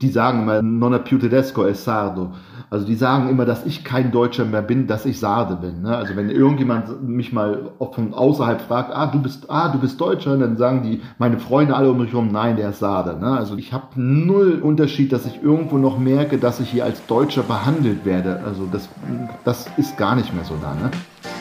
die 0.00 0.10
sagen 0.10 0.42
immer 0.42 0.62
non 0.62 0.94
è 0.94 1.02
più 1.02 1.18
tedesco, 1.18 1.66
è 1.66 1.74
sardo. 1.74 2.32
Also 2.70 2.86
die 2.86 2.94
sagen 2.94 3.28
immer, 3.28 3.44
dass 3.44 3.66
ich 3.66 3.82
kein 3.82 4.12
Deutscher 4.12 4.44
mehr 4.44 4.62
bin, 4.62 4.86
dass 4.86 5.04
ich 5.04 5.18
Sarde 5.18 5.56
bin. 5.56 5.82
Ne? 5.82 5.96
Also 5.96 6.14
wenn 6.14 6.30
irgendjemand 6.30 7.02
mich 7.02 7.32
mal 7.32 7.72
von 7.80 8.14
außerhalb 8.14 8.60
fragt, 8.60 8.94
ah, 8.94 9.06
du 9.06 9.20
bist, 9.20 9.50
ah, 9.50 9.68
du 9.70 9.80
bist 9.80 10.00
Deutscher, 10.00 10.36
dann 10.36 10.56
sagen 10.56 10.84
die, 10.84 11.00
meine 11.18 11.40
Freunde 11.40 11.74
alle 11.74 11.90
um 11.90 11.98
mich 11.98 12.12
herum, 12.12 12.28
nein, 12.30 12.54
der 12.54 12.70
ist 12.70 12.78
Sarde. 12.78 13.18
Ne? 13.18 13.26
Also 13.36 13.56
ich 13.56 13.72
habe 13.72 13.86
null 13.96 14.60
Unterschied, 14.62 15.12
dass 15.12 15.26
ich 15.26 15.42
irgendwo 15.42 15.78
noch 15.78 15.98
merke, 15.98 16.38
dass 16.38 16.60
ich 16.60 16.70
hier 16.70 16.84
als 16.84 17.04
Deutscher 17.06 17.42
behandelt 17.42 18.04
werde. 18.04 18.40
Also 18.46 18.68
das, 18.70 18.88
das 19.44 19.68
ist 19.76 19.96
gar 19.98 20.14
nicht 20.14 20.32
mehr 20.32 20.44
so 20.44 20.54
da. 20.62 20.72
Ne? 20.74 20.92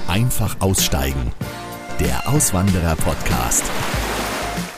Einfach 0.07 0.55
aussteigen. 0.61 1.31
Der 1.99 2.27
Auswanderer-Podcast. 2.27 3.69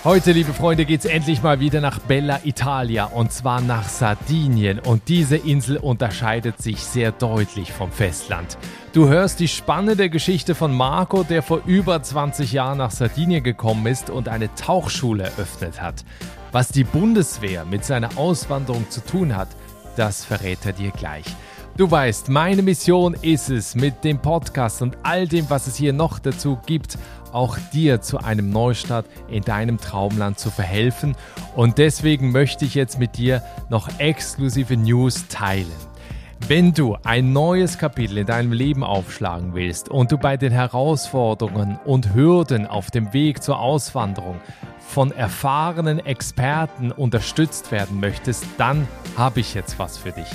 Heute, 0.03 0.31
liebe 0.31 0.51
Freunde, 0.51 0.85
geht 0.85 1.01
es 1.01 1.05
endlich 1.05 1.43
mal 1.43 1.59
wieder 1.59 1.79
nach 1.79 1.99
Bella 1.99 2.39
Italia 2.43 3.05
und 3.05 3.31
zwar 3.31 3.61
nach 3.61 3.87
Sardinien. 3.87 4.79
Und 4.79 5.07
diese 5.09 5.37
Insel 5.37 5.77
unterscheidet 5.77 6.59
sich 6.59 6.79
sehr 6.79 7.11
deutlich 7.11 7.71
vom 7.71 7.91
Festland. 7.91 8.57
Du 8.93 9.09
hörst 9.09 9.39
die 9.39 9.47
spannende 9.47 10.09
Geschichte 10.09 10.55
von 10.55 10.75
Marco, 10.75 11.21
der 11.21 11.43
vor 11.43 11.61
über 11.67 12.01
20 12.01 12.51
Jahren 12.51 12.79
nach 12.79 12.89
Sardinien 12.89 13.43
gekommen 13.43 13.85
ist 13.85 14.09
und 14.09 14.27
eine 14.27 14.51
Tauchschule 14.55 15.25
eröffnet 15.25 15.79
hat. 15.79 16.03
Was 16.51 16.69
die 16.69 16.83
Bundeswehr 16.83 17.63
mit 17.63 17.85
seiner 17.85 18.17
Auswanderung 18.17 18.89
zu 18.89 19.05
tun 19.05 19.35
hat, 19.35 19.49
das 19.97 20.25
verrät 20.25 20.65
er 20.65 20.73
dir 20.73 20.89
gleich. 20.89 21.25
Du 21.77 21.89
weißt, 21.89 22.27
meine 22.27 22.63
Mission 22.63 23.15
ist 23.21 23.49
es, 23.49 23.75
mit 23.75 24.03
dem 24.03 24.19
Podcast 24.19 24.81
und 24.81 24.97
all 25.03 25.27
dem, 25.27 25.49
was 25.49 25.67
es 25.67 25.77
hier 25.77 25.93
noch 25.93 26.19
dazu 26.19 26.59
gibt, 26.65 26.97
auch 27.33 27.57
dir 27.73 28.01
zu 28.01 28.19
einem 28.19 28.49
Neustart 28.49 29.05
in 29.27 29.43
deinem 29.43 29.77
Traumland 29.77 30.39
zu 30.39 30.49
verhelfen. 30.49 31.15
Und 31.55 31.77
deswegen 31.77 32.31
möchte 32.31 32.65
ich 32.65 32.75
jetzt 32.75 32.99
mit 32.99 33.17
dir 33.17 33.43
noch 33.69 33.87
exklusive 33.99 34.77
News 34.77 35.27
teilen. 35.27 35.71
Wenn 36.47 36.73
du 36.73 36.97
ein 37.03 37.33
neues 37.33 37.77
Kapitel 37.77 38.17
in 38.17 38.25
deinem 38.25 38.51
Leben 38.51 38.83
aufschlagen 38.83 39.53
willst 39.53 39.89
und 39.89 40.11
du 40.11 40.17
bei 40.17 40.37
den 40.37 40.51
Herausforderungen 40.51 41.79
und 41.85 42.13
Hürden 42.13 42.67
auf 42.67 42.91
dem 42.91 43.13
Weg 43.13 43.43
zur 43.43 43.59
Auswanderung 43.59 44.41
von 44.79 45.11
erfahrenen 45.11 45.99
Experten 45.99 46.91
unterstützt 46.91 47.71
werden 47.71 47.99
möchtest, 47.99 48.45
dann 48.57 48.87
habe 49.15 49.39
ich 49.39 49.53
jetzt 49.53 49.79
was 49.79 49.97
für 49.97 50.11
dich. 50.11 50.27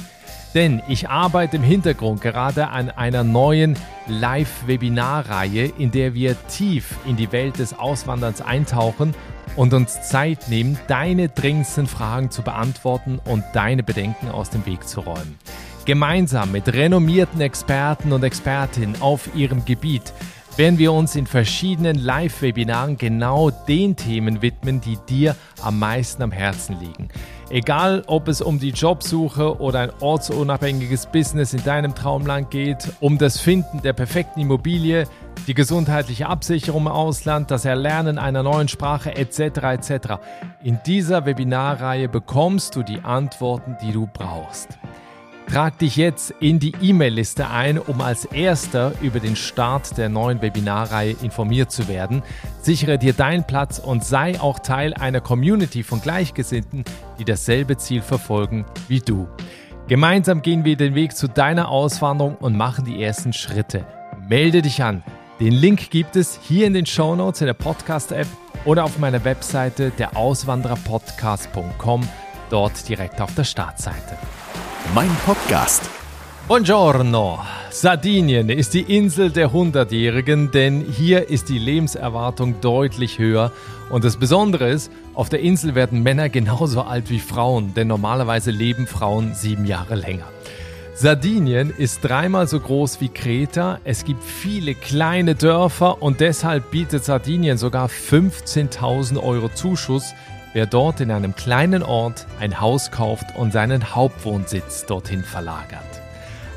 Denn 0.56 0.82
ich 0.88 1.10
arbeite 1.10 1.56
im 1.56 1.62
Hintergrund 1.62 2.22
gerade 2.22 2.68
an 2.68 2.88
einer 2.88 3.24
neuen 3.24 3.76
Live-Webinar-Reihe, 4.06 5.70
in 5.76 5.90
der 5.90 6.14
wir 6.14 6.34
tief 6.48 6.96
in 7.04 7.16
die 7.16 7.30
Welt 7.30 7.58
des 7.58 7.78
Auswanderns 7.78 8.40
eintauchen 8.40 9.14
und 9.54 9.74
uns 9.74 10.08
Zeit 10.08 10.48
nehmen, 10.48 10.78
deine 10.88 11.28
dringendsten 11.28 11.86
Fragen 11.86 12.30
zu 12.30 12.40
beantworten 12.40 13.20
und 13.27 13.44
deine 13.52 13.82
Bedenken 13.82 14.30
aus 14.30 14.48
dem 14.48 14.64
Weg 14.64 14.88
zu 14.88 15.00
räumen. 15.00 15.36
Gemeinsam 15.84 16.52
mit 16.52 16.72
renommierten 16.72 17.42
Experten 17.42 18.14
und 18.14 18.24
Expertinnen 18.24 19.02
auf 19.02 19.34
ihrem 19.34 19.66
Gebiet 19.66 20.14
werden 20.56 20.78
wir 20.78 20.92
uns 20.92 21.14
in 21.16 21.26
verschiedenen 21.26 21.96
Live-Webinaren 21.98 22.96
genau 22.96 23.50
den 23.50 23.94
Themen 23.94 24.40
widmen, 24.40 24.80
die 24.80 24.96
dir 25.08 25.36
am 25.62 25.78
meisten 25.78 26.22
am 26.22 26.32
Herzen 26.32 26.80
liegen. 26.80 27.08
Egal, 27.50 28.02
ob 28.06 28.26
es 28.26 28.40
um 28.40 28.58
die 28.58 28.70
Jobsuche 28.70 29.60
oder 29.60 29.80
ein 29.80 29.90
ortsunabhängiges 30.00 31.06
Business 31.06 31.52
in 31.52 31.62
deinem 31.62 31.94
Traumland 31.94 32.50
geht, 32.50 32.88
um 33.00 33.18
das 33.18 33.38
Finden 33.38 33.82
der 33.82 33.92
perfekten 33.92 34.40
Immobilie, 34.40 35.06
die 35.46 35.54
gesundheitliche 35.54 36.27
Absicherung 36.27 36.82
im 36.82 36.88
Ausland, 36.88 37.50
das 37.50 37.64
Erlernen 37.64 38.18
einer 38.18 38.42
neuen 38.42 38.68
Sprache 38.68 39.14
etc. 39.14 39.38
etc. 39.40 40.14
In 40.64 40.80
dieser 40.86 41.27
Webinarreihe 41.27 42.08
bekommst 42.08 42.74
du 42.74 42.82
die 42.82 43.00
Antworten, 43.00 43.77
die 43.82 43.92
du 43.92 44.08
brauchst. 44.12 44.78
Trag 45.48 45.78
dich 45.78 45.97
jetzt 45.97 46.34
in 46.41 46.58
die 46.58 46.75
E-Mail-Liste 46.83 47.48
ein, 47.48 47.78
um 47.78 48.00
als 48.00 48.25
erster 48.25 48.92
über 49.00 49.20
den 49.20 49.36
Start 49.36 49.97
der 49.97 50.08
neuen 50.08 50.42
Webinarreihe 50.42 51.14
informiert 51.22 51.70
zu 51.70 51.86
werden. 51.89 52.23
Sichere 52.61 52.98
dir 52.98 53.12
deinen 53.12 53.46
Platz 53.46 53.79
und 53.79 54.05
sei 54.05 54.40
auch 54.40 54.58
Teil 54.58 54.92
einer 54.92 55.20
Community 55.20 55.84
von 55.84 56.01
Gleichgesinnten, 56.01 56.84
die 57.18 57.24
dasselbe 57.24 57.77
Ziel 57.77 58.02
verfolgen 58.02 58.67
wie 58.89 58.98
du. 58.98 59.29
Gemeinsam 59.86 60.42
gehen 60.42 60.64
wir 60.64 60.77
den 60.77 60.96
Weg 60.96 61.17
zu 61.17 61.29
deiner 61.29 61.68
Auswanderung 61.68 62.34
und 62.36 62.57
machen 62.57 62.84
die 62.84 63.01
ersten 63.01 63.33
Schritte. 63.33 63.86
Melde 64.28 64.63
dich 64.63 64.83
an. 64.83 65.05
Den 65.39 65.52
Link 65.52 65.90
gibt 65.90 66.17
es 66.17 66.40
hier 66.42 66.67
in 66.67 66.74
den 66.74 66.86
Show 66.86 67.14
Notes 67.14 67.40
in 67.40 67.46
der 67.46 67.55
Podcast-App 67.55 68.27
oder 68.64 68.83
auf 68.83 68.98
meiner 68.98 69.24
Webseite 69.24 69.90
der 69.90 70.17
Auswandererpodcast.com, 70.17 72.08
dort 72.51 72.89
direkt 72.89 73.20
auf 73.20 73.33
der 73.34 73.45
Startseite 73.45 74.18
mein 74.95 75.11
Podcast. 75.24 75.89
Buongiorno! 76.48 77.39
Sardinien 77.70 78.48
ist 78.48 78.74
die 78.74 78.83
Insel 78.83 79.30
der 79.30 79.52
Hundertjährigen, 79.52 80.51
denn 80.51 80.80
hier 80.80 81.29
ist 81.29 81.48
die 81.48 81.58
Lebenserwartung 81.58 82.61
deutlich 82.61 83.19
höher. 83.19 83.52
Und 83.91 84.05
das 84.05 84.17
Besondere 84.17 84.69
ist, 84.69 84.92
auf 85.14 85.29
der 85.29 85.41
Insel 85.41 85.75
werden 85.75 86.02
Männer 86.02 86.29
genauso 86.29 86.83
alt 86.83 87.11
wie 87.11 87.20
Frauen, 87.20 87.75
denn 87.75 87.89
normalerweise 87.89 88.51
leben 88.51 88.86
Frauen 88.86 89.35
sieben 89.35 89.67
Jahre 89.67 89.96
länger. 89.96 90.27
Sardinien 90.95 91.70
ist 91.77 92.02
dreimal 92.02 92.46
so 92.46 92.58
groß 92.58 93.01
wie 93.01 93.11
Kreta, 93.11 93.80
es 93.85 94.05
gibt 94.05 94.25
viele 94.25 94.75
kleine 94.75 95.35
Dörfer 95.35 96.01
und 96.01 96.20
deshalb 96.20 96.70
bietet 96.70 97.05
Sardinien 97.05 97.58
sogar 97.58 97.89
15.000 97.89 99.23
Euro 99.23 99.51
Zuschuss 99.51 100.14
wer 100.56 100.64
dort 100.64 101.02
in 101.02 101.11
einem 101.11 101.36
kleinen 101.36 101.83
Ort 101.83 102.27
ein 102.40 102.62
Haus 102.62 102.90
kauft 102.90 103.36
und 103.36 103.52
seinen 103.52 103.94
Hauptwohnsitz 103.94 104.86
dorthin 104.86 105.22
verlagert. 105.22 105.83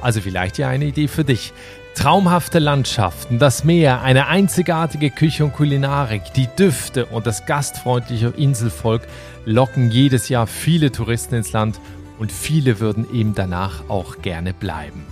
Also 0.01 0.21
vielleicht 0.21 0.57
ja 0.57 0.69
eine 0.69 0.85
Idee 0.85 1.09
für 1.09 1.25
dich. 1.25 1.51
Traumhafte 1.95 2.59
Landschaften, 2.59 3.39
das 3.39 3.65
Meer, 3.65 4.01
eine 4.01 4.27
einzigartige 4.27 5.09
Küche 5.09 5.43
und 5.43 5.53
Kulinarik, 5.53 6.21
die 6.33 6.47
Düfte 6.47 7.07
und 7.07 7.27
das 7.27 7.45
gastfreundliche 7.45 8.29
Inselvolk 8.37 9.01
locken 9.43 9.91
jedes 9.91 10.29
Jahr 10.29 10.47
viele 10.47 10.93
Touristen 10.93 11.35
ins 11.35 11.51
Land 11.51 11.81
und 12.19 12.31
viele 12.31 12.79
würden 12.79 13.05
eben 13.13 13.35
danach 13.35 13.89
auch 13.89 14.21
gerne 14.21 14.53
bleiben. 14.53 15.05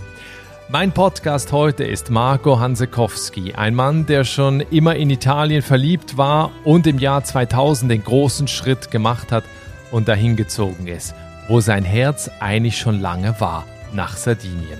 Mein 0.70 0.92
Podcast 0.92 1.50
heute 1.50 1.82
ist 1.84 2.10
Marco 2.10 2.60
Hansekowski, 2.60 3.54
ein 3.54 3.74
Mann, 3.74 4.04
der 4.04 4.24
schon 4.24 4.60
immer 4.60 4.96
in 4.96 5.08
Italien 5.08 5.62
verliebt 5.62 6.18
war 6.18 6.50
und 6.62 6.86
im 6.86 6.98
Jahr 6.98 7.24
2000 7.24 7.90
den 7.90 8.04
großen 8.04 8.48
Schritt 8.48 8.90
gemacht 8.90 9.32
hat 9.32 9.44
und 9.92 10.08
dahin 10.08 10.36
gezogen 10.36 10.86
ist, 10.86 11.14
wo 11.48 11.60
sein 11.60 11.84
Herz 11.84 12.30
eigentlich 12.40 12.76
schon 12.76 13.00
lange 13.00 13.40
war, 13.40 13.64
nach 13.94 14.18
Sardinien. 14.18 14.78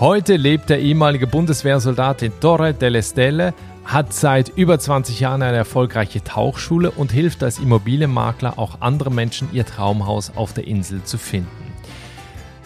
Heute 0.00 0.36
lebt 0.36 0.70
der 0.70 0.80
ehemalige 0.80 1.26
Bundeswehrsoldat 1.26 2.22
in 2.22 2.32
Torre 2.40 2.72
delle 2.72 3.02
Stelle, 3.02 3.52
hat 3.84 4.14
seit 4.14 4.48
über 4.48 4.78
20 4.78 5.20
Jahren 5.20 5.42
eine 5.42 5.58
erfolgreiche 5.58 6.24
Tauchschule 6.24 6.90
und 6.90 7.12
hilft 7.12 7.42
als 7.42 7.58
Immobilienmakler 7.58 8.58
auch 8.58 8.80
anderen 8.80 9.14
Menschen 9.14 9.50
ihr 9.52 9.66
Traumhaus 9.66 10.32
auf 10.34 10.54
der 10.54 10.66
Insel 10.66 11.04
zu 11.04 11.18
finden. 11.18 11.50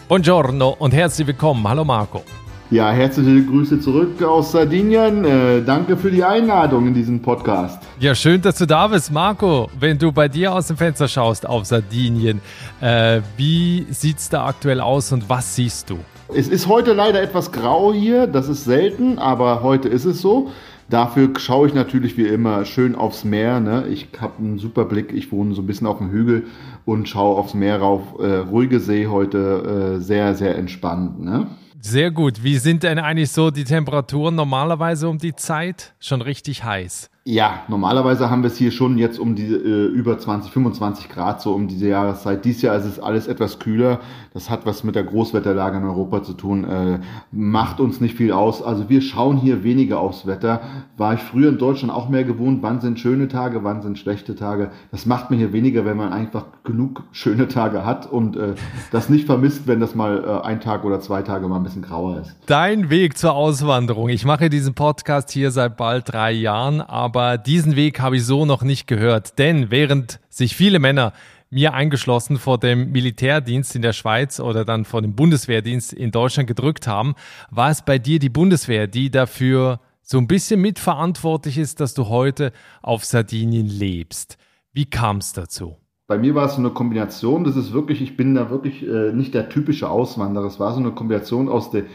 Buongiorno 0.07 0.69
und 0.79 0.93
herzlich 0.93 1.27
willkommen. 1.27 1.67
Hallo 1.67 1.83
Marco. 1.83 2.23
Ja, 2.71 2.89
herzliche 2.89 3.43
Grüße 3.43 3.81
zurück 3.81 4.23
aus 4.23 4.53
Sardinien. 4.53 5.25
Äh, 5.25 5.61
danke 5.61 5.97
für 5.97 6.09
die 6.09 6.23
Einladung 6.23 6.87
in 6.87 6.93
diesen 6.93 7.21
Podcast. 7.21 7.83
Ja, 7.99 8.15
schön, 8.15 8.41
dass 8.41 8.55
du 8.59 8.65
da 8.65 8.87
bist, 8.87 9.11
Marco. 9.11 9.69
Wenn 9.77 9.97
du 9.97 10.13
bei 10.13 10.29
dir 10.29 10.53
aus 10.53 10.67
dem 10.67 10.77
Fenster 10.77 11.09
schaust 11.09 11.45
auf 11.45 11.65
Sardinien, 11.65 12.39
äh, 12.79 13.19
wie 13.35 13.85
es 13.89 14.29
da 14.29 14.45
aktuell 14.45 14.79
aus 14.79 15.11
und 15.11 15.27
was 15.27 15.53
siehst 15.53 15.89
du? 15.89 15.97
Es 16.33 16.47
ist 16.47 16.69
heute 16.69 16.93
leider 16.93 17.21
etwas 17.21 17.51
grau 17.51 17.91
hier, 17.91 18.25
das 18.25 18.47
ist 18.47 18.63
selten, 18.63 19.19
aber 19.19 19.63
heute 19.63 19.89
ist 19.89 20.05
es 20.05 20.21
so. 20.21 20.49
Dafür 20.89 21.31
schaue 21.39 21.67
ich 21.67 21.73
natürlich 21.73 22.15
wie 22.15 22.27
immer 22.27 22.63
schön 22.63 22.95
aufs 22.95 23.25
Meer. 23.25 23.59
Ne? 23.59 23.87
Ich 23.89 24.07
habe 24.21 24.33
einen 24.39 24.59
super 24.59 24.85
Blick. 24.85 25.11
Ich 25.13 25.33
wohne 25.33 25.53
so 25.55 25.61
ein 25.61 25.67
bisschen 25.67 25.87
auf 25.87 25.97
dem 25.97 26.09
Hügel 26.09 26.45
und 26.85 27.09
schaue 27.09 27.37
aufs 27.37 27.53
Meer 27.53 27.79
rauf. 27.79 28.01
Äh, 28.19 28.37
ruhige 28.37 28.79
See 28.79 29.07
heute, 29.07 29.97
äh, 29.97 30.01
sehr, 30.01 30.35
sehr 30.35 30.57
entspannt. 30.57 31.21
Ne? 31.21 31.47
Sehr 31.83 32.11
gut. 32.11 32.43
Wie 32.43 32.59
sind 32.59 32.83
denn 32.83 32.99
eigentlich 32.99 33.31
so 33.31 33.49
die 33.49 33.63
Temperaturen 33.63 34.35
normalerweise 34.35 35.09
um 35.09 35.17
die 35.17 35.35
Zeit? 35.35 35.95
Schon 35.99 36.21
richtig 36.21 36.63
heiß. 36.63 37.09
Ja, 37.23 37.61
normalerweise 37.67 38.31
haben 38.31 38.41
wir 38.41 38.47
es 38.47 38.57
hier 38.57 38.71
schon 38.71 38.97
jetzt 38.97 39.19
um 39.19 39.35
die 39.35 39.45
äh, 39.45 39.85
über 39.85 40.17
20, 40.17 40.51
25 40.51 41.07
Grad 41.07 41.39
so 41.39 41.53
um 41.53 41.67
diese 41.67 41.87
Jahreszeit. 41.87 42.43
Dies 42.45 42.63
Jahr 42.63 42.75
ist 42.75 42.85
es 42.85 42.99
alles 42.99 43.27
etwas 43.27 43.59
kühler. 43.59 43.99
Das 44.33 44.49
hat 44.49 44.65
was 44.65 44.83
mit 44.83 44.95
der 44.95 45.03
Großwetterlage 45.03 45.77
in 45.77 45.83
Europa 45.83 46.23
zu 46.23 46.33
tun. 46.33 46.63
Äh, 46.63 46.99
macht 47.31 47.79
uns 47.79 48.01
nicht 48.01 48.15
viel 48.15 48.31
aus. 48.31 48.63
Also 48.63 48.89
wir 48.89 49.03
schauen 49.03 49.37
hier 49.37 49.63
weniger 49.63 49.99
aufs 49.99 50.25
Wetter. 50.25 50.61
War 50.97 51.13
ich 51.13 51.19
früher 51.19 51.49
in 51.49 51.59
Deutschland 51.59 51.93
auch 51.93 52.09
mehr 52.09 52.23
gewohnt. 52.23 52.63
Wann 52.63 52.81
sind 52.81 52.99
schöne 52.99 53.27
Tage, 53.27 53.63
wann 53.63 53.83
sind 53.83 53.99
schlechte 53.99 54.35
Tage? 54.35 54.71
Das 54.89 55.05
macht 55.05 55.29
mir 55.29 55.37
hier 55.37 55.53
weniger, 55.53 55.85
wenn 55.85 55.97
man 55.97 56.11
einfach 56.11 56.45
genug 56.63 57.03
schöne 57.11 57.47
Tage 57.47 57.85
hat 57.85 58.11
und 58.11 58.35
äh, 58.35 58.55
das 58.91 59.09
nicht 59.09 59.27
vermisst, 59.27 59.67
wenn 59.67 59.79
das 59.79 59.93
mal 59.93 60.23
äh, 60.23 60.47
ein 60.47 60.59
Tag 60.59 60.83
oder 60.85 60.99
zwei 61.01 61.21
Tage 61.21 61.47
mal 61.47 61.57
ein 61.57 61.63
bisschen 61.63 61.83
grauer 61.83 62.21
ist. 62.21 62.35
Dein 62.47 62.89
Weg 62.89 63.15
zur 63.15 63.33
Auswanderung. 63.33 64.09
Ich 64.09 64.25
mache 64.25 64.49
diesen 64.49 64.73
Podcast 64.73 65.29
hier 65.29 65.51
seit 65.51 65.77
bald 65.77 66.11
drei 66.11 66.31
Jahren, 66.31 66.81
aber 66.81 67.10
aber 67.11 67.37
diesen 67.37 67.75
Weg 67.75 67.99
habe 67.99 68.15
ich 68.15 68.25
so 68.25 68.45
noch 68.45 68.63
nicht 68.63 68.87
gehört. 68.87 69.37
Denn 69.37 69.69
während 69.69 70.21
sich 70.29 70.55
viele 70.55 70.79
Männer 70.79 71.11
mir 71.49 71.73
eingeschlossen, 71.73 72.37
vor 72.37 72.57
dem 72.57 72.93
Militärdienst 72.93 73.75
in 73.75 73.81
der 73.81 73.91
Schweiz 73.91 74.39
oder 74.39 74.63
dann 74.63 74.85
vor 74.85 75.01
dem 75.01 75.13
Bundeswehrdienst 75.13 75.91
in 75.91 76.11
Deutschland 76.11 76.47
gedrückt 76.47 76.87
haben. 76.87 77.15
War 77.49 77.69
es 77.69 77.81
bei 77.81 77.99
dir 77.99 78.17
die 78.17 78.29
Bundeswehr, 78.29 78.87
die 78.87 79.11
dafür 79.11 79.81
so 80.01 80.19
ein 80.19 80.27
bisschen 80.27 80.61
mitverantwortlich 80.61 81.57
ist, 81.57 81.81
dass 81.81 81.93
du 81.93 82.07
heute 82.07 82.53
auf 82.81 83.03
Sardinien 83.03 83.67
lebst? 83.67 84.37
Wie 84.71 84.85
kam 84.85 85.17
es 85.17 85.33
dazu? 85.33 85.75
Bei 86.11 86.17
mir 86.17 86.35
war 86.35 86.47
es 86.47 86.55
so 86.55 86.59
eine 86.59 86.71
Kombination, 86.71 87.45
das 87.45 87.55
ist 87.55 87.71
wirklich, 87.71 88.01
ich 88.01 88.17
bin 88.17 88.35
da 88.35 88.49
wirklich 88.49 88.85
äh, 88.85 89.13
nicht 89.13 89.33
der 89.33 89.47
typische 89.47 89.89
Auswanderer. 89.89 90.45
Es 90.45 90.59
war 90.59 90.73
so 90.73 90.81
eine 90.81 90.91
Kombination 90.91 91.47
aus 91.47 91.71
der, 91.71 91.85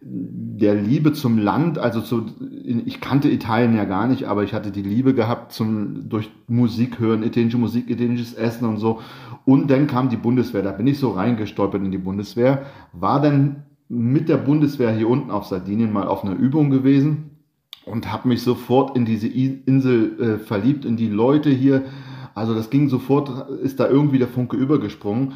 der 0.00 0.76
Liebe 0.76 1.12
zum 1.12 1.36
Land, 1.36 1.76
also 1.76 2.00
zu, 2.00 2.26
ich 2.62 3.00
kannte 3.00 3.28
Italien 3.28 3.74
ja 3.74 3.84
gar 3.84 4.06
nicht, 4.06 4.26
aber 4.26 4.44
ich 4.44 4.54
hatte 4.54 4.70
die 4.70 4.84
Liebe 4.84 5.14
gehabt 5.14 5.50
zum, 5.50 6.08
durch 6.08 6.30
Musik 6.46 7.00
hören, 7.00 7.24
italienische 7.24 7.58
Musik, 7.58 7.90
italienisches 7.90 8.34
Essen 8.34 8.68
und 8.68 8.76
so. 8.76 9.00
Und 9.44 9.68
dann 9.68 9.88
kam 9.88 10.10
die 10.10 10.16
Bundeswehr, 10.16 10.62
da 10.62 10.70
bin 10.70 10.86
ich 10.86 11.00
so 11.00 11.10
reingestolpert 11.10 11.82
in 11.82 11.90
die 11.90 11.98
Bundeswehr, 11.98 12.66
war 12.92 13.20
dann 13.20 13.64
mit 13.88 14.28
der 14.28 14.36
Bundeswehr 14.36 14.92
hier 14.92 15.08
unten 15.08 15.32
auf 15.32 15.46
Sardinien 15.46 15.92
mal 15.92 16.06
auf 16.06 16.22
einer 16.22 16.36
Übung 16.36 16.70
gewesen 16.70 17.30
und 17.84 18.12
habe 18.12 18.28
mich 18.28 18.42
sofort 18.44 18.96
in 18.96 19.04
diese 19.04 19.26
Insel 19.26 20.20
äh, 20.20 20.38
verliebt, 20.38 20.84
in 20.84 20.96
die 20.96 21.08
Leute 21.08 21.50
hier, 21.50 21.82
also 22.36 22.54
das 22.54 22.68
ging 22.68 22.90
sofort, 22.90 23.48
ist 23.62 23.80
da 23.80 23.88
irgendwie 23.88 24.18
der 24.18 24.28
Funke 24.28 24.56
übergesprungen. 24.56 25.32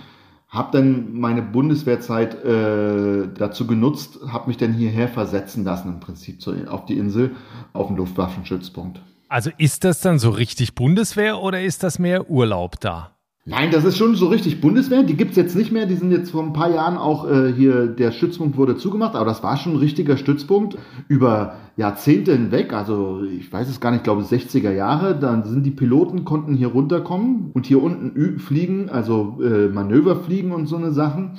Hab 0.51 0.71
dann 0.73 1.15
meine 1.15 1.41
Bundeswehrzeit 1.41 2.45
äh, 2.45 3.27
dazu 3.35 3.67
genutzt, 3.67 4.19
habe 4.29 4.49
mich 4.49 4.59
dann 4.59 4.75
hierher 4.75 5.09
versetzen 5.09 5.65
lassen 5.65 5.89
im 5.89 6.01
Prinzip 6.01 6.43
zu, 6.43 6.53
auf 6.69 6.85
die 6.85 6.99
Insel, 6.99 7.37
auf 7.73 7.87
den 7.87 7.97
Luftwaffenschützpunkt. 7.97 9.01
Also 9.31 9.51
ist 9.57 9.85
das 9.85 10.01
dann 10.01 10.19
so 10.19 10.29
richtig 10.29 10.75
Bundeswehr 10.75 11.41
oder 11.41 11.63
ist 11.63 11.83
das 11.85 11.99
mehr 11.99 12.29
Urlaub 12.29 12.79
da? 12.81 13.17
Nein, 13.47 13.71
das 13.71 13.85
ist 13.85 13.97
schon 13.97 14.17
so 14.17 14.27
richtig 14.27 14.61
Bundeswehr. 14.61 15.03
Die 15.03 15.17
gibt 15.17 15.31
es 15.31 15.37
jetzt 15.39 15.57
nicht 15.57 15.73
mehr. 15.73 15.87
Die 15.87 15.95
sind 15.95 16.13
jetzt 16.13 16.31
vor 16.31 16.43
ein 16.43 16.53
paar 16.53 16.71
Jahren 16.71 16.99
auch 16.99 17.27
äh, 17.27 17.51
hier, 17.51 17.87
der 17.87 18.13
Stützpunkt 18.13 18.59
wurde 18.59 18.77
zugemacht, 18.77 19.15
aber 19.15 19.25
das 19.25 19.43
war 19.43 19.57
schon 19.57 19.73
ein 19.73 19.79
richtiger 19.79 20.19
Stützpunkt 20.19 20.77
über 21.09 21.55
Jahrzehnte 21.79 22.33
hinweg. 22.33 22.75
Also 22.75 23.23
ich 23.25 23.51
weiß 23.51 23.71
es 23.71 23.81
gar 23.81 23.93
nicht, 23.93 24.01
ich 24.01 24.05
glaube 24.05 24.23
60er 24.23 24.73
Jahre. 24.73 25.19
Dann 25.19 25.45
sind 25.45 25.65
die 25.65 25.71
Piloten, 25.71 26.27
konnten 26.27 26.55
hier 26.55 26.69
runterkommen 26.69 27.51
und 27.55 27.65
hier 27.65 27.83
unten 27.83 28.39
fliegen, 28.39 28.91
also 28.91 29.39
äh, 29.43 29.69
Manöver 29.69 30.17
fliegen 30.17 30.53
und 30.53 30.67
so 30.67 30.77
eine 30.77 30.93
Sachen, 30.93 31.33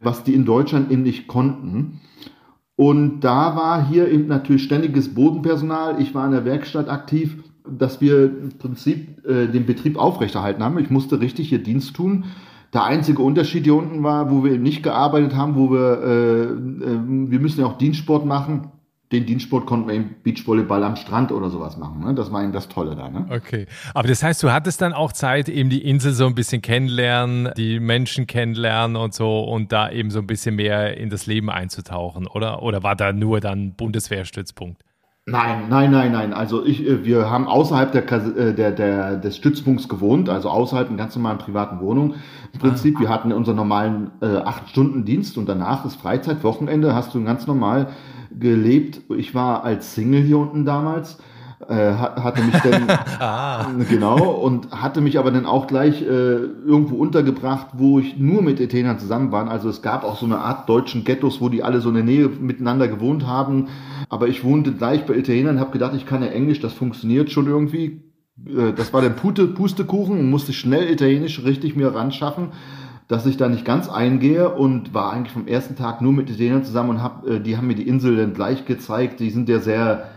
was 0.00 0.24
die 0.24 0.34
in 0.34 0.46
Deutschland 0.46 0.90
eben 0.90 1.02
nicht 1.02 1.28
konnten. 1.28 2.00
Und 2.76 3.20
da 3.20 3.54
war 3.56 3.86
hier 3.86 4.08
eben 4.10 4.26
natürlich 4.26 4.64
ständiges 4.64 5.14
Bodenpersonal. 5.14 6.00
Ich 6.00 6.14
war 6.14 6.24
in 6.24 6.32
der 6.32 6.46
Werkstatt 6.46 6.88
aktiv 6.88 7.36
dass 7.68 8.00
wir 8.00 8.24
im 8.24 8.58
Prinzip 8.58 9.11
äh, 9.24 9.46
den 9.46 9.66
Betrieb 9.66 9.96
aufrechterhalten 9.96 10.62
haben. 10.62 10.78
Ich 10.78 10.90
musste 10.90 11.20
richtig 11.20 11.48
hier 11.48 11.62
Dienst 11.62 11.94
tun. 11.94 12.24
Der 12.72 12.84
einzige 12.84 13.20
Unterschied 13.20 13.64
hier 13.64 13.74
unten 13.74 14.02
war, 14.02 14.30
wo 14.30 14.44
wir 14.44 14.58
nicht 14.58 14.82
gearbeitet 14.82 15.36
haben, 15.36 15.56
wo 15.56 15.70
wir, 15.70 16.02
äh, 16.02 16.42
äh, 16.44 17.30
wir 17.30 17.38
müssen 17.38 17.60
ja 17.60 17.66
auch 17.66 17.76
Dienstsport 17.76 18.24
machen. 18.24 18.70
Den 19.12 19.26
Dienstsport 19.26 19.66
konnten 19.66 19.88
wir 19.88 19.94
im 19.94 20.14
Beachvolleyball 20.22 20.82
am 20.82 20.96
Strand 20.96 21.32
oder 21.32 21.50
sowas 21.50 21.76
machen. 21.76 22.02
Ne? 22.02 22.14
Das 22.14 22.32
war 22.32 22.42
eben 22.42 22.52
das 22.52 22.70
Tolle 22.70 22.96
da. 22.96 23.10
Ne? 23.10 23.26
Okay. 23.28 23.66
Aber 23.92 24.08
das 24.08 24.22
heißt, 24.22 24.42
du 24.42 24.50
hattest 24.50 24.80
dann 24.80 24.94
auch 24.94 25.12
Zeit, 25.12 25.50
eben 25.50 25.68
die 25.68 25.86
Insel 25.86 26.12
so 26.14 26.24
ein 26.24 26.34
bisschen 26.34 26.62
kennenlernen, 26.62 27.50
die 27.58 27.78
Menschen 27.78 28.26
kennenlernen 28.26 28.96
und 28.96 29.12
so 29.12 29.40
und 29.44 29.70
da 29.70 29.90
eben 29.90 30.10
so 30.10 30.20
ein 30.20 30.26
bisschen 30.26 30.56
mehr 30.56 30.96
in 30.96 31.10
das 31.10 31.26
Leben 31.26 31.50
einzutauchen, 31.50 32.26
oder? 32.26 32.62
Oder 32.62 32.82
war 32.82 32.96
da 32.96 33.12
nur 33.12 33.40
dann 33.40 33.74
Bundeswehrstützpunkt? 33.74 34.82
Nein, 35.24 35.68
nein, 35.68 35.92
nein, 35.92 36.10
nein. 36.10 36.32
Also 36.32 36.64
ich, 36.66 36.84
äh, 36.84 37.04
wir 37.04 37.30
haben 37.30 37.46
außerhalb 37.46 37.92
der, 37.92 38.10
äh, 38.10 38.54
der, 38.54 38.72
der, 38.72 39.16
des 39.16 39.36
Stützpunkts 39.36 39.88
gewohnt, 39.88 40.28
also 40.28 40.50
außerhalb 40.50 40.88
einer 40.88 40.98
ganz 40.98 41.14
normalen 41.14 41.38
privaten 41.38 41.78
Wohnung. 41.78 42.14
Im 42.52 42.58
Prinzip, 42.58 42.98
wir 42.98 43.08
hatten 43.08 43.32
unseren 43.32 43.54
normalen 43.54 44.10
äh, 44.20 44.38
acht 44.38 44.68
Stunden 44.68 45.04
Dienst 45.04 45.38
und 45.38 45.48
danach 45.48 45.84
ist 45.84 45.94
Freizeit, 45.94 46.42
Wochenende, 46.42 46.94
hast 46.96 47.14
du 47.14 47.22
ganz 47.22 47.46
normal 47.46 47.90
gelebt. 48.36 49.02
Ich 49.16 49.32
war 49.32 49.62
als 49.62 49.94
Single 49.94 50.22
hier 50.22 50.38
unten 50.38 50.64
damals 50.64 51.18
äh, 51.68 51.92
hatte 51.94 52.42
mich 52.42 52.56
dann 52.62 52.88
ah. 53.20 53.66
genau 53.88 54.30
und 54.30 54.70
hatte 54.72 55.00
mich 55.00 55.18
aber 55.18 55.30
dann 55.30 55.46
auch 55.46 55.66
gleich 55.66 56.02
äh, 56.02 56.04
irgendwo 56.06 56.96
untergebracht, 56.96 57.68
wo 57.74 57.98
ich 57.98 58.18
nur 58.18 58.42
mit 58.42 58.60
Italienern 58.60 58.98
zusammen 58.98 59.32
war. 59.32 59.48
Also 59.48 59.68
es 59.68 59.82
gab 59.82 60.04
auch 60.04 60.18
so 60.18 60.26
eine 60.26 60.38
Art 60.38 60.68
deutschen 60.68 61.04
Ghettos, 61.04 61.40
wo 61.40 61.48
die 61.48 61.62
alle 61.62 61.80
so 61.80 61.88
in 61.90 61.94
der 61.96 62.04
Nähe 62.04 62.28
miteinander 62.28 62.88
gewohnt 62.88 63.26
haben. 63.26 63.68
Aber 64.08 64.28
ich 64.28 64.44
wohnte 64.44 64.72
gleich 64.72 65.06
bei 65.06 65.14
Italienern, 65.14 65.60
habe 65.60 65.72
gedacht, 65.72 65.94
ich 65.94 66.06
kann 66.06 66.22
ja 66.22 66.28
Englisch, 66.28 66.60
das 66.60 66.72
funktioniert 66.72 67.30
schon 67.30 67.46
irgendwie. 67.46 68.02
Äh, 68.46 68.72
das 68.74 68.92
war 68.92 69.00
der 69.00 69.10
Pute, 69.10 69.46
Pustekuchen 69.46 70.18
und 70.18 70.30
musste 70.30 70.52
schnell 70.52 70.90
Italienisch 70.90 71.44
richtig 71.44 71.76
mir 71.76 71.94
ran 71.94 72.12
schaffen 72.12 72.52
dass 73.08 73.26
ich 73.26 73.36
da 73.36 73.48
nicht 73.50 73.66
ganz 73.66 73.90
eingehe 73.90 74.48
und 74.48 74.94
war 74.94 75.12
eigentlich 75.12 75.34
vom 75.34 75.46
ersten 75.46 75.76
Tag 75.76 76.00
nur 76.00 76.14
mit 76.14 76.30
Italienern 76.30 76.64
zusammen 76.64 76.90
und 76.90 77.02
hab, 77.02 77.26
äh, 77.26 77.40
die 77.40 77.58
haben 77.58 77.66
mir 77.66 77.74
die 77.74 77.86
Insel 77.86 78.16
dann 78.16 78.32
gleich 78.32 78.64
gezeigt. 78.64 79.20
Die 79.20 79.28
sind 79.28 79.50
ja 79.50 79.58
sehr 79.58 80.08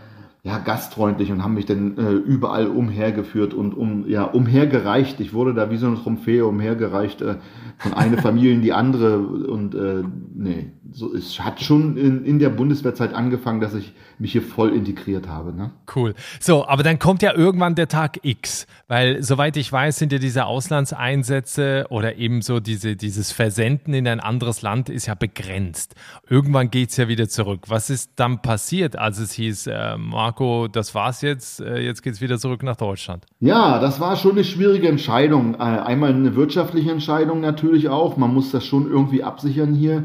ja, 0.46 0.58
gastfreundlich 0.58 1.32
und 1.32 1.42
haben 1.42 1.54
mich 1.54 1.66
dann 1.66 1.98
äh, 1.98 2.12
überall 2.12 2.68
umhergeführt 2.68 3.52
und 3.52 3.74
um, 3.74 4.08
ja, 4.08 4.22
umhergereicht. 4.22 5.18
Ich 5.18 5.34
wurde 5.34 5.54
da 5.54 5.72
wie 5.72 5.76
so 5.76 5.88
eine 5.88 5.96
Trophäe 5.96 6.46
umhergereicht 6.46 7.20
äh, 7.20 7.38
von 7.78 7.94
einer 7.94 8.18
Familie 8.22 8.52
in 8.52 8.62
die 8.62 8.72
andere 8.72 9.18
und 9.18 9.74
äh, 9.74 10.04
nee, 10.34 10.70
so, 10.92 11.14
es 11.14 11.40
hat 11.40 11.60
schon 11.60 11.96
in, 11.96 12.24
in 12.24 12.38
der 12.38 12.50
Bundeswehrzeit 12.50 13.14
angefangen, 13.14 13.60
dass 13.60 13.74
ich 13.74 13.92
mich 14.18 14.32
hier 14.32 14.42
voll 14.42 14.70
integriert 14.74 15.28
habe. 15.28 15.52
Ne? 15.52 15.70
Cool. 15.94 16.14
So, 16.40 16.66
aber 16.66 16.82
dann 16.82 16.98
kommt 16.98 17.22
ja 17.22 17.34
irgendwann 17.34 17.74
der 17.74 17.88
Tag 17.88 18.20
X, 18.22 18.66
weil 18.88 19.22
soweit 19.22 19.56
ich 19.56 19.70
weiß, 19.70 19.98
sind 19.98 20.12
ja 20.12 20.18
diese 20.18 20.46
Auslandseinsätze 20.46 21.86
oder 21.90 22.16
eben 22.16 22.42
so 22.42 22.60
diese, 22.60 22.96
dieses 22.96 23.32
Versenden 23.32 23.94
in 23.94 24.08
ein 24.08 24.20
anderes 24.20 24.62
Land 24.62 24.88
ist 24.88 25.06
ja 25.06 25.14
begrenzt. 25.14 25.94
Irgendwann 26.28 26.70
geht 26.70 26.90
es 26.90 26.96
ja 26.96 27.08
wieder 27.08 27.28
zurück. 27.28 27.64
Was 27.68 27.90
ist 27.90 28.12
dann 28.16 28.40
passiert, 28.40 28.96
als 28.96 29.18
es 29.18 29.32
hieß, 29.32 29.66
äh, 29.66 29.96
Marco, 29.98 30.68
das 30.68 30.94
war's 30.94 31.22
jetzt, 31.22 31.60
äh, 31.60 31.78
jetzt 31.80 32.02
geht 32.02 32.14
es 32.14 32.20
wieder 32.20 32.38
zurück 32.38 32.62
nach 32.62 32.76
Deutschland? 32.76 33.26
Ja, 33.40 33.80
das 33.80 34.00
war 34.00 34.16
schon 34.16 34.32
eine 34.32 34.44
schwierige 34.44 34.88
Entscheidung. 34.88 35.54
Äh, 35.54 35.58
einmal 35.58 36.10
eine 36.10 36.36
wirtschaftliche 36.36 36.90
Entscheidung 36.90 37.40
natürlich 37.40 37.88
auch. 37.88 38.16
Man 38.16 38.32
muss 38.32 38.50
das 38.50 38.64
schon 38.64 38.90
irgendwie 38.90 39.22
absichern 39.22 39.74
hier. 39.74 40.04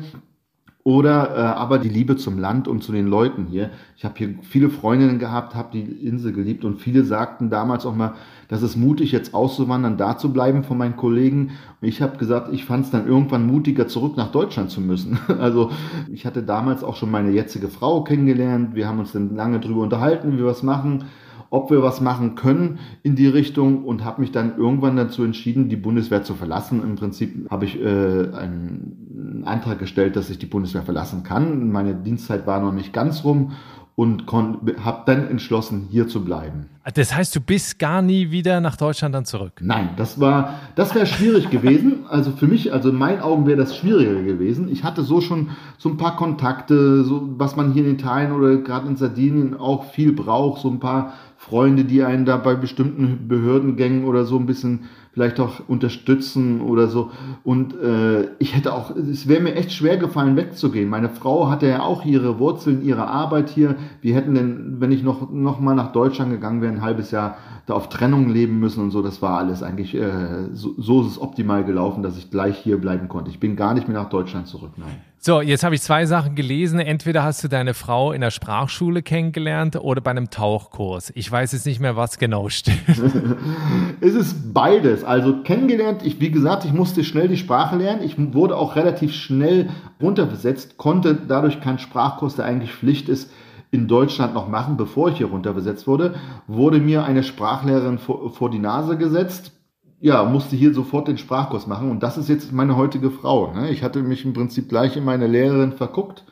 Oder 0.83 1.35
äh, 1.35 1.39
aber 1.41 1.77
die 1.77 1.89
Liebe 1.89 2.17
zum 2.17 2.39
Land 2.39 2.67
und 2.67 2.83
zu 2.83 2.91
den 2.91 3.05
Leuten 3.05 3.45
hier. 3.45 3.69
Ich 3.95 4.03
habe 4.03 4.15
hier 4.17 4.35
viele 4.41 4.69
Freundinnen 4.71 5.19
gehabt, 5.19 5.53
habe 5.53 5.69
die 5.73 5.81
Insel 5.81 6.33
geliebt 6.33 6.65
und 6.65 6.81
viele 6.81 7.03
sagten 7.03 7.51
damals 7.51 7.85
auch 7.85 7.95
mal, 7.95 8.15
dass 8.47 8.63
es 8.63 8.75
mutig 8.75 9.11
jetzt 9.11 9.35
auszuwandern, 9.35 9.97
da 9.97 10.17
zu 10.17 10.33
bleiben 10.33 10.63
von 10.63 10.77
meinen 10.77 10.97
Kollegen. 10.97 11.51
Und 11.81 11.87
ich 11.87 12.01
habe 12.01 12.17
gesagt, 12.17 12.51
ich 12.51 12.65
fand 12.65 12.85
es 12.85 12.91
dann 12.91 13.07
irgendwann 13.07 13.45
mutiger, 13.45 13.87
zurück 13.87 14.17
nach 14.17 14.31
Deutschland 14.31 14.71
zu 14.71 14.81
müssen. 14.81 15.19
Also 15.41 15.71
ich 16.11 16.25
hatte 16.25 16.43
damals 16.43 16.83
auch 16.83 16.95
schon 16.95 17.09
meine 17.09 17.31
jetzige 17.31 17.67
Frau 17.67 18.03
kennengelernt. 18.03 18.75
Wir 18.75 18.87
haben 18.87 18.99
uns 18.99 19.11
dann 19.11 19.35
lange 19.35 19.59
drüber 19.59 19.81
unterhalten, 19.81 20.33
wie 20.33 20.37
wir 20.37 20.45
was 20.45 20.61
machen 20.61 21.05
ob 21.51 21.69
wir 21.69 21.83
was 21.83 22.01
machen 22.01 22.35
können 22.35 22.79
in 23.03 23.15
die 23.15 23.27
Richtung 23.27 23.83
und 23.83 24.03
habe 24.03 24.21
mich 24.21 24.31
dann 24.31 24.57
irgendwann 24.57 24.95
dazu 24.95 25.23
entschieden, 25.23 25.69
die 25.69 25.75
Bundeswehr 25.75 26.23
zu 26.23 26.33
verlassen. 26.33 26.81
Im 26.81 26.95
Prinzip 26.95 27.51
habe 27.51 27.65
ich 27.65 27.79
äh, 27.79 27.85
einen 27.85 29.43
Antrag 29.45 29.77
gestellt, 29.77 30.15
dass 30.15 30.29
ich 30.29 30.39
die 30.39 30.45
Bundeswehr 30.45 30.81
verlassen 30.81 31.23
kann. 31.23 31.69
Meine 31.71 31.93
Dienstzeit 31.93 32.47
war 32.47 32.61
noch 32.61 32.71
nicht 32.71 32.93
ganz 32.93 33.25
rum 33.25 33.51
und 33.95 34.25
habe 34.31 35.03
dann 35.05 35.27
entschlossen, 35.27 35.87
hier 35.91 36.07
zu 36.07 36.23
bleiben. 36.23 36.69
Das 36.95 37.15
heißt, 37.15 37.35
du 37.35 37.41
bist 37.41 37.77
gar 37.77 38.01
nie 38.01 38.31
wieder 38.31 38.59
nach 38.59 38.75
Deutschland 38.75 39.13
dann 39.13 39.25
zurück? 39.25 39.59
Nein, 39.61 39.89
das 39.97 40.19
war, 40.19 40.55
das 40.75 40.95
wäre 40.95 41.05
schwierig 41.05 41.51
gewesen. 41.51 42.05
Also 42.09 42.31
für 42.31 42.47
mich, 42.47 42.73
also 42.73 42.89
in 42.89 42.95
meinen 42.95 43.21
Augen 43.21 43.45
wäre 43.45 43.57
das 43.57 43.77
schwieriger 43.77 44.23
gewesen. 44.23 44.67
Ich 44.71 44.83
hatte 44.83 45.03
so 45.03 45.21
schon 45.21 45.51
so 45.77 45.89
ein 45.89 45.97
paar 45.97 46.15
Kontakte, 46.15 47.03
so 47.03 47.29
was 47.37 47.55
man 47.55 47.71
hier 47.71 47.85
in 47.85 47.93
Italien 47.93 48.31
oder 48.31 48.57
gerade 48.57 48.87
in 48.87 48.95
Sardinien 48.95 49.55
auch 49.55 49.91
viel 49.91 50.11
braucht, 50.11 50.61
so 50.61 50.69
ein 50.69 50.79
paar 50.79 51.13
Freunde, 51.37 51.85
die 51.85 52.03
einen 52.03 52.25
da 52.25 52.37
bei 52.37 52.55
bestimmten 52.55 53.27
Behördengängen 53.27 54.05
oder 54.05 54.25
so 54.25 54.37
ein 54.37 54.45
bisschen 54.45 54.81
vielleicht 55.13 55.39
auch 55.39 55.67
unterstützen 55.67 56.61
oder 56.61 56.87
so. 56.87 57.11
Und 57.43 57.73
äh, 57.79 58.29
ich 58.39 58.55
hätte 58.55 58.73
auch, 58.73 58.95
es 58.95 59.27
wäre 59.27 59.41
mir 59.41 59.55
echt 59.55 59.73
schwer 59.73 59.97
gefallen, 59.97 60.37
wegzugehen. 60.37 60.89
Meine 60.89 61.09
Frau 61.09 61.49
hatte 61.49 61.67
ja 61.67 61.81
auch 61.81 62.05
ihre 62.05 62.39
Wurzeln, 62.39 62.83
ihre 62.83 63.07
Arbeit 63.07 63.49
hier. 63.49 63.75
Wir 64.01 64.15
hätten 64.15 64.35
denn, 64.35 64.75
wenn 64.79 64.91
ich 64.91 65.03
noch, 65.03 65.31
noch 65.31 65.59
mal 65.59 65.75
nach 65.75 65.91
Deutschland 65.91 66.31
gegangen 66.31 66.61
wäre, 66.61 66.70
ein 66.71 66.81
halbes 66.81 67.11
Jahr 67.11 67.37
da 67.65 67.73
auf 67.73 67.89
Trennung 67.89 68.29
leben 68.29 68.59
müssen 68.59 68.83
und 68.83 68.91
so. 68.91 69.01
Das 69.01 69.21
war 69.21 69.37
alles 69.37 69.63
eigentlich, 69.63 69.95
äh, 69.95 70.49
so, 70.53 70.73
so 70.77 71.01
ist 71.01 71.07
es 71.07 71.21
optimal 71.21 71.63
gelaufen, 71.63 72.03
dass 72.03 72.17
ich 72.17 72.31
gleich 72.31 72.57
hier 72.57 72.79
bleiben 72.79 73.07
konnte. 73.07 73.29
Ich 73.29 73.39
bin 73.39 73.55
gar 73.55 73.73
nicht 73.73 73.87
mehr 73.87 74.01
nach 74.01 74.09
Deutschland 74.09 74.47
zurück, 74.47 74.71
nein. 74.77 75.01
So, 75.23 75.39
jetzt 75.39 75.63
habe 75.63 75.75
ich 75.75 75.83
zwei 75.83 76.07
Sachen 76.07 76.33
gelesen. 76.33 76.79
Entweder 76.79 77.23
hast 77.23 77.43
du 77.43 77.47
deine 77.47 77.75
Frau 77.75 78.11
in 78.11 78.21
der 78.21 78.31
Sprachschule 78.31 79.03
kennengelernt 79.03 79.75
oder 79.75 80.01
bei 80.01 80.09
einem 80.09 80.31
Tauchkurs. 80.31 81.11
Ich 81.13 81.31
weiß 81.31 81.51
jetzt 81.51 81.67
nicht 81.67 81.79
mehr, 81.79 81.95
was 81.95 82.17
genau 82.17 82.49
steht. 82.49 82.79
es 84.01 84.15
ist 84.15 84.51
beides. 84.51 85.03
Also 85.03 85.43
kennengelernt, 85.43 86.01
ich, 86.03 86.19
wie 86.19 86.31
gesagt, 86.31 86.65
ich 86.65 86.73
musste 86.73 87.03
schnell 87.03 87.27
die 87.27 87.37
Sprache 87.37 87.75
lernen. 87.75 88.01
Ich 88.01 88.15
wurde 88.33 88.57
auch 88.57 88.75
relativ 88.75 89.13
schnell 89.13 89.69
runterbesetzt, 90.01 90.77
konnte 90.77 91.15
dadurch 91.15 91.61
keinen 91.61 91.77
Sprachkurs, 91.77 92.37
der 92.37 92.45
eigentlich 92.45 92.73
Pflicht 92.73 93.07
ist, 93.07 93.31
in 93.71 93.87
Deutschland 93.87 94.33
noch 94.33 94.47
machen, 94.47 94.77
bevor 94.77 95.09
ich 95.09 95.17
hier 95.17 95.27
runterbesetzt 95.27 95.87
wurde, 95.87 96.15
wurde 96.47 96.79
mir 96.79 97.05
eine 97.05 97.23
Sprachlehrerin 97.23 97.97
vor, 97.97 98.31
vor 98.31 98.49
die 98.49 98.59
Nase 98.59 98.97
gesetzt 98.97 99.53
ja, 100.01 100.23
musste 100.23 100.55
hier 100.55 100.73
sofort 100.73 101.07
den 101.07 101.19
Sprachkurs 101.19 101.67
machen 101.67 101.91
und 101.91 102.01
das 102.01 102.17
ist 102.17 102.27
jetzt 102.27 102.51
meine 102.51 102.75
heutige 102.75 103.11
Frau. 103.11 103.53
Ne? 103.53 103.69
Ich 103.69 103.83
hatte 103.83 104.01
mich 104.01 104.25
im 104.25 104.33
Prinzip 104.33 104.67
gleich 104.67 104.97
in 104.97 105.05
meine 105.05 105.27
Lehrerin 105.27 105.73
verguckt, 105.73 106.25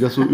das 0.00 0.14
so 0.14 0.24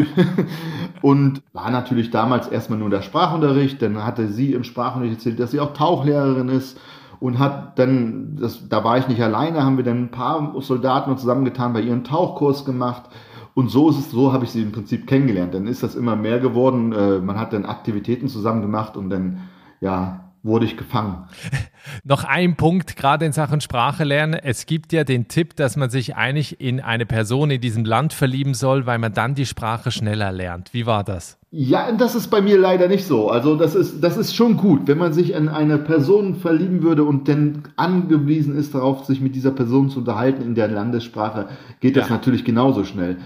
und 1.03 1.43
war 1.53 1.71
natürlich 1.73 2.13
damals 2.13 2.47
erstmal 2.47 2.79
nur 2.79 2.89
der 2.89 3.03
Sprachunterricht, 3.03 3.83
dann 3.83 4.05
hatte 4.05 4.29
sie 4.29 4.53
im 4.53 4.63
Sprachunterricht 4.63 5.19
erzählt, 5.19 5.41
dass 5.41 5.51
sie 5.51 5.59
auch 5.59 5.73
Tauchlehrerin 5.73 6.49
ist 6.49 6.79
und 7.19 7.41
hat 7.41 7.77
dann, 7.81 8.37
das, 8.37 8.69
da 8.69 8.85
war 8.85 8.99
ich 8.99 9.09
nicht 9.09 9.21
alleine, 9.21 9.65
haben 9.65 9.79
wir 9.79 9.85
dann 9.85 10.05
ein 10.05 10.11
paar 10.13 10.55
Soldaten 10.61 11.17
zusammengetan, 11.19 11.73
bei 11.73 11.81
ihren 11.81 12.05
Tauchkurs 12.05 12.65
gemacht. 12.65 13.11
Und 13.57 13.71
so 13.71 13.89
ist 13.89 13.97
es, 13.97 14.11
so 14.11 14.35
habe 14.35 14.45
ich 14.45 14.51
sie 14.51 14.61
im 14.61 14.71
Prinzip 14.71 15.07
kennengelernt. 15.07 15.55
Dann 15.55 15.67
ist 15.67 15.83
das 15.83 15.95
immer 15.95 16.15
mehr 16.15 16.41
geworden. 16.41 16.93
Äh, 16.93 17.21
man 17.21 17.39
hat 17.39 17.55
dann 17.55 17.65
Aktivitäten 17.65 18.29
zusammen 18.29 18.61
gemacht 18.61 18.99
und 18.99 19.09
dann, 19.09 19.49
ja, 19.81 20.27
wurde 20.43 20.67
ich 20.67 20.77
gefangen. 20.77 21.25
Noch 22.05 22.25
ein 22.25 22.57
Punkt, 22.57 22.97
gerade 22.97 23.25
in 23.25 23.33
Sachen 23.33 23.63
Sprache 23.63 24.05
lernen. 24.05 24.35
Es 24.35 24.67
gibt 24.67 24.93
ja 24.93 25.05
den 25.05 25.29
Tipp, 25.29 25.57
dass 25.57 25.77
man 25.77 25.89
sich 25.89 26.17
eigentlich 26.17 26.61
in 26.61 26.81
eine 26.81 27.07
Person 27.07 27.51
in 27.51 27.63
diesem 27.63 27.87
Land 27.87 28.13
verlieben 28.13 28.53
soll, 28.53 28.85
weil 28.85 28.99
man 28.99 29.15
dann 29.15 29.35
die 29.35 29.47
Sprache 29.47 29.91
schneller 29.91 30.33
lernt. 30.33 30.75
Wie 30.75 30.85
war 30.85 31.03
das? 31.03 31.39
Ja, 31.51 31.91
das 31.93 32.15
ist 32.15 32.29
bei 32.29 32.43
mir 32.43 32.59
leider 32.59 32.89
nicht 32.89 33.07
so. 33.07 33.31
Also 33.31 33.57
das 33.57 33.75
ist, 33.75 34.05
das 34.05 34.19
ist 34.19 34.37
schon 34.37 34.59
gut, 34.59 34.83
wenn 34.85 34.99
man 34.99 35.15
sich 35.15 35.33
in 35.33 35.49
eine 35.49 35.79
Person 35.79 36.35
verlieben 36.35 36.83
würde 36.83 37.05
und 37.05 37.27
dann 37.27 37.63
angewiesen 37.77 38.55
ist 38.55 38.75
darauf, 38.75 39.07
sich 39.07 39.23
mit 39.23 39.35
dieser 39.35 39.53
Person 39.53 39.89
zu 39.89 40.01
unterhalten 40.01 40.43
in 40.43 40.55
der 40.55 40.69
Landessprache, 40.69 41.49
geht 41.81 41.97
das 41.97 42.11
ja. 42.11 42.17
natürlich 42.17 42.45
genauso 42.45 42.85
schnell. 42.85 43.17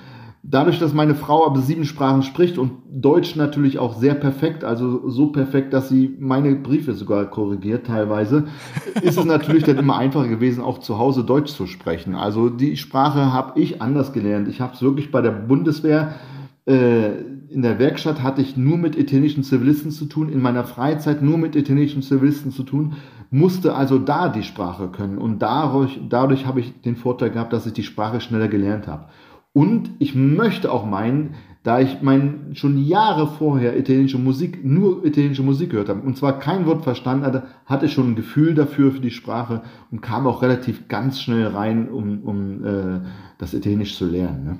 Dadurch, 0.42 0.78
dass 0.78 0.94
meine 0.94 1.14
Frau 1.14 1.46
aber 1.46 1.60
sieben 1.60 1.84
Sprachen 1.84 2.22
spricht 2.22 2.56
und 2.56 2.72
Deutsch 2.90 3.36
natürlich 3.36 3.78
auch 3.78 3.94
sehr 3.94 4.14
perfekt, 4.14 4.64
also 4.64 5.08
so 5.08 5.26
perfekt, 5.28 5.74
dass 5.74 5.90
sie 5.90 6.16
meine 6.18 6.54
Briefe 6.54 6.94
sogar 6.94 7.26
korrigiert 7.26 7.86
teilweise, 7.86 8.46
ist 9.02 9.18
es 9.18 9.24
natürlich 9.24 9.64
dann 9.64 9.76
immer 9.76 9.98
einfacher 9.98 10.28
gewesen, 10.28 10.62
auch 10.62 10.78
zu 10.78 10.98
Hause 10.98 11.24
Deutsch 11.24 11.52
zu 11.52 11.66
sprechen. 11.66 12.14
Also 12.14 12.48
die 12.48 12.76
Sprache 12.78 13.32
habe 13.32 13.60
ich 13.60 13.82
anders 13.82 14.12
gelernt. 14.14 14.48
Ich 14.48 14.60
habe 14.62 14.74
es 14.74 14.80
wirklich 14.80 15.10
bei 15.10 15.20
der 15.20 15.32
Bundeswehr 15.32 16.14
äh, 16.66 17.10
in 17.50 17.62
der 17.62 17.80
Werkstatt 17.80 18.22
hatte 18.22 18.42
ich 18.42 18.56
nur 18.56 18.78
mit 18.78 18.96
italienischen 18.96 19.42
Zivilisten 19.42 19.90
zu 19.90 20.04
tun, 20.04 20.28
in 20.30 20.40
meiner 20.40 20.64
Freizeit 20.64 21.20
nur 21.20 21.36
mit 21.36 21.56
italienischen 21.56 22.02
Zivilisten 22.02 22.52
zu 22.52 22.62
tun, 22.62 22.94
musste 23.30 23.74
also 23.74 23.98
da 23.98 24.28
die 24.28 24.44
Sprache 24.44 24.88
können 24.88 25.18
und 25.18 25.40
dadurch, 25.40 26.00
dadurch 26.08 26.46
habe 26.46 26.60
ich 26.60 26.80
den 26.82 26.96
Vorteil 26.96 27.30
gehabt, 27.30 27.52
dass 27.52 27.66
ich 27.66 27.72
die 27.72 27.82
Sprache 27.82 28.20
schneller 28.20 28.48
gelernt 28.48 28.86
habe. 28.86 29.06
Und 29.52 29.90
ich 29.98 30.14
möchte 30.14 30.70
auch 30.70 30.86
meinen, 30.86 31.34
da 31.62 31.80
ich 31.80 32.00
mein, 32.02 32.54
schon 32.54 32.78
Jahre 32.78 33.26
vorher 33.26 33.76
italienische 33.76 34.18
Musik, 34.18 34.64
nur 34.64 35.04
italienische 35.04 35.42
Musik 35.42 35.70
gehört 35.70 35.88
habe 35.88 36.00
und 36.00 36.16
zwar 36.16 36.38
kein 36.38 36.66
Wort 36.66 36.84
verstanden 36.84 37.26
hatte, 37.26 37.42
hatte 37.66 37.86
ich 37.86 37.92
schon 37.92 38.12
ein 38.12 38.16
Gefühl 38.16 38.54
dafür 38.54 38.92
für 38.92 39.00
die 39.00 39.10
Sprache 39.10 39.62
und 39.90 40.00
kam 40.00 40.26
auch 40.26 40.40
relativ 40.40 40.88
ganz 40.88 41.20
schnell 41.20 41.48
rein, 41.48 41.90
um, 41.90 42.22
um 42.22 42.64
äh, 42.64 43.00
das 43.38 43.52
Italienisch 43.52 43.96
zu 43.96 44.06
lernen. 44.06 44.44
Ne? 44.44 44.58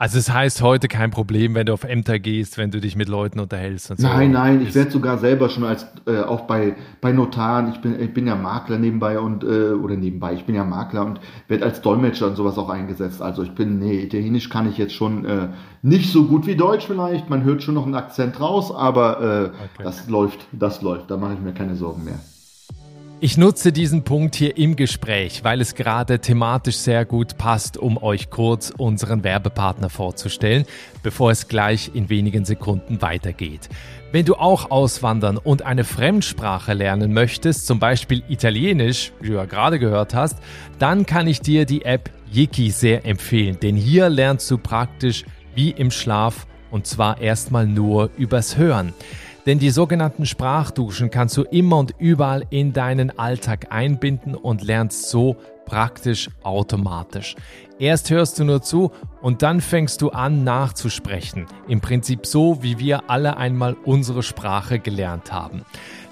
Also 0.00 0.16
es 0.16 0.32
heißt 0.32 0.62
heute 0.62 0.88
kein 0.88 1.10
Problem, 1.10 1.54
wenn 1.54 1.66
du 1.66 1.74
auf 1.74 1.84
Ämter 1.84 2.18
gehst, 2.18 2.56
wenn 2.56 2.70
du 2.70 2.80
dich 2.80 2.96
mit 2.96 3.10
Leuten 3.10 3.38
unterhältst 3.38 3.90
und 3.90 4.00
so. 4.00 4.06
Nein, 4.06 4.30
nein, 4.30 4.62
ich 4.62 4.74
werde 4.74 4.90
sogar 4.90 5.18
selber 5.18 5.50
schon 5.50 5.62
als 5.62 5.86
äh, 6.06 6.20
auch 6.20 6.46
bei 6.46 6.74
bei 7.02 7.12
Notaren, 7.12 7.70
ich 7.70 7.82
bin 7.82 8.00
ich 8.00 8.14
bin 8.14 8.26
ja 8.26 8.34
Makler 8.34 8.78
nebenbei 8.78 9.18
und 9.18 9.44
äh, 9.44 9.72
oder 9.72 9.96
nebenbei, 9.96 10.32
ich 10.32 10.46
bin 10.46 10.54
ja 10.54 10.64
Makler 10.64 11.04
und 11.04 11.20
werde 11.48 11.66
als 11.66 11.82
Dolmetscher 11.82 12.28
und 12.28 12.36
sowas 12.36 12.56
auch 12.56 12.70
eingesetzt. 12.70 13.20
Also 13.20 13.42
ich 13.42 13.54
bin 13.54 13.78
nee, 13.78 14.00
Italienisch 14.00 14.48
kann 14.48 14.70
ich 14.70 14.78
jetzt 14.78 14.94
schon 14.94 15.26
äh, 15.26 15.48
nicht 15.82 16.10
so 16.10 16.24
gut 16.24 16.46
wie 16.46 16.56
Deutsch 16.56 16.86
vielleicht, 16.86 17.28
man 17.28 17.44
hört 17.44 17.62
schon 17.62 17.74
noch 17.74 17.84
einen 17.84 17.94
Akzent 17.94 18.40
raus, 18.40 18.74
aber 18.74 19.20
äh, 19.20 19.44
okay. 19.48 19.82
das 19.82 20.08
läuft, 20.08 20.46
das 20.52 20.80
läuft, 20.80 21.10
da 21.10 21.18
mache 21.18 21.34
ich 21.34 21.40
mir 21.40 21.52
keine 21.52 21.76
Sorgen 21.76 22.04
mehr. 22.04 22.20
Ich 23.22 23.36
nutze 23.36 23.70
diesen 23.70 24.02
Punkt 24.02 24.34
hier 24.34 24.56
im 24.56 24.76
Gespräch, 24.76 25.44
weil 25.44 25.60
es 25.60 25.74
gerade 25.74 26.20
thematisch 26.20 26.76
sehr 26.76 27.04
gut 27.04 27.36
passt, 27.36 27.76
um 27.76 28.02
euch 28.02 28.30
kurz 28.30 28.72
unseren 28.74 29.24
Werbepartner 29.24 29.90
vorzustellen, 29.90 30.64
bevor 31.02 31.30
es 31.30 31.46
gleich 31.46 31.90
in 31.92 32.08
wenigen 32.08 32.46
Sekunden 32.46 33.02
weitergeht. 33.02 33.68
Wenn 34.10 34.24
du 34.24 34.36
auch 34.36 34.70
auswandern 34.70 35.36
und 35.36 35.66
eine 35.66 35.84
Fremdsprache 35.84 36.72
lernen 36.72 37.12
möchtest, 37.12 37.66
zum 37.66 37.78
Beispiel 37.78 38.22
Italienisch, 38.30 39.12
wie 39.20 39.28
du 39.28 39.34
ja 39.34 39.44
gerade 39.44 39.78
gehört 39.78 40.14
hast, 40.14 40.38
dann 40.78 41.04
kann 41.04 41.26
ich 41.26 41.42
dir 41.42 41.66
die 41.66 41.84
App 41.84 42.10
Yiki 42.32 42.70
sehr 42.70 43.04
empfehlen, 43.04 43.58
denn 43.60 43.76
hier 43.76 44.08
lernst 44.08 44.50
du 44.50 44.56
praktisch 44.56 45.26
wie 45.54 45.72
im 45.72 45.90
Schlaf 45.90 46.46
und 46.70 46.86
zwar 46.86 47.20
erstmal 47.20 47.66
nur 47.66 48.08
übers 48.16 48.56
Hören. 48.56 48.94
Denn 49.50 49.58
die 49.58 49.70
sogenannten 49.70 50.26
Sprachduschen 50.26 51.10
kannst 51.10 51.36
du 51.36 51.42
immer 51.42 51.78
und 51.78 51.92
überall 51.98 52.44
in 52.50 52.72
deinen 52.72 53.18
Alltag 53.18 53.66
einbinden 53.70 54.36
und 54.36 54.62
lernst 54.62 55.10
so 55.10 55.38
praktisch 55.66 56.30
automatisch. 56.44 57.34
Erst 57.80 58.10
hörst 58.10 58.38
du 58.38 58.44
nur 58.44 58.62
zu 58.62 58.92
und 59.20 59.42
dann 59.42 59.60
fängst 59.60 60.02
du 60.02 60.10
an 60.10 60.44
nachzusprechen. 60.44 61.46
Im 61.66 61.80
Prinzip 61.80 62.26
so, 62.26 62.62
wie 62.62 62.78
wir 62.78 63.10
alle 63.10 63.38
einmal 63.38 63.74
unsere 63.84 64.22
Sprache 64.22 64.78
gelernt 64.78 65.32
haben. 65.32 65.62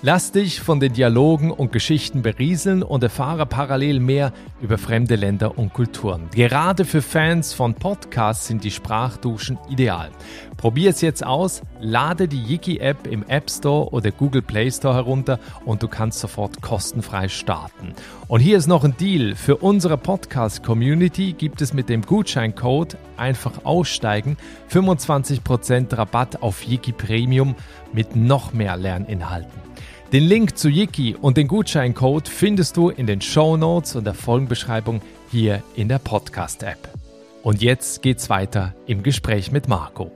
Lass 0.01 0.31
dich 0.31 0.61
von 0.61 0.79
den 0.81 0.93
Dialogen 0.93 1.51
und 1.51 1.73
Geschichten 1.73 2.23
berieseln 2.23 2.85
und 2.85 3.03
erfahre 3.03 3.47
parallel 3.47 3.99
mehr 3.99 4.33
über 4.61 4.79
fremde 4.79 5.17
Länder 5.17 5.59
und 5.59 5.73
Kulturen. 5.73 6.29
Gerade 6.33 6.85
für 6.85 7.03
Fans 7.03 7.53
von 7.53 7.75
Podcasts 7.75 8.47
sind 8.47 8.63
die 8.63 8.71
Sprachduschen 8.71 9.59
ideal. 9.69 10.11
Probier 10.59 10.91
es 10.91 11.01
jetzt 11.03 11.25
aus, 11.25 11.63
lade 11.81 12.27
die 12.27 12.43
Yiki-App 12.43 13.07
im 13.07 13.25
App 13.29 13.49
Store 13.49 13.91
oder 13.93 14.11
Google 14.11 14.43
Play 14.43 14.69
Store 14.73 14.93
herunter 14.93 15.39
und 15.65 15.85
du 15.85 15.89
kannst 15.89 16.19
sofort 16.19 16.61
kostenfrei 16.61 17.29
starten. 17.29 17.95
Und 18.27 18.41
hier 18.41 18.59
ist 18.59 18.67
noch 18.67 18.83
ein 18.83 18.97
Deal. 18.97 19.37
Für 19.37 19.59
unsere 19.59 19.97
Podcast-Community 19.97 21.35
gibt 21.35 21.63
es 21.63 21.73
mit 21.73 21.89
dem 21.89 22.03
Gutscheincode 22.03 22.97
einfach 23.17 23.65
aussteigen 23.65 24.37
25% 24.73 25.97
Rabatt 25.97 26.43
auf 26.43 26.67
Yiki 26.67 26.91
Premium 26.91 27.55
mit 27.93 28.17
noch 28.17 28.53
mehr 28.53 28.77
Lerninhalten. 28.77 29.63
Den 30.13 30.25
Link 30.25 30.59
zu 30.59 30.69
Yiki 30.69 31.15
und 31.15 31.37
den 31.37 31.47
Gutscheincode 31.47 32.29
findest 32.29 32.77
du 32.77 32.89
in 32.89 33.07
den 33.07 33.21
Show 33.21 33.57
Notes 33.57 33.95
und 33.95 34.05
der 34.05 34.15
Folgenbeschreibung 34.15 35.03
hier 35.31 35.63
in 35.77 35.89
der 35.89 36.01
Podcast-App. 36.01 36.98
Und 37.43 37.63
jetzt 37.63 38.03
geht's 38.03 38.29
weiter 38.31 38.75
im 38.87 39.03
Gespräch 39.03 39.53
mit 39.53 39.69
Marco. 39.69 40.11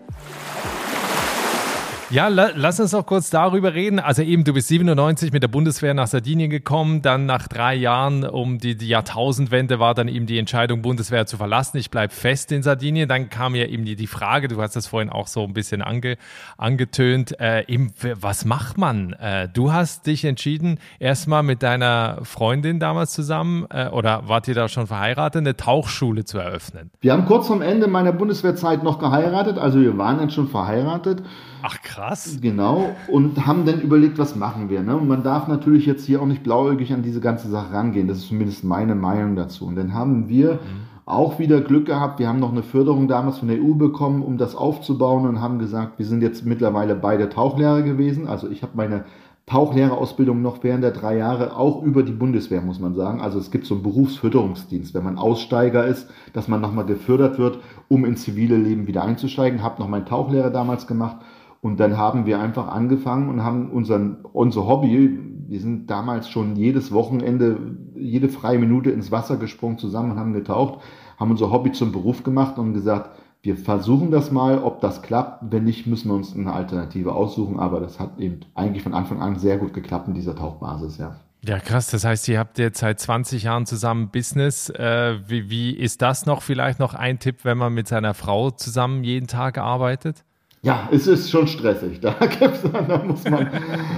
Ja, 2.12 2.28
la 2.28 2.50
lass 2.54 2.78
uns 2.78 2.92
auch 2.92 3.06
kurz 3.06 3.30
darüber 3.30 3.72
reden. 3.72 3.98
Also 3.98 4.20
eben, 4.20 4.44
du 4.44 4.52
bist 4.52 4.68
97 4.68 5.32
mit 5.32 5.42
der 5.42 5.48
Bundeswehr 5.48 5.94
nach 5.94 6.08
Sardinien 6.08 6.50
gekommen, 6.50 7.00
dann 7.00 7.24
nach 7.24 7.48
drei 7.48 7.74
Jahren 7.74 8.24
um 8.24 8.58
die, 8.58 8.76
die 8.76 8.88
Jahrtausendwende 8.88 9.80
war 9.80 9.94
dann 9.94 10.08
eben 10.08 10.26
die 10.26 10.36
Entscheidung, 10.36 10.82
Bundeswehr 10.82 11.24
zu 11.24 11.38
verlassen. 11.38 11.78
Ich 11.78 11.90
bleibe 11.90 12.12
fest 12.12 12.52
in 12.52 12.62
Sardinien. 12.62 13.08
Dann 13.08 13.30
kam 13.30 13.54
ja 13.54 13.64
eben 13.64 13.86
die, 13.86 13.96
die 13.96 14.06
Frage, 14.06 14.48
du 14.48 14.60
hast 14.60 14.76
das 14.76 14.88
vorhin 14.88 15.08
auch 15.08 15.26
so 15.26 15.42
ein 15.42 15.54
bisschen 15.54 15.80
ange, 15.80 16.18
angetönt, 16.58 17.40
äh, 17.40 17.64
eben, 17.66 17.94
was 18.20 18.44
macht 18.44 18.76
man? 18.76 19.14
Äh, 19.14 19.48
du 19.48 19.72
hast 19.72 20.06
dich 20.06 20.26
entschieden, 20.26 20.80
erstmal 20.98 21.42
mit 21.42 21.62
deiner 21.62 22.18
Freundin 22.24 22.78
damals 22.78 23.12
zusammen, 23.12 23.64
äh, 23.70 23.88
oder 23.88 24.28
wart 24.28 24.48
ihr 24.48 24.54
da 24.54 24.68
schon 24.68 24.86
verheiratet, 24.86 25.40
eine 25.40 25.56
Tauchschule 25.56 26.26
zu 26.26 26.36
eröffnen? 26.36 26.90
Wir 27.00 27.14
haben 27.14 27.24
kurz 27.24 27.46
vorm 27.46 27.62
Ende 27.62 27.86
meiner 27.86 28.12
Bundeswehrzeit 28.12 28.82
noch 28.82 28.98
geheiratet, 28.98 29.56
also 29.56 29.80
wir 29.80 29.96
waren 29.96 30.18
dann 30.18 30.28
schon 30.28 30.48
verheiratet. 30.48 31.22
Ach 31.62 31.80
krass. 31.80 32.38
Genau. 32.40 32.90
Und 33.08 33.46
haben 33.46 33.64
dann 33.64 33.80
überlegt, 33.80 34.18
was 34.18 34.34
machen 34.34 34.68
wir. 34.68 34.82
Ne? 34.82 34.96
Und 34.96 35.06
man 35.06 35.22
darf 35.22 35.48
natürlich 35.48 35.86
jetzt 35.86 36.04
hier 36.04 36.20
auch 36.20 36.26
nicht 36.26 36.42
blauäugig 36.42 36.92
an 36.92 37.02
diese 37.02 37.20
ganze 37.20 37.48
Sache 37.48 37.72
rangehen. 37.72 38.08
Das 38.08 38.18
ist 38.18 38.28
zumindest 38.28 38.64
meine 38.64 38.94
Meinung 38.94 39.36
dazu. 39.36 39.66
Und 39.66 39.76
dann 39.76 39.94
haben 39.94 40.28
wir 40.28 40.54
mhm. 40.54 40.58
auch 41.06 41.38
wieder 41.38 41.60
Glück 41.60 41.86
gehabt. 41.86 42.18
Wir 42.18 42.28
haben 42.28 42.40
noch 42.40 42.52
eine 42.52 42.64
Förderung 42.64 43.06
damals 43.06 43.38
von 43.38 43.48
der 43.48 43.58
EU 43.58 43.74
bekommen, 43.74 44.22
um 44.22 44.38
das 44.38 44.56
aufzubauen 44.56 45.26
und 45.26 45.40
haben 45.40 45.60
gesagt, 45.60 45.98
wir 45.98 46.06
sind 46.06 46.22
jetzt 46.22 46.44
mittlerweile 46.44 46.96
beide 46.96 47.28
Tauchlehrer 47.28 47.82
gewesen. 47.82 48.26
Also 48.26 48.50
ich 48.50 48.62
habe 48.62 48.72
meine 48.74 49.04
Tauchlehrerausbildung 49.46 50.40
noch 50.40 50.62
während 50.62 50.82
der 50.82 50.92
drei 50.92 51.16
Jahre, 51.16 51.56
auch 51.56 51.82
über 51.82 52.02
die 52.02 52.12
Bundeswehr, 52.12 52.62
muss 52.62 52.80
man 52.80 52.94
sagen. 52.94 53.20
Also 53.20 53.38
es 53.38 53.50
gibt 53.50 53.66
so 53.66 53.74
einen 53.74 53.82
Berufsförderungsdienst, 53.82 54.94
wenn 54.94 55.04
man 55.04 55.18
Aussteiger 55.18 55.84
ist, 55.84 56.08
dass 56.32 56.48
man 56.48 56.60
nochmal 56.60 56.86
gefördert 56.86 57.38
wird, 57.38 57.58
um 57.88 58.04
ins 58.04 58.22
zivile 58.22 58.56
Leben 58.56 58.86
wieder 58.86 59.02
einzusteigen. 59.02 59.62
Habe 59.62 59.80
noch 59.80 59.88
meinen 59.88 60.06
Tauchlehrer 60.06 60.50
damals 60.50 60.86
gemacht 60.86 61.16
und 61.62 61.78
dann 61.78 61.96
haben 61.96 62.26
wir 62.26 62.40
einfach 62.40 62.66
angefangen 62.68 63.28
und 63.28 63.44
haben 63.44 63.70
unseren, 63.70 64.18
unser 64.32 64.66
Hobby, 64.66 65.18
wir 65.46 65.60
sind 65.60 65.88
damals 65.88 66.28
schon 66.28 66.56
jedes 66.56 66.90
Wochenende, 66.90 67.56
jede 67.94 68.28
freie 68.28 68.58
Minute 68.58 68.90
ins 68.90 69.12
Wasser 69.12 69.36
gesprungen 69.36 69.78
zusammen 69.78 70.10
und 70.10 70.18
haben 70.18 70.32
getaucht, 70.32 70.80
haben 71.18 71.30
unser 71.30 71.52
Hobby 71.52 71.70
zum 71.70 71.92
Beruf 71.92 72.24
gemacht 72.24 72.58
und 72.58 72.74
gesagt, 72.74 73.10
wir 73.42 73.56
versuchen 73.56 74.10
das 74.10 74.32
mal, 74.32 74.58
ob 74.58 74.80
das 74.80 75.02
klappt. 75.02 75.52
Wenn 75.52 75.62
nicht, 75.64 75.86
müssen 75.86 76.08
wir 76.08 76.14
uns 76.14 76.34
eine 76.34 76.52
Alternative 76.52 77.12
aussuchen. 77.12 77.58
Aber 77.58 77.80
das 77.80 78.00
hat 78.00 78.18
eben 78.18 78.40
eigentlich 78.54 78.82
von 78.82 78.94
Anfang 78.94 79.20
an 79.20 79.38
sehr 79.38 79.58
gut 79.58 79.72
geklappt 79.72 80.08
in 80.08 80.14
dieser 80.14 80.34
Tauchbasis, 80.34 80.98
ja. 80.98 81.16
Ja, 81.44 81.58
krass. 81.58 81.90
Das 81.90 82.04
heißt, 82.04 82.28
ihr 82.28 82.38
habt 82.38 82.58
jetzt 82.58 82.78
seit 82.78 83.00
20 83.00 83.44
Jahren 83.44 83.66
zusammen 83.66 84.10
Business. 84.10 84.68
Äh, 84.70 85.18
wie, 85.26 85.50
wie 85.50 85.76
ist 85.76 86.02
das 86.02 86.24
noch 86.24 86.40
vielleicht 86.42 86.78
noch 86.78 86.94
ein 86.94 87.18
Tipp, 87.18 87.44
wenn 87.44 87.58
man 87.58 87.74
mit 87.74 87.88
seiner 87.88 88.14
Frau 88.14 88.50
zusammen 88.50 89.02
jeden 89.02 89.26
Tag 89.26 89.58
arbeitet? 89.58 90.24
Ja, 90.64 90.88
es 90.92 91.08
ist 91.08 91.28
schon 91.30 91.48
stressig. 91.48 92.00
Da, 92.02 92.14
da 92.20 93.02
muss 93.02 93.24
man, 93.24 93.48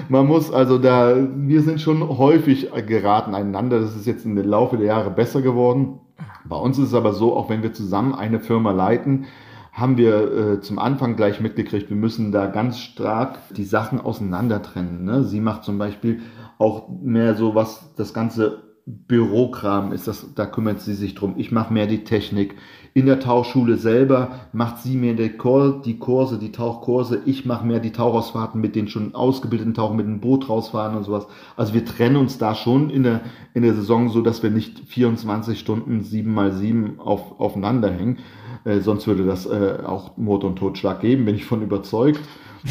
man 0.09 0.27
muss 0.27 0.51
also 0.51 0.79
da, 0.79 1.15
wir 1.35 1.63
sind 1.63 1.81
schon 1.81 2.17
häufig 2.17 2.71
geraten 2.87 3.35
einander. 3.35 3.81
Das 3.81 3.95
ist 3.95 4.07
jetzt 4.07 4.25
im 4.25 4.37
Laufe 4.37 4.79
der 4.79 4.87
Jahre 4.87 5.11
besser 5.11 5.43
geworden. 5.43 6.01
Bei 6.47 6.57
uns 6.57 6.79
ist 6.79 6.89
es 6.89 6.95
aber 6.95 7.13
so, 7.13 7.37
auch 7.37 7.51
wenn 7.51 7.63
wir 7.63 7.73
zusammen 7.75 8.15
eine 8.15 8.41
Firma 8.41 8.73
leiten, 8.73 9.27
haben 9.73 9.99
wir 9.99 10.33
äh, 10.33 10.61
zum 10.61 10.79
Anfang 10.79 11.17
gleich 11.17 11.41
mitgekriegt, 11.41 11.91
wir 11.91 11.97
müssen 11.97 12.31
da 12.33 12.47
ganz 12.47 12.79
stark 12.79 13.39
die 13.55 13.65
Sachen 13.65 14.01
auseinander 14.01 14.63
trennen. 14.63 15.05
Ne? 15.05 15.25
Sie 15.25 15.41
macht 15.41 15.65
zum 15.65 15.79
Beispiel 15.79 16.23
auch 16.59 16.89
mehr 17.03 17.35
so 17.35 17.55
was, 17.55 17.93
das 17.97 18.15
ganze 18.15 18.63
Bürokram 18.87 19.93
ist 19.93 20.07
das, 20.07 20.35
da 20.35 20.47
kümmert 20.47 20.81
sie 20.81 20.95
sich 20.95 21.15
drum. 21.15 21.35
Ich 21.39 21.51
mache 21.51 21.73
mehr 21.73 21.87
die 21.87 22.05
Technik. 22.05 22.55
In 22.97 23.07
der 23.07 23.19
Tauchschule 23.19 23.77
selber 23.77 24.31
macht 24.53 24.79
sie 24.79 24.97
Kur 25.37 25.83
die 25.85 25.99
Kurse, 25.99 26.39
die 26.39 26.53
Tauchkurse. 26.53 27.23
Ich 27.27 27.45
mache 27.45 27.67
mehr 27.67 27.81
die 27.81 27.91
Tauchausfahrten 27.91 28.61
mit 28.61 28.77
den 28.77 28.87
schon 28.87 29.17
ausgebildeten 29.17 29.75
Tauchen, 29.75 29.97
mit 29.97 30.07
dem 30.07 30.21
Boot 30.21 30.49
rausfahren 30.49 30.97
und 30.97 31.03
sowas. 31.03 31.27
Also 31.57 31.75
wir 31.75 31.85
trennen 31.85 32.15
uns 32.15 32.39
da 32.39 32.55
schon 32.55 32.91
in 32.91 33.03
der, 33.03 33.23
in 33.53 33.65
der 33.65 33.75
Saison 33.75 34.11
so, 34.11 34.23
dass 34.23 34.45
wir 34.45 34.51
nicht 34.51 34.79
24 34.79 35.59
Stunden 35.59 36.05
sieben 36.05 36.33
mal 36.33 36.53
sieben 36.53 37.01
auf, 37.01 37.41
aufeinander 37.41 37.91
hängen. 37.91 38.19
Äh, 38.65 38.79
sonst 38.79 39.09
würde 39.09 39.25
das 39.25 39.45
äh, 39.47 39.79
auch 39.85 40.17
Mord 40.17 40.45
und 40.45 40.57
Totschlag 40.57 41.01
geben, 41.01 41.25
bin 41.25 41.35
ich 41.35 41.47
von 41.47 41.63
überzeugt. 41.63 42.21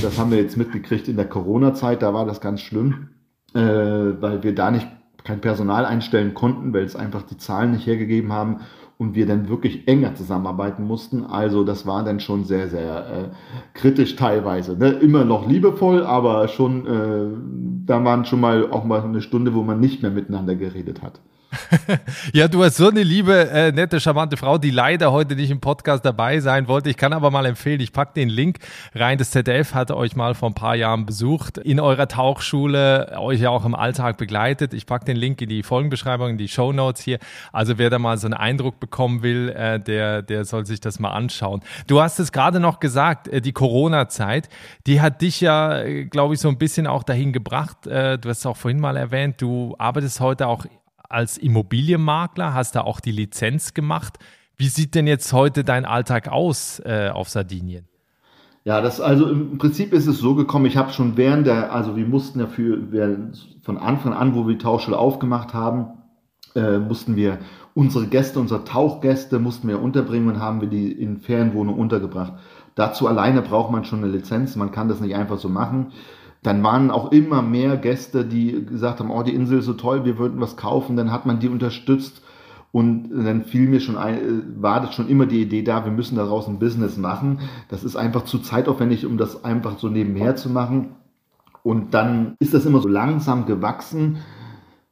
Das 0.01 0.17
haben 0.17 0.31
wir 0.31 0.37
jetzt 0.37 0.55
mitgekriegt 0.55 1.09
in 1.09 1.17
der 1.17 1.27
Corona-Zeit, 1.27 2.01
da 2.01 2.13
war 2.13 2.25
das 2.25 2.39
ganz 2.39 2.61
schlimm, 2.61 3.09
äh, 3.53 3.59
weil 3.59 4.41
wir 4.41 4.55
da 4.55 4.71
nicht 4.71 4.87
kein 5.25 5.41
Personal 5.41 5.85
einstellen 5.85 6.33
konnten, 6.33 6.73
weil 6.73 6.83
es 6.83 6.95
einfach 6.95 7.23
die 7.23 7.37
Zahlen 7.37 7.71
nicht 7.71 7.85
hergegeben 7.85 8.31
haben 8.31 8.61
und 8.97 9.15
wir 9.15 9.25
dann 9.25 9.49
wirklich 9.49 9.87
enger 9.87 10.15
zusammenarbeiten 10.15 10.85
mussten. 10.85 11.25
Also 11.25 11.63
das 11.63 11.85
war 11.85 12.03
dann 12.03 12.19
schon 12.19 12.43
sehr, 12.43 12.69
sehr 12.69 13.07
äh, 13.07 13.77
kritisch 13.77 14.15
teilweise. 14.15 14.77
Ne? 14.77 14.89
Immer 14.89 15.25
noch 15.25 15.47
liebevoll, 15.47 16.03
aber 16.05 16.47
schon, 16.47 16.85
äh, 16.85 17.85
da 17.85 18.03
waren 18.03 18.25
schon 18.25 18.39
mal 18.39 18.69
auch 18.71 18.83
mal 18.83 19.01
eine 19.01 19.21
Stunde, 19.21 19.53
wo 19.53 19.63
man 19.63 19.79
nicht 19.79 20.01
mehr 20.01 20.11
miteinander 20.11 20.55
geredet 20.55 21.01
hat. 21.01 21.19
ja, 22.33 22.47
du 22.47 22.63
hast 22.63 22.77
so 22.77 22.89
eine 22.89 23.03
liebe, 23.03 23.49
äh, 23.49 23.71
nette, 23.71 23.99
charmante 23.99 24.37
Frau, 24.37 24.57
die 24.57 24.71
leider 24.71 25.11
heute 25.11 25.35
nicht 25.35 25.51
im 25.51 25.59
Podcast 25.59 26.05
dabei 26.05 26.39
sein 26.39 26.67
wollte. 26.67 26.89
Ich 26.89 26.97
kann 26.97 27.13
aber 27.13 27.31
mal 27.31 27.45
empfehlen, 27.45 27.79
ich 27.79 27.91
packe 27.91 28.13
den 28.13 28.29
Link 28.29 28.59
rein. 28.95 29.17
Das 29.17 29.31
ZDF 29.31 29.73
hatte 29.73 29.97
euch 29.97 30.15
mal 30.15 30.33
vor 30.33 30.49
ein 30.49 30.53
paar 30.53 30.75
Jahren 30.75 31.05
besucht, 31.05 31.57
in 31.57 31.79
eurer 31.79 32.07
Tauchschule, 32.07 33.17
euch 33.19 33.39
ja 33.39 33.49
auch 33.49 33.65
im 33.65 33.75
Alltag 33.75 34.17
begleitet. 34.17 34.73
Ich 34.73 34.85
packe 34.85 35.05
den 35.05 35.17
Link 35.17 35.41
in 35.41 35.49
die 35.49 35.63
Folgenbeschreibung, 35.63 36.31
in 36.31 36.37
die 36.37 36.47
Show 36.47 36.73
Notes 36.73 37.01
hier. 37.01 37.19
Also 37.51 37.77
wer 37.77 37.89
da 37.89 37.99
mal 37.99 38.17
so 38.17 38.27
einen 38.27 38.33
Eindruck 38.33 38.79
bekommen 38.79 39.23
will, 39.23 39.49
äh, 39.49 39.79
der, 39.79 40.21
der 40.21 40.45
soll 40.45 40.65
sich 40.65 40.79
das 40.79 40.99
mal 40.99 41.11
anschauen. 41.11 41.61
Du 41.87 42.01
hast 42.01 42.19
es 42.19 42.31
gerade 42.31 42.59
noch 42.59 42.79
gesagt, 42.79 43.27
äh, 43.27 43.41
die 43.41 43.53
Corona-Zeit, 43.53 44.49
die 44.87 45.01
hat 45.01 45.21
dich 45.21 45.41
ja, 45.41 45.79
äh, 45.79 46.05
glaube 46.05 46.33
ich, 46.33 46.39
so 46.39 46.49
ein 46.49 46.57
bisschen 46.57 46.87
auch 46.87 47.03
dahin 47.03 47.33
gebracht. 47.33 47.87
Äh, 47.87 48.17
du 48.17 48.29
hast 48.29 48.39
es 48.39 48.45
auch 48.45 48.57
vorhin 48.57 48.79
mal 48.79 48.97
erwähnt, 48.97 49.41
du 49.41 49.75
arbeitest 49.77 50.19
heute 50.19 50.47
auch 50.47 50.65
als 51.13 51.37
Immobilienmakler, 51.37 52.53
hast 52.53 52.75
da 52.75 52.81
auch 52.81 52.99
die 52.99 53.11
Lizenz 53.11 53.73
gemacht. 53.73 54.17
Wie 54.57 54.67
sieht 54.67 54.95
denn 54.95 55.07
jetzt 55.07 55.33
heute 55.33 55.63
dein 55.63 55.85
Alltag 55.85 56.27
aus 56.27 56.81
äh, 56.85 57.09
auf 57.09 57.29
Sardinien? 57.29 57.87
Ja, 58.65 58.79
das 58.81 59.01
also 59.01 59.29
im 59.29 59.57
Prinzip 59.57 59.91
ist 59.91 60.07
es 60.07 60.19
so 60.19 60.35
gekommen, 60.35 60.65
ich 60.65 60.77
habe 60.77 60.93
schon 60.93 61.17
während 61.17 61.47
der, 61.47 61.73
also 61.73 61.97
wir 61.97 62.05
mussten 62.05 62.39
ja 62.39 62.47
für, 62.47 62.79
von 63.61 63.77
Anfang 63.77 64.13
an, 64.13 64.35
wo 64.35 64.47
wir 64.47 64.55
die 64.55 64.63
Tauchschule 64.63 64.97
aufgemacht 64.97 65.53
haben, 65.53 65.97
äh, 66.55 66.77
mussten 66.77 67.15
wir 67.15 67.39
unsere 67.73 68.07
Gäste, 68.07 68.39
unsere 68.39 68.63
Tauchgäste 68.63 69.39
mussten 69.39 69.67
wir 69.67 69.81
unterbringen 69.81 70.29
und 70.29 70.39
haben 70.39 70.61
wir 70.61 70.69
die 70.69 70.91
in 70.91 71.17
Ferienwohnungen 71.17 71.79
untergebracht. 71.79 72.33
Dazu 72.75 73.07
alleine 73.07 73.41
braucht 73.41 73.71
man 73.71 73.83
schon 73.83 74.03
eine 74.03 74.11
Lizenz, 74.11 74.55
man 74.55 74.71
kann 74.71 74.87
das 74.87 75.01
nicht 75.01 75.15
einfach 75.15 75.39
so 75.39 75.49
machen 75.49 75.91
dann 76.43 76.61
waren 76.63 76.91
auch 76.91 77.11
immer 77.11 77.41
mehr 77.41 77.77
Gäste, 77.77 78.25
die 78.25 78.65
gesagt 78.65 78.99
haben, 78.99 79.09
oh, 79.09 79.23
die 79.23 79.33
Insel 79.33 79.59
ist 79.59 79.65
so 79.65 79.73
toll, 79.73 80.05
wir 80.05 80.17
würden 80.17 80.39
was 80.41 80.57
kaufen, 80.57 80.97
dann 80.97 81.11
hat 81.11 81.25
man 81.25 81.39
die 81.39 81.49
unterstützt 81.49 82.21
und 82.73 83.09
dann 83.11 83.43
fiel 83.43 83.69
mir 83.69 83.79
schon 83.79 83.97
ein, 83.97 84.61
war 84.61 84.81
das 84.81 84.95
schon 84.95 85.07
immer 85.07 85.25
die 85.25 85.41
Idee 85.41 85.61
da, 85.61 85.85
wir 85.85 85.91
müssen 85.91 86.15
daraus 86.15 86.47
ein 86.47 86.59
Business 86.59 86.97
machen. 86.97 87.39
Das 87.69 87.83
ist 87.83 87.95
einfach 87.95 88.25
zu 88.25 88.39
zeitaufwendig, 88.39 89.05
um 89.05 89.17
das 89.17 89.45
einfach 89.45 89.77
so 89.77 89.89
nebenher 89.89 90.35
zu 90.35 90.49
machen. 90.49 90.95
Und 91.61 91.93
dann 91.93 92.35
ist 92.39 92.53
das 92.53 92.65
immer 92.65 92.81
so 92.81 92.87
langsam 92.87 93.45
gewachsen. 93.45 94.17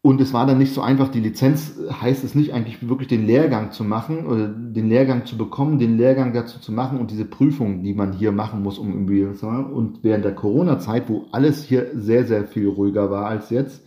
Und 0.04 0.20
es 0.20 0.34
war 0.34 0.48
dann 0.48 0.58
nicht 0.58 0.74
so 0.74 0.82
einfach, 0.82 1.10
die 1.10 1.20
Lizenz 1.20 1.76
heißt 2.02 2.24
es 2.24 2.34
nicht 2.34 2.54
eigentlich 2.54 2.88
wirklich 2.88 3.08
den 3.08 3.28
Lehrgang 3.28 3.72
zu 3.72 3.84
machen 3.84 4.26
oder 4.26 4.48
den 4.48 4.90
Lehrgang 4.90 5.28
zu 5.28 5.38
bekommen, 5.38 5.78
den 5.78 5.98
Lehrgang 5.98 6.34
dazu 6.34 6.60
zu 6.60 6.72
machen 6.72 7.00
und 7.00 7.12
diese 7.12 7.26
Prüfungen, 7.26 7.84
die 7.84 7.94
man 7.94 8.14
hier 8.14 8.32
machen 8.32 8.64
muss, 8.64 8.80
um 8.80 8.92
Immobilien 8.92 9.36
zu 9.36 9.46
machen. 9.46 9.66
Und 9.68 10.04
während 10.04 10.26
der 10.26 10.34
Corona-Zeit, 10.34 11.08
wo 11.08 11.28
alles 11.32 11.64
hier 11.64 11.92
sehr, 11.94 12.26
sehr 12.26 12.46
viel 12.46 12.68
ruhiger 12.68 13.12
war 13.12 13.28
als 13.28 13.52
jetzt, 13.52 13.86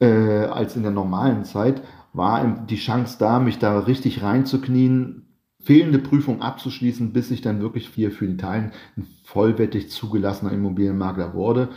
äh, 0.00 0.06
als 0.06 0.76
in 0.76 0.82
der 0.82 0.92
normalen 0.92 1.44
Zeit, 1.44 1.80
war 2.12 2.66
die 2.68 2.76
Chance 2.76 3.16
da, 3.18 3.38
mich 3.38 3.58
da 3.58 3.78
richtig 3.78 4.22
reinzuknien, 4.22 5.28
fehlende 5.60 5.98
Prüfung 5.98 6.42
abzuschließen, 6.42 7.14
bis 7.14 7.30
ich 7.30 7.40
dann 7.40 7.62
wirklich 7.62 7.88
hier 7.88 8.10
für 8.10 8.26
Italien 8.26 8.72
ein 8.98 9.06
vollwertig 9.24 9.90
zugelassener 9.90 10.52
Immobilienmakler 10.52 11.32
wurde 11.32 11.70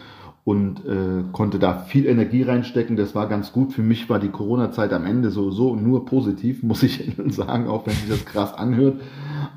und 0.43 0.85
äh, 0.85 1.23
konnte 1.31 1.59
da 1.59 1.79
viel 1.79 2.05
Energie 2.05 2.41
reinstecken. 2.41 2.95
Das 2.95 3.13
war 3.13 3.27
ganz 3.27 3.51
gut. 3.51 3.73
Für 3.73 3.83
mich 3.83 4.09
war 4.09 4.19
die 4.19 4.29
Corona-Zeit 4.29 4.91
am 4.93 5.05
Ende 5.05 5.29
sowieso 5.29 5.75
nur 5.75 6.05
positiv, 6.05 6.63
muss 6.63 6.83
ich 6.83 7.15
sagen, 7.27 7.67
auch 7.67 7.85
wenn 7.85 7.93
sich 7.93 8.09
das 8.09 8.25
krass 8.25 8.53
anhört. 8.53 8.99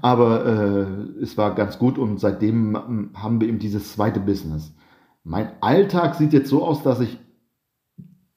Aber 0.02 0.46
äh, 0.46 1.22
es 1.22 1.38
war 1.38 1.54
ganz 1.54 1.78
gut 1.78 1.98
und 1.98 2.20
seitdem 2.20 3.10
haben 3.14 3.40
wir 3.40 3.48
eben 3.48 3.58
dieses 3.58 3.92
zweite 3.92 4.20
Business. 4.20 4.74
Mein 5.22 5.48
Alltag 5.60 6.16
sieht 6.16 6.34
jetzt 6.34 6.50
so 6.50 6.62
aus, 6.64 6.82
dass 6.82 7.00
ich 7.00 7.18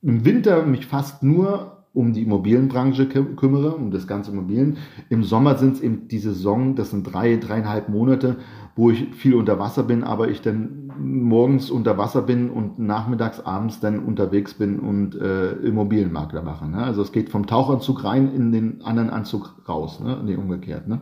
im 0.02 0.24
Winter 0.24 0.66
mich 0.66 0.86
fast 0.86 1.24
nur 1.24 1.78
um 1.98 2.14
die 2.14 2.22
Immobilienbranche 2.22 3.08
kümmere, 3.08 3.76
um 3.76 3.90
das 3.90 4.08
ganze 4.08 4.32
Immobilien. 4.32 4.78
Im 5.10 5.24
Sommer 5.24 5.58
sind 5.58 5.76
es 5.76 5.82
eben 5.82 6.08
die 6.08 6.20
Saison, 6.20 6.76
das 6.76 6.92
sind 6.92 7.04
drei, 7.04 7.38
dreieinhalb 7.38 7.90
Monate, 7.90 8.38
wo 8.78 8.92
ich 8.92 9.14
viel 9.16 9.34
unter 9.34 9.60
Wasser 9.60 9.84
bin, 9.84 10.04
aber 10.04 10.30
ich 10.30 10.42
dann 10.42 10.88
morgens 11.00 11.70
unter 11.70 11.98
Wasser 11.98 12.22
bin 12.22 12.50
und 12.50 12.80
nachmittags, 12.80 13.40
abends 13.40 13.80
dann 13.80 14.00
unterwegs 14.00 14.54
bin 14.54 14.80
und 14.80 15.16
äh, 15.16 15.52
Immobilienmakler 15.54 16.42
mache. 16.42 16.68
Ne? 16.68 16.78
Also 16.78 17.02
es 17.02 17.12
geht 17.12 17.30
vom 17.30 17.48
Tauchanzug 17.48 18.04
rein 18.04 18.34
in 18.34 18.52
den 18.52 18.82
anderen 18.84 19.10
Anzug 19.10 19.56
raus, 19.68 20.00
ne? 20.00 20.22
Nee, 20.24 20.36
umgekehrt, 20.36 20.88
ne? 20.88 21.02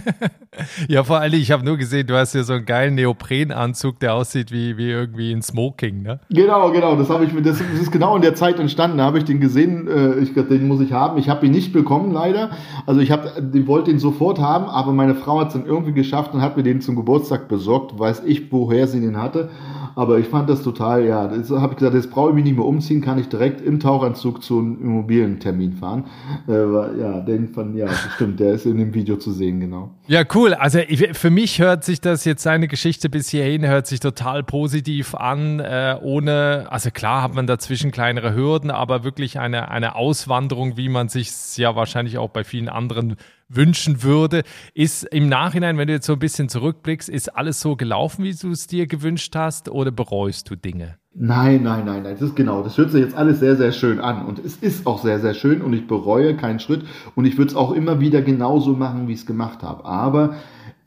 ja, 0.88 1.02
vor 1.02 1.18
allem, 1.18 1.34
ich 1.34 1.50
habe 1.50 1.64
nur 1.64 1.76
gesehen, 1.76 2.06
du 2.06 2.14
hast 2.14 2.32
hier 2.32 2.44
so 2.44 2.54
einen 2.54 2.64
geilen 2.64 2.94
Neoprenanzug, 2.94 3.98
der 4.00 4.14
aussieht 4.14 4.52
wie, 4.52 4.76
wie 4.76 4.90
irgendwie 4.90 5.32
ein 5.32 5.42
Smoking, 5.42 6.02
ne? 6.02 6.20
Genau, 6.30 6.70
genau, 6.70 6.96
das 6.96 7.10
habe 7.10 7.24
ich 7.24 7.32
das, 7.42 7.58
das 7.58 7.80
ist 7.80 7.90
genau 7.90 8.14
in 8.16 8.22
der 8.22 8.34
Zeit 8.34 8.58
entstanden, 8.58 8.98
da 8.98 9.04
habe 9.04 9.18
ich 9.18 9.24
den 9.24 9.40
gesehen, 9.40 9.88
äh, 9.88 10.18
ich 10.20 10.34
den 10.34 10.68
muss 10.68 10.80
ich 10.80 10.92
haben. 10.92 11.18
Ich 11.18 11.28
habe 11.28 11.46
ihn 11.46 11.52
nicht 11.52 11.72
bekommen, 11.72 12.12
leider. 12.12 12.50
Also 12.86 13.00
ich 13.00 13.10
wollte 13.10 13.90
ihn 13.90 13.98
sofort 13.98 14.38
haben, 14.38 14.66
aber 14.66 14.92
meine 14.92 15.14
Frau 15.14 15.40
hat 15.40 15.48
es 15.48 15.54
dann 15.54 15.66
irgendwie 15.66 15.92
geschafft 15.92 16.34
und 16.34 16.42
hat 16.42 16.56
mir 16.56 16.62
den 16.62 16.80
zum 16.82 16.96
Geburtstag 16.96 17.48
besorgt. 17.48 17.98
Weiß 17.98 18.22
ich, 18.24 18.50
woher 18.52 18.86
sie 18.86 19.00
den 19.00 19.20
hatte. 19.20 19.50
Aber 19.94 20.18
ich 20.18 20.28
fand 20.28 20.48
das 20.48 20.62
total, 20.62 21.04
ja, 21.04 21.26
das 21.28 21.50
habe 21.50 21.72
ich 21.72 21.78
gesagt, 21.78 21.94
jetzt 21.94 22.10
brauche 22.10 22.30
ich 22.30 22.34
mich 22.34 22.44
nicht 22.44 22.56
mehr 22.56 22.64
umziehen, 22.64 23.00
kann 23.02 23.18
ich 23.18 23.28
direkt 23.28 23.60
im 23.60 23.78
Tauchanzug 23.78 24.42
zu 24.42 24.58
einem 24.58 24.80
Immobilientermin 24.80 25.74
fahren. 25.74 26.04
Äh, 26.48 26.52
ja, 26.98 27.20
den 27.20 27.48
fand, 27.48 27.76
ja, 27.76 27.88
stimmt, 28.14 28.40
der 28.40 28.54
ist 28.54 28.64
in 28.64 28.78
dem 28.78 28.94
Video 28.94 29.16
zu 29.16 29.32
sehen, 29.32 29.60
genau. 29.60 29.90
Ja, 30.06 30.22
cool. 30.34 30.54
Also 30.54 30.78
ich, 30.78 31.16
für 31.16 31.30
mich 31.30 31.58
hört 31.58 31.84
sich 31.84 32.00
das 32.00 32.24
jetzt 32.24 32.42
seine 32.42 32.68
Geschichte 32.68 33.08
bis 33.08 33.28
hierhin, 33.28 33.66
hört 33.66 33.86
sich 33.86 34.00
total 34.00 34.42
positiv 34.42 35.14
an, 35.14 35.60
äh, 35.60 35.96
ohne, 36.02 36.66
also 36.70 36.90
klar 36.90 37.22
hat 37.22 37.34
man 37.34 37.46
dazwischen 37.46 37.90
kleinere 37.90 38.34
Hürden, 38.34 38.70
aber 38.70 39.04
wirklich 39.04 39.38
eine, 39.38 39.70
eine 39.70 39.94
Auswanderung, 39.94 40.76
wie 40.76 40.88
man 40.88 41.08
sich 41.08 41.30
ja 41.56 41.76
wahrscheinlich 41.76 42.18
auch 42.18 42.30
bei 42.30 42.44
vielen 42.44 42.68
anderen 42.68 43.16
wünschen 43.54 44.02
würde. 44.02 44.42
Ist 44.74 45.04
im 45.04 45.28
Nachhinein, 45.28 45.78
wenn 45.78 45.86
du 45.86 45.94
jetzt 45.94 46.06
so 46.06 46.14
ein 46.14 46.18
bisschen 46.18 46.48
zurückblickst, 46.48 47.08
ist 47.08 47.36
alles 47.36 47.60
so 47.60 47.76
gelaufen, 47.76 48.24
wie 48.24 48.34
du 48.34 48.50
es 48.50 48.66
dir 48.66 48.86
gewünscht 48.86 49.34
hast 49.36 49.68
oder 49.68 49.90
bereust 49.90 50.50
du 50.50 50.56
Dinge? 50.56 50.96
Nein, 51.14 51.62
nein, 51.62 51.84
nein, 51.84 52.04
nein, 52.04 52.14
das 52.14 52.30
ist 52.30 52.36
genau. 52.36 52.62
Das 52.62 52.78
hört 52.78 52.90
sich 52.90 53.02
jetzt 53.02 53.14
alles 53.14 53.40
sehr, 53.40 53.56
sehr 53.56 53.72
schön 53.72 54.00
an 54.00 54.24
und 54.24 54.38
es 54.38 54.56
ist 54.56 54.86
auch 54.86 55.02
sehr, 55.02 55.20
sehr 55.20 55.34
schön 55.34 55.60
und 55.60 55.74
ich 55.74 55.86
bereue 55.86 56.36
keinen 56.36 56.58
Schritt 56.58 56.84
und 57.14 57.26
ich 57.26 57.36
würde 57.36 57.50
es 57.50 57.56
auch 57.56 57.72
immer 57.72 58.00
wieder 58.00 58.22
genauso 58.22 58.72
machen, 58.72 59.08
wie 59.08 59.12
ich 59.12 59.20
es 59.20 59.26
gemacht 59.26 59.62
habe. 59.62 59.84
Aber 59.84 60.36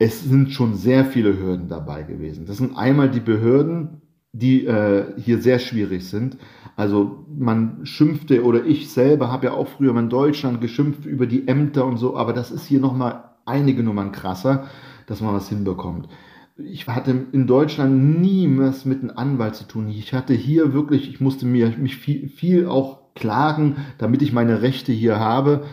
es 0.00 0.24
sind 0.24 0.50
schon 0.50 0.74
sehr 0.74 1.04
viele 1.04 1.38
Hürden 1.38 1.68
dabei 1.68 2.02
gewesen. 2.02 2.44
Das 2.46 2.56
sind 2.56 2.76
einmal 2.76 3.08
die 3.08 3.20
Behörden, 3.20 4.02
die 4.32 4.66
äh, 4.66 5.04
hier 5.16 5.40
sehr 5.40 5.60
schwierig 5.60 6.08
sind. 6.08 6.36
Also 6.76 7.24
man 7.36 7.80
schimpfte 7.84 8.44
oder 8.44 8.64
ich 8.64 8.90
selber 8.90 9.32
habe 9.32 9.46
ja 9.46 9.52
auch 9.54 9.66
früher 9.66 9.96
in 9.96 10.10
Deutschland 10.10 10.60
geschimpft 10.60 11.06
über 11.06 11.26
die 11.26 11.48
Ämter 11.48 11.86
und 11.86 11.96
so, 11.96 12.16
aber 12.16 12.32
das 12.32 12.50
ist 12.50 12.66
hier 12.66 12.80
nochmal 12.80 13.24
einige 13.46 13.82
Nummern 13.82 14.12
krasser, 14.12 14.66
dass 15.06 15.20
man 15.20 15.34
was 15.34 15.48
hinbekommt. 15.48 16.08
Ich 16.58 16.86
hatte 16.86 17.26
in 17.32 17.46
Deutschland 17.46 18.20
nie 18.20 18.48
was 18.58 18.84
mit 18.84 19.00
einem 19.02 19.16
Anwalt 19.16 19.56
zu 19.56 19.64
tun. 19.64 19.88
Ich 19.88 20.12
hatte 20.12 20.34
hier 20.34 20.72
wirklich, 20.72 21.08
ich 21.08 21.20
musste 21.20 21.46
mir 21.46 21.72
mich 21.78 21.96
viel, 21.96 22.28
viel 22.28 22.66
auch 22.66 23.14
klagen, 23.14 23.76
damit 23.98 24.22
ich 24.22 24.32
meine 24.32 24.62
Rechte 24.62 24.92
hier 24.92 25.18
habe 25.18 25.64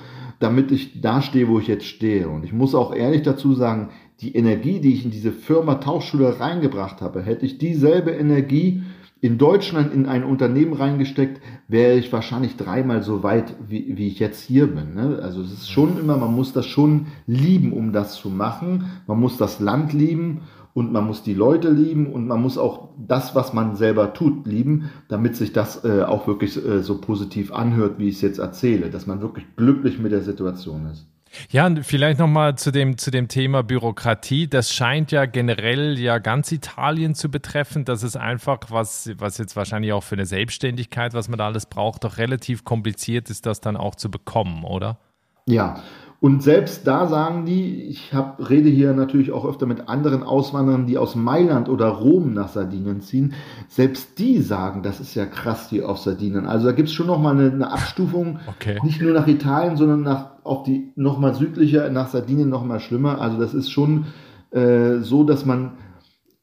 damit 0.43 0.71
ich 0.71 0.99
da 0.99 1.21
stehe, 1.21 1.47
wo 1.47 1.57
ich 1.59 1.67
jetzt 1.67 1.85
stehe. 1.85 2.27
Und 2.27 2.43
ich 2.43 2.51
muss 2.51 2.75
auch 2.75 2.93
ehrlich 2.93 3.21
dazu 3.21 3.53
sagen, 3.53 3.89
die 4.19 4.35
Energie, 4.35 4.81
die 4.81 4.93
ich 4.93 5.05
in 5.05 5.11
diese 5.11 5.31
Firma 5.31 5.75
Tauchschule 5.75 6.39
reingebracht 6.39 7.01
habe, 7.01 7.21
hätte 7.21 7.45
ich 7.45 7.57
dieselbe 7.57 8.11
Energie 8.11 8.83
in 9.23 9.37
Deutschland 9.37 9.93
in 9.93 10.05
ein 10.05 10.25
Unternehmen 10.25 10.73
reingesteckt, 10.73 11.41
wäre 11.69 11.93
ich 11.93 12.11
wahrscheinlich 12.11 12.57
dreimal 12.57 13.03
so 13.03 13.23
weit, 13.23 13.55
wie, 13.65 13.95
wie 13.95 14.07
ich 14.07 14.19
jetzt 14.19 14.41
hier 14.41 14.67
bin. 14.67 14.95
Ne? 14.95 15.21
Also 15.23 15.41
es 15.41 15.53
ist 15.53 15.71
schon 15.71 15.97
immer, 15.97 16.17
man 16.17 16.35
muss 16.35 16.51
das 16.51 16.65
schon 16.65 17.05
lieben, 17.25 17.71
um 17.71 17.93
das 17.93 18.15
zu 18.15 18.29
machen. 18.29 18.83
Man 19.07 19.21
muss 19.21 19.37
das 19.37 19.61
Land 19.61 19.93
lieben 19.93 20.41
und 20.73 20.91
man 20.91 21.07
muss 21.07 21.23
die 21.23 21.33
Leute 21.33 21.69
lieben 21.69 22.07
und 22.07 22.27
man 22.27 22.41
muss 22.41 22.57
auch 22.57 22.89
das, 22.97 23.33
was 23.33 23.53
man 23.53 23.77
selber 23.77 24.13
tut, 24.13 24.45
lieben, 24.45 24.89
damit 25.07 25.37
sich 25.37 25.53
das 25.53 25.85
äh, 25.85 26.03
auch 26.03 26.27
wirklich 26.27 26.57
äh, 26.57 26.83
so 26.83 26.99
positiv 26.99 27.53
anhört, 27.53 27.99
wie 27.99 28.09
ich 28.09 28.15
es 28.15 28.21
jetzt 28.21 28.39
erzähle, 28.39 28.89
dass 28.89 29.07
man 29.07 29.21
wirklich 29.21 29.45
glücklich 29.55 29.99
mit 29.99 30.11
der 30.11 30.23
Situation 30.23 30.87
ist. 30.91 31.07
Ja, 31.49 31.65
und 31.65 31.85
vielleicht 31.85 32.19
nochmal 32.19 32.57
zu 32.57 32.71
dem, 32.71 32.97
zu 32.97 33.11
dem 33.11 33.27
Thema 33.27 33.63
Bürokratie. 33.63 34.47
Das 34.47 34.73
scheint 34.73 35.11
ja 35.11 35.25
generell 35.25 35.99
ja 35.99 36.19
ganz 36.19 36.51
Italien 36.51 37.15
zu 37.15 37.29
betreffen. 37.29 37.85
Das 37.85 38.03
ist 38.03 38.15
einfach, 38.15 38.59
was, 38.69 39.11
was 39.17 39.37
jetzt 39.37 39.55
wahrscheinlich 39.55 39.93
auch 39.93 40.03
für 40.03 40.15
eine 40.15 40.25
Selbstständigkeit, 40.25 41.13
was 41.13 41.29
man 41.29 41.37
da 41.37 41.47
alles 41.47 41.65
braucht, 41.65 42.03
doch 42.03 42.17
relativ 42.17 42.63
kompliziert 42.63 43.29
ist, 43.29 43.45
das 43.45 43.61
dann 43.61 43.77
auch 43.77 43.95
zu 43.95 44.09
bekommen, 44.09 44.63
oder? 44.63 44.99
Ja, 45.45 45.81
und 46.23 46.41
selbst 46.41 46.87
da 46.87 47.07
sagen 47.07 47.43
die, 47.43 47.83
ich 47.83 48.13
hab, 48.13 48.49
rede 48.49 48.69
hier 48.69 48.93
natürlich 48.93 49.33
auch 49.33 49.43
öfter 49.43 49.65
mit 49.65 49.89
anderen 49.89 50.23
Auswanderern, 50.23 50.85
die 50.85 50.97
aus 50.97 51.15
Mailand 51.15 51.67
oder 51.67 51.89
Rom 51.89 52.33
nach 52.33 52.47
Sardinien 52.47 53.01
ziehen, 53.01 53.33
selbst 53.67 54.19
die 54.19 54.39
sagen, 54.39 54.83
das 54.83 55.01
ist 55.01 55.15
ja 55.15 55.25
krass 55.25 55.69
hier 55.69 55.89
auf 55.89 55.97
Sardinien. 55.97 56.45
Also 56.45 56.67
da 56.67 56.71
gibt's 56.71 56.93
schon 56.93 57.07
nochmal 57.07 57.37
eine, 57.37 57.51
eine 57.51 57.69
Abstufung, 57.69 58.39
okay. 58.47 58.79
nicht 58.83 59.01
nur 59.01 59.11
nach 59.11 59.27
Italien, 59.27 59.75
sondern 59.75 60.03
nach 60.03 60.29
auch 60.45 60.63
die 60.63 60.93
nochmal 60.95 61.35
südlicher, 61.35 61.89
nach 61.89 62.07
Sardinien 62.07 62.47
nochmal 62.47 62.79
schlimmer. 62.79 63.19
Also 63.19 63.37
das 63.37 63.53
ist 63.53 63.69
schon 63.69 64.05
äh, 64.51 64.99
so, 64.99 65.25
dass 65.25 65.45
man, 65.45 65.73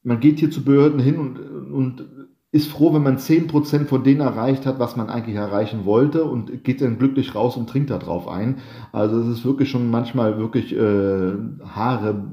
man 0.02 0.20
geht 0.20 0.40
hier 0.40 0.50
zu 0.50 0.62
Behörden 0.62 1.00
hin 1.00 1.16
und, 1.16 1.38
und 1.72 2.19
ist 2.52 2.70
froh, 2.70 2.92
wenn 2.92 3.02
man 3.02 3.18
10% 3.18 3.86
von 3.86 4.02
denen 4.02 4.20
erreicht 4.20 4.66
hat, 4.66 4.80
was 4.80 4.96
man 4.96 5.08
eigentlich 5.08 5.36
erreichen 5.36 5.84
wollte 5.84 6.24
und 6.24 6.64
geht 6.64 6.80
dann 6.80 6.98
glücklich 6.98 7.34
raus 7.34 7.56
und 7.56 7.68
trinkt 7.70 7.90
da 7.90 7.98
drauf 7.98 8.26
ein. 8.26 8.58
Also 8.92 9.20
es 9.20 9.28
ist 9.28 9.44
wirklich 9.44 9.70
schon 9.70 9.88
manchmal 9.88 10.36
wirklich 10.38 10.74
äh, 10.74 11.32
Haare, 11.64 12.32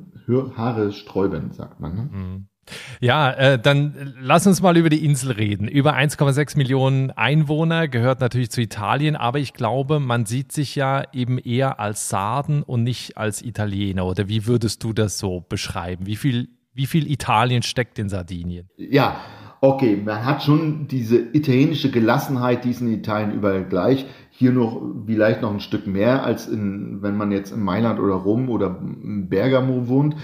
Haare 0.55 0.91
sträubend, 0.91 1.53
sagt 1.53 1.79
man. 1.79 1.95
Ne? 1.95 2.09
Mhm. 2.11 2.47
Ja, 2.99 3.31
äh, 3.31 3.59
dann 3.59 4.13
lass 4.19 4.45
uns 4.47 4.61
mal 4.61 4.75
über 4.75 4.89
die 4.89 5.05
Insel 5.05 5.31
reden. 5.31 5.67
Über 5.67 5.95
1,6 5.95 6.57
Millionen 6.57 7.11
Einwohner 7.11 7.87
gehört 7.87 8.19
natürlich 8.19 8.51
zu 8.51 8.59
Italien, 8.61 9.15
aber 9.15 9.39
ich 9.39 9.53
glaube, 9.53 9.99
man 9.99 10.25
sieht 10.25 10.51
sich 10.51 10.75
ja 10.75 11.03
eben 11.13 11.37
eher 11.37 11.79
als 11.79 12.09
Sarden 12.09 12.63
und 12.63 12.83
nicht 12.83 13.17
als 13.17 13.41
Italiener. 13.41 14.05
Oder 14.05 14.27
wie 14.27 14.47
würdest 14.47 14.83
du 14.83 14.91
das 14.93 15.17
so 15.17 15.45
beschreiben? 15.47 16.07
Wie 16.07 16.17
viel, 16.17 16.49
wie 16.73 16.87
viel 16.87 17.09
Italien 17.09 17.63
steckt 17.63 17.99
in 17.99 18.09
Sardinien? 18.09 18.67
Ja, 18.75 19.15
okay, 19.61 20.01
man 20.03 20.25
hat 20.25 20.43
schon 20.43 20.87
diese 20.87 21.17
italienische 21.17 21.91
Gelassenheit, 21.91 22.63
die 22.63 22.71
ist 22.71 22.81
in 22.81 22.91
Italien 22.91 23.33
überall 23.33 23.65
gleich. 23.65 24.05
Hier 24.29 24.51
noch 24.51 24.81
vielleicht 25.05 25.41
noch 25.41 25.51
ein 25.51 25.59
Stück 25.59 25.87
mehr 25.87 26.23
als 26.23 26.47
in, 26.47 27.01
wenn 27.01 27.17
man 27.17 27.31
jetzt 27.31 27.51
in 27.51 27.63
Mailand 27.63 27.99
oder 27.99 28.13
Rom 28.13 28.49
oder 28.49 28.77
Bergamo 28.79 29.87
wohnt. 29.87 30.15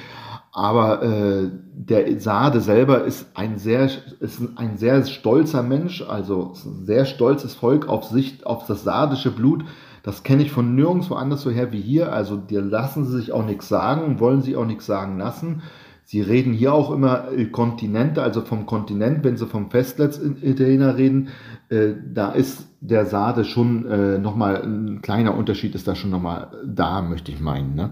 Aber 0.56 1.02
äh, 1.02 1.50
der 1.74 2.20
Sade 2.20 2.62
selber 2.62 3.06
ist 3.06 3.32
ein 3.34 3.58
sehr, 3.58 3.90
ist 4.20 4.40
ein 4.56 4.78
sehr 4.78 5.04
stolzer 5.04 5.64
Mensch, 5.64 6.04
also 6.08 6.52
sehr 6.54 7.06
stolzes 7.06 7.56
Volk 7.56 7.90
auf 7.90 8.04
sich, 8.04 8.46
auf 8.46 8.68
das 8.68 8.84
sardische 8.84 9.32
Blut. 9.32 9.66
Das 10.04 10.22
kenne 10.22 10.44
ich 10.44 10.52
von 10.52 10.76
nirgendwo 10.76 11.16
anders 11.16 11.42
so 11.42 11.50
her 11.50 11.72
wie 11.72 11.82
hier. 11.82 12.14
Also 12.14 12.38
die 12.38 12.58
lassen 12.58 13.06
sie 13.06 13.18
sich 13.18 13.32
auch 13.32 13.46
nichts 13.46 13.68
sagen, 13.68 14.20
wollen 14.20 14.44
sie 14.44 14.56
auch 14.56 14.66
nichts 14.66 14.86
sagen 14.86 15.18
lassen. 15.18 15.64
Sie 16.06 16.22
reden 16.22 16.54
hier 16.54 16.74
auch 16.74 16.92
immer 16.92 17.32
äh, 17.32 17.46
Kontinente, 17.46 18.22
also 18.22 18.42
vom 18.42 18.66
Kontinent, 18.66 19.24
wenn 19.24 19.38
Sie 19.38 19.48
vom 19.48 19.72
Festnetz-Italiener 19.72 20.98
reden, 20.98 21.30
äh, 21.70 21.94
da 22.14 22.32
ist 22.32 22.68
der 22.82 23.06
Sade 23.06 23.46
schon 23.46 23.86
äh, 23.86 24.18
nochmal, 24.18 24.64
ein 24.64 25.02
kleiner 25.02 25.36
Unterschied 25.36 25.76
ist 25.76 25.88
da 25.88 25.96
schon 25.96 26.12
nochmal 26.12 26.52
da, 26.66 27.02
möchte 27.02 27.32
ich 27.32 27.40
meinen. 27.40 27.76
Ne? 27.76 27.92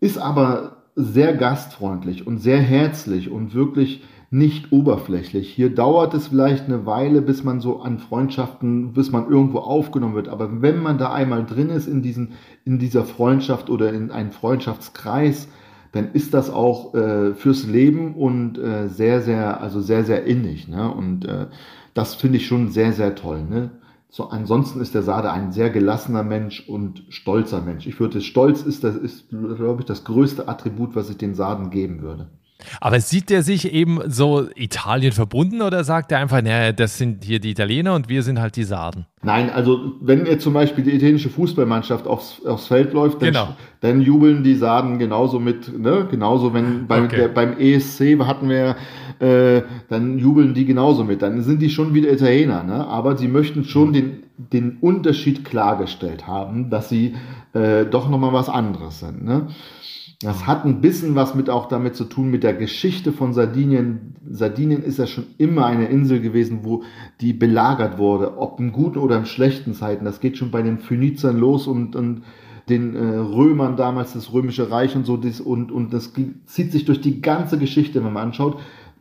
Ist 0.00 0.18
aber 0.18 0.76
sehr 0.94 1.34
gastfreundlich 1.34 2.26
und 2.26 2.38
sehr 2.38 2.58
herzlich 2.58 3.30
und 3.30 3.54
wirklich 3.54 4.02
nicht 4.30 4.72
oberflächlich. 4.72 5.50
Hier 5.52 5.74
dauert 5.74 6.14
es 6.14 6.28
vielleicht 6.28 6.64
eine 6.64 6.84
Weile, 6.84 7.22
bis 7.22 7.44
man 7.44 7.60
so 7.60 7.80
an 7.80 7.98
Freundschaften, 7.98 8.92
bis 8.92 9.12
man 9.12 9.28
irgendwo 9.30 9.58
aufgenommen 9.58 10.14
wird. 10.14 10.28
Aber 10.28 10.62
wenn 10.62 10.82
man 10.82 10.98
da 10.98 11.12
einmal 11.12 11.44
drin 11.44 11.70
ist 11.70 11.86
in, 11.86 12.02
diesen, 12.02 12.32
in 12.64 12.78
dieser 12.78 13.04
Freundschaft 13.04 13.70
oder 13.70 13.92
in 13.92 14.10
einem 14.10 14.32
Freundschaftskreis, 14.32 15.48
dann 15.96 16.12
ist 16.12 16.34
das 16.34 16.50
auch 16.50 16.94
äh, 16.94 17.34
fürs 17.34 17.66
Leben 17.66 18.14
und 18.14 18.58
äh, 18.58 18.88
sehr, 18.88 19.22
sehr, 19.22 19.60
also 19.60 19.80
sehr, 19.80 20.04
sehr 20.04 20.24
innig. 20.24 20.68
Ne? 20.68 20.92
Und 20.92 21.24
äh, 21.24 21.46
das 21.94 22.14
finde 22.14 22.38
ich 22.38 22.46
schon 22.46 22.70
sehr, 22.70 22.92
sehr 22.92 23.14
toll. 23.14 23.42
Ne? 23.42 23.70
So, 24.08 24.28
ansonsten 24.28 24.80
ist 24.80 24.94
der 24.94 25.02
Sade 25.02 25.30
ein 25.32 25.52
sehr 25.52 25.70
gelassener 25.70 26.22
Mensch 26.22 26.68
und 26.68 27.04
stolzer 27.08 27.60
Mensch. 27.60 27.86
Ich 27.86 27.98
würde, 28.00 28.20
stolz 28.20 28.62
ist, 28.62 28.84
das 28.84 28.96
ist, 28.96 29.28
glaube 29.30 29.80
ich, 29.80 29.86
das 29.86 30.04
größte 30.04 30.48
Attribut, 30.48 30.94
was 30.94 31.10
ich 31.10 31.18
den 31.18 31.34
Saden 31.34 31.70
geben 31.70 32.00
würde. 32.00 32.28
Aber 32.80 33.00
sieht 33.00 33.30
der 33.30 33.42
sich 33.42 33.72
eben 33.72 34.00
so 34.06 34.48
Italien 34.54 35.12
verbunden 35.12 35.62
oder 35.62 35.84
sagt 35.84 36.12
er 36.12 36.18
einfach, 36.18 36.42
naja, 36.42 36.72
das 36.72 36.98
sind 36.98 37.24
hier 37.24 37.38
die 37.38 37.50
Italiener 37.50 37.94
und 37.94 38.08
wir 38.08 38.22
sind 38.22 38.40
halt 38.40 38.56
die 38.56 38.64
Sarden? 38.64 39.06
Nein, 39.22 39.50
also 39.50 39.94
wenn 40.00 40.26
jetzt 40.26 40.42
zum 40.42 40.54
Beispiel 40.54 40.84
die 40.84 40.94
italienische 40.94 41.28
Fußballmannschaft 41.28 42.06
aufs, 42.06 42.44
aufs 42.46 42.66
Feld 42.66 42.92
läuft, 42.92 43.20
dann, 43.20 43.28
genau. 43.28 43.48
dann 43.80 44.00
jubeln 44.00 44.42
die 44.42 44.54
Sarden 44.54 44.98
genauso 44.98 45.38
mit, 45.38 45.76
ne? 45.78 46.06
genauso 46.10 46.54
wenn 46.54 46.86
beim, 46.86 47.04
okay. 47.04 47.16
der, 47.16 47.28
beim 47.28 47.58
ESC 47.58 48.18
hatten 48.20 48.48
wir, 48.48 48.76
äh, 49.18 49.62
dann 49.88 50.18
jubeln 50.18 50.54
die 50.54 50.64
genauso 50.64 51.04
mit. 51.04 51.22
Dann 51.22 51.42
sind 51.42 51.60
die 51.60 51.70
schon 51.70 51.94
wieder 51.94 52.12
Italiener, 52.12 52.62
ne? 52.62 52.86
aber 52.86 53.16
sie 53.16 53.28
möchten 53.28 53.64
schon 53.64 53.92
den, 53.92 54.22
den 54.36 54.78
Unterschied 54.80 55.44
klargestellt 55.44 56.26
haben, 56.26 56.70
dass 56.70 56.88
sie 56.88 57.14
äh, 57.52 57.84
doch 57.84 58.08
nochmal 58.08 58.32
was 58.32 58.48
anderes 58.48 59.00
sind. 59.00 59.24
Ne? 59.24 59.48
Das 60.20 60.46
hat 60.46 60.64
ein 60.64 60.80
bisschen 60.80 61.14
was 61.14 61.34
mit 61.34 61.50
auch 61.50 61.68
damit 61.68 61.94
zu 61.94 62.04
tun 62.04 62.30
mit 62.30 62.42
der 62.42 62.54
Geschichte 62.54 63.12
von 63.12 63.34
Sardinien. 63.34 64.14
Sardinien 64.26 64.82
ist 64.82 64.98
ja 64.98 65.06
schon 65.06 65.26
immer 65.36 65.66
eine 65.66 65.88
Insel 65.88 66.20
gewesen, 66.20 66.60
wo 66.62 66.84
die 67.20 67.34
belagert 67.34 67.98
wurde, 67.98 68.38
ob 68.38 68.58
in 68.58 68.72
guten 68.72 68.98
oder 68.98 69.18
in 69.18 69.26
schlechten 69.26 69.74
Zeiten. 69.74 70.06
Das 70.06 70.20
geht 70.20 70.38
schon 70.38 70.50
bei 70.50 70.62
den 70.62 70.78
Phönizern 70.78 71.36
los 71.36 71.66
und, 71.66 71.94
und 71.96 72.22
den 72.70 72.96
äh, 72.96 73.16
Römern 73.18 73.76
damals, 73.76 74.14
das 74.14 74.32
Römische 74.32 74.70
Reich 74.70 74.96
und 74.96 75.04
so. 75.04 75.18
Das, 75.18 75.38
und, 75.40 75.70
und 75.70 75.92
das 75.92 76.14
zieht 76.46 76.72
sich 76.72 76.86
durch 76.86 77.02
die 77.02 77.20
ganze 77.20 77.58
Geschichte, 77.58 78.02
wenn 78.02 78.14
man 78.14 78.28
anschaut. 78.28 78.58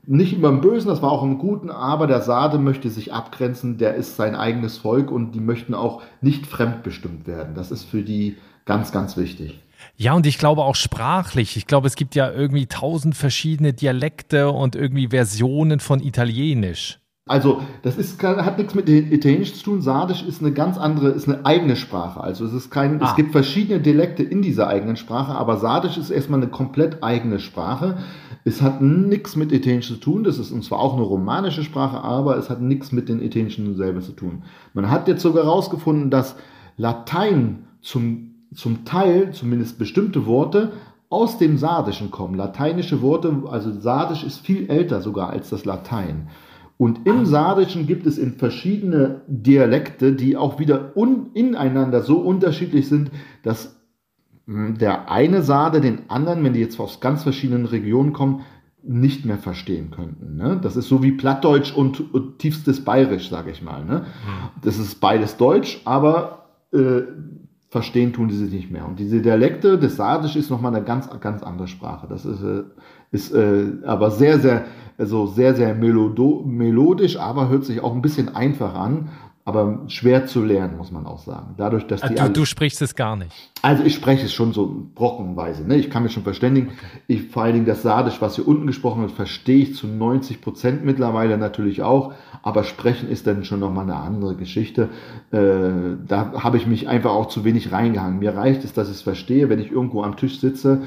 Nicht 0.08 0.34
immer 0.34 0.50
im 0.50 0.62
Bösen, 0.62 0.90
das 0.90 1.02
war 1.02 1.12
auch 1.12 1.24
im 1.24 1.40
Guten, 1.40 1.72
aber 1.72 2.08
der 2.08 2.22
Sade 2.22 2.60
möchte 2.60 2.90
sich 2.90 3.14
abgrenzen, 3.14 3.78
der 3.78 3.96
ist 3.96 4.18
sein 4.18 4.36
eigenes 4.36 4.78
Volk 4.78 5.10
und 5.12 5.32
die 5.32 5.40
möchten 5.40 5.74
auch 5.74 6.04
nicht 6.22 6.46
fremdbestimmt 6.46 7.26
werden. 7.26 7.56
Das 7.56 7.72
ist 7.72 7.86
für 7.86 8.04
die 8.04 8.36
ganz, 8.66 8.92
ganz 8.92 9.18
wichtig. 9.18 9.62
Ja, 9.98 10.14
und 10.14 10.26
ich 10.26 10.38
glaube 10.38 10.64
auch 10.64 10.76
sprachlich. 10.76 11.58
Ich 11.58 11.68
glaube, 11.68 11.88
es 11.88 11.96
gibt 11.96 12.16
ja 12.16 12.32
irgendwie 12.32 12.68
tausend 12.68 13.16
verschiedene 13.16 13.74
Dialekte 13.74 14.52
und 14.52 14.76
irgendwie 14.76 15.10
Versionen 15.10 15.80
von 15.80 16.02
Italienisch. 16.02 17.00
Also, 17.28 17.62
das 17.82 17.98
ist, 17.98 18.22
hat 18.22 18.60
nichts 18.60 18.76
mit 18.76 18.88
Italienisch 18.88 19.56
zu 19.56 19.64
tun. 19.64 19.82
Sardisch 19.82 20.22
ist 20.22 20.42
eine 20.42 20.52
ganz 20.52 20.78
andere, 20.78 21.10
ist 21.10 21.28
eine 21.28 21.44
eigene 21.44 21.76
Sprache. 21.76 22.22
Also, 22.22 22.46
es 22.46 22.54
ist 22.54 22.70
kein, 22.70 23.02
ah. 23.02 23.10
es 23.10 23.16
gibt 23.16 23.32
verschiedene 23.32 23.80
Dialekte 23.80 24.22
in 24.22 24.44
dieser 24.44 24.68
eigenen 24.68 24.96
Sprache, 24.96 25.34
aber 25.34 25.58
Sardisch 25.58 25.98
ist 25.98 26.12
erstmal 26.12 26.40
eine 26.40 26.52
komplett 26.52 27.04
eigene 27.04 27.40
Sprache. 27.40 27.98
Es 28.44 28.62
hat 28.62 28.80
nichts 28.84 29.36
mit 29.36 29.52
Italienisch 29.52 29.88
zu 29.88 29.96
tun. 29.96 30.24
Das 30.24 30.38
ist 30.38 30.52
und 30.52 30.64
zwar 30.64 30.78
auch 30.78 30.94
eine 30.94 31.02
romanische 31.02 31.64
Sprache, 31.64 32.04
aber 32.04 32.38
es 32.38 32.52
hat 32.52 32.62
nichts 32.62 32.92
mit 32.92 33.10
den 33.10 33.20
Italienischen 33.20 33.76
selber 33.76 34.02
zu 34.02 34.12
tun. 34.12 34.44
Man 34.76 34.92
hat 34.92 35.08
jetzt 35.08 35.24
sogar 35.24 35.46
herausgefunden, 35.46 36.12
dass 36.12 36.36
Latein 36.78 37.66
zum 37.82 38.35
zum 38.56 38.86
Teil 38.86 39.32
zumindest 39.32 39.78
bestimmte 39.78 40.26
Worte 40.26 40.72
aus 41.10 41.38
dem 41.38 41.58
Sardischen 41.58 42.12
kommen. 42.12 42.36
Lateinische 42.36 43.02
Worte, 43.02 43.44
also 43.50 43.72
Sardisch 43.72 44.24
ist 44.24 44.40
viel 44.40 44.70
älter 44.70 45.02
sogar 45.02 45.30
als 45.30 45.50
das 45.50 45.66
Latein. 45.66 46.30
Und 46.78 47.08
im 47.08 47.26
Sardischen 47.26 47.88
gibt 47.88 48.06
es 48.06 48.18
in 48.18 48.34
verschiedene 48.34 49.22
Dialekte, 49.28 50.14
die 50.14 50.36
auch 50.36 50.60
wieder 50.60 50.94
ineinander 51.34 52.02
so 52.02 52.18
unterschiedlich 52.18 52.90
sind, 52.90 53.12
dass 53.44 53.80
hm, 54.46 54.78
der 54.78 55.10
eine 55.10 55.42
Sarde 55.42 55.80
den 55.80 56.10
anderen, 56.10 56.44
wenn 56.44 56.54
die 56.54 56.60
jetzt 56.60 56.80
aus 56.80 57.00
ganz 57.00 57.24
verschiedenen 57.24 57.66
Regionen 57.66 58.12
kommen, 58.12 58.42
nicht 58.84 59.26
mehr 59.26 59.38
verstehen 59.38 59.90
könnten. 59.90 60.36
Ne? 60.36 60.60
Das 60.62 60.76
ist 60.76 60.90
so 60.90 61.02
wie 61.02 61.14
Plattdeutsch 61.14 61.74
und, 61.74 62.14
und 62.14 62.40
tiefstes 62.40 62.84
Bayerisch, 62.84 63.30
sage 63.30 63.52
ich 63.52 63.62
mal. 63.62 63.84
Ne? 63.86 64.02
Hm. 64.02 64.06
Das 64.62 64.78
ist 64.78 65.00
beides 65.00 65.38
Deutsch, 65.38 65.82
aber 65.86 66.50
äh, 66.74 67.04
verstehen 67.76 68.14
tun 68.14 68.30
die 68.30 68.36
sich 68.36 68.54
nicht 68.54 68.72
mehr. 68.72 68.88
Und 68.88 69.00
diese 69.00 69.22
Dialekte, 69.22 69.78
das 69.78 69.98
Sardisch 69.98 70.38
ist 70.38 70.50
nochmal 70.50 70.74
eine 70.74 70.86
ganz, 70.86 71.10
ganz 71.20 71.44
andere 71.44 71.68
Sprache. 71.68 72.08
Das 72.08 72.24
ist, 72.24 72.42
äh, 72.42 72.64
ist 73.12 73.34
äh, 73.34 73.66
aber 73.86 74.12
sehr, 74.12 74.40
sehr, 74.40 74.64
also 74.98 75.26
sehr, 75.26 75.56
sehr 75.56 75.76
melodisch, 75.76 77.18
aber 77.18 77.50
hört 77.50 77.66
sich 77.66 77.82
auch 77.82 77.94
ein 77.94 78.02
bisschen 78.02 78.34
einfach 78.34 78.76
an. 78.76 79.10
Aber 79.48 79.84
schwer 79.90 80.26
zu 80.26 80.44
lernen, 80.44 80.76
muss 80.76 80.92
man 80.92 81.06
auch 81.06 81.20
sagen. 81.20 81.54
Dadurch, 81.56 81.86
dass 81.86 82.02
die 82.02 82.16
du, 82.16 82.30
du 82.30 82.46
sprichst 82.46 82.82
es 82.82 82.96
gar 82.96 83.16
nicht. 83.16 83.32
Also 83.62 83.84
ich 83.84 83.94
spreche 83.94 84.26
es 84.26 84.34
schon 84.34 84.54
so 84.54 84.88
brockenweise. 84.96 85.68
Ne? 85.68 85.76
Ich 85.78 85.92
kann 85.92 86.02
mich 86.02 86.14
schon 86.14 86.24
verständigen. 86.24 86.72
Ich, 87.06 87.28
vor 87.30 87.44
allen 87.44 87.54
Dingen 87.54 87.66
das 87.68 87.84
Sardisch, 87.84 88.20
was 88.22 88.38
hier 88.38 88.48
unten 88.48 88.66
gesprochen 88.66 89.04
wird, 89.04 89.12
verstehe 89.12 89.62
ich 89.62 89.76
zu 89.76 89.86
90 89.86 90.42
Prozent 90.42 90.84
mittlerweile 90.84 91.38
natürlich 91.38 91.84
auch. 91.84 92.16
Aber 92.42 92.64
sprechen 92.64 93.08
ist 93.08 93.28
dann 93.28 93.46
schon 93.46 93.60
nochmal 93.60 93.84
eine 93.84 93.98
andere 93.98 94.36
Geschichte. 94.36 94.90
Äh, 95.32 95.98
da 96.08 96.34
habe 96.44 96.58
ich 96.58 96.66
mich 96.66 96.88
einfach 96.88 97.12
auch 97.12 97.28
zu 97.28 97.46
wenig 97.46 97.72
reingehangen. 97.72 98.18
Mir 98.18 98.36
reicht 98.36 98.64
es, 98.64 98.74
dass 98.74 98.90
ich 98.90 98.96
es 98.96 99.02
verstehe, 99.04 99.48
wenn 99.48 99.60
ich 99.60 99.72
irgendwo 99.72 100.02
am 100.02 100.18
Tisch 100.18 100.40
sitze 100.40 100.82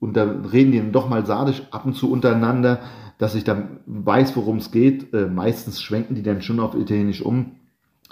und 0.00 0.18
da 0.18 0.24
reden 0.24 0.72
die 0.72 0.78
dann 0.78 0.92
doch 0.92 1.08
mal 1.08 1.24
Sardisch 1.24 1.62
ab 1.70 1.86
und 1.86 1.94
zu 1.94 2.12
untereinander, 2.12 2.80
dass 3.16 3.34
ich 3.34 3.44
dann 3.44 3.80
weiß, 3.86 4.36
worum 4.36 4.58
es 4.58 4.70
geht. 4.70 5.14
Äh, 5.14 5.28
meistens 5.28 5.80
schwenken 5.80 6.14
die 6.14 6.22
dann 6.22 6.42
schon 6.42 6.60
auf 6.60 6.74
Italienisch 6.74 7.22
um 7.22 7.52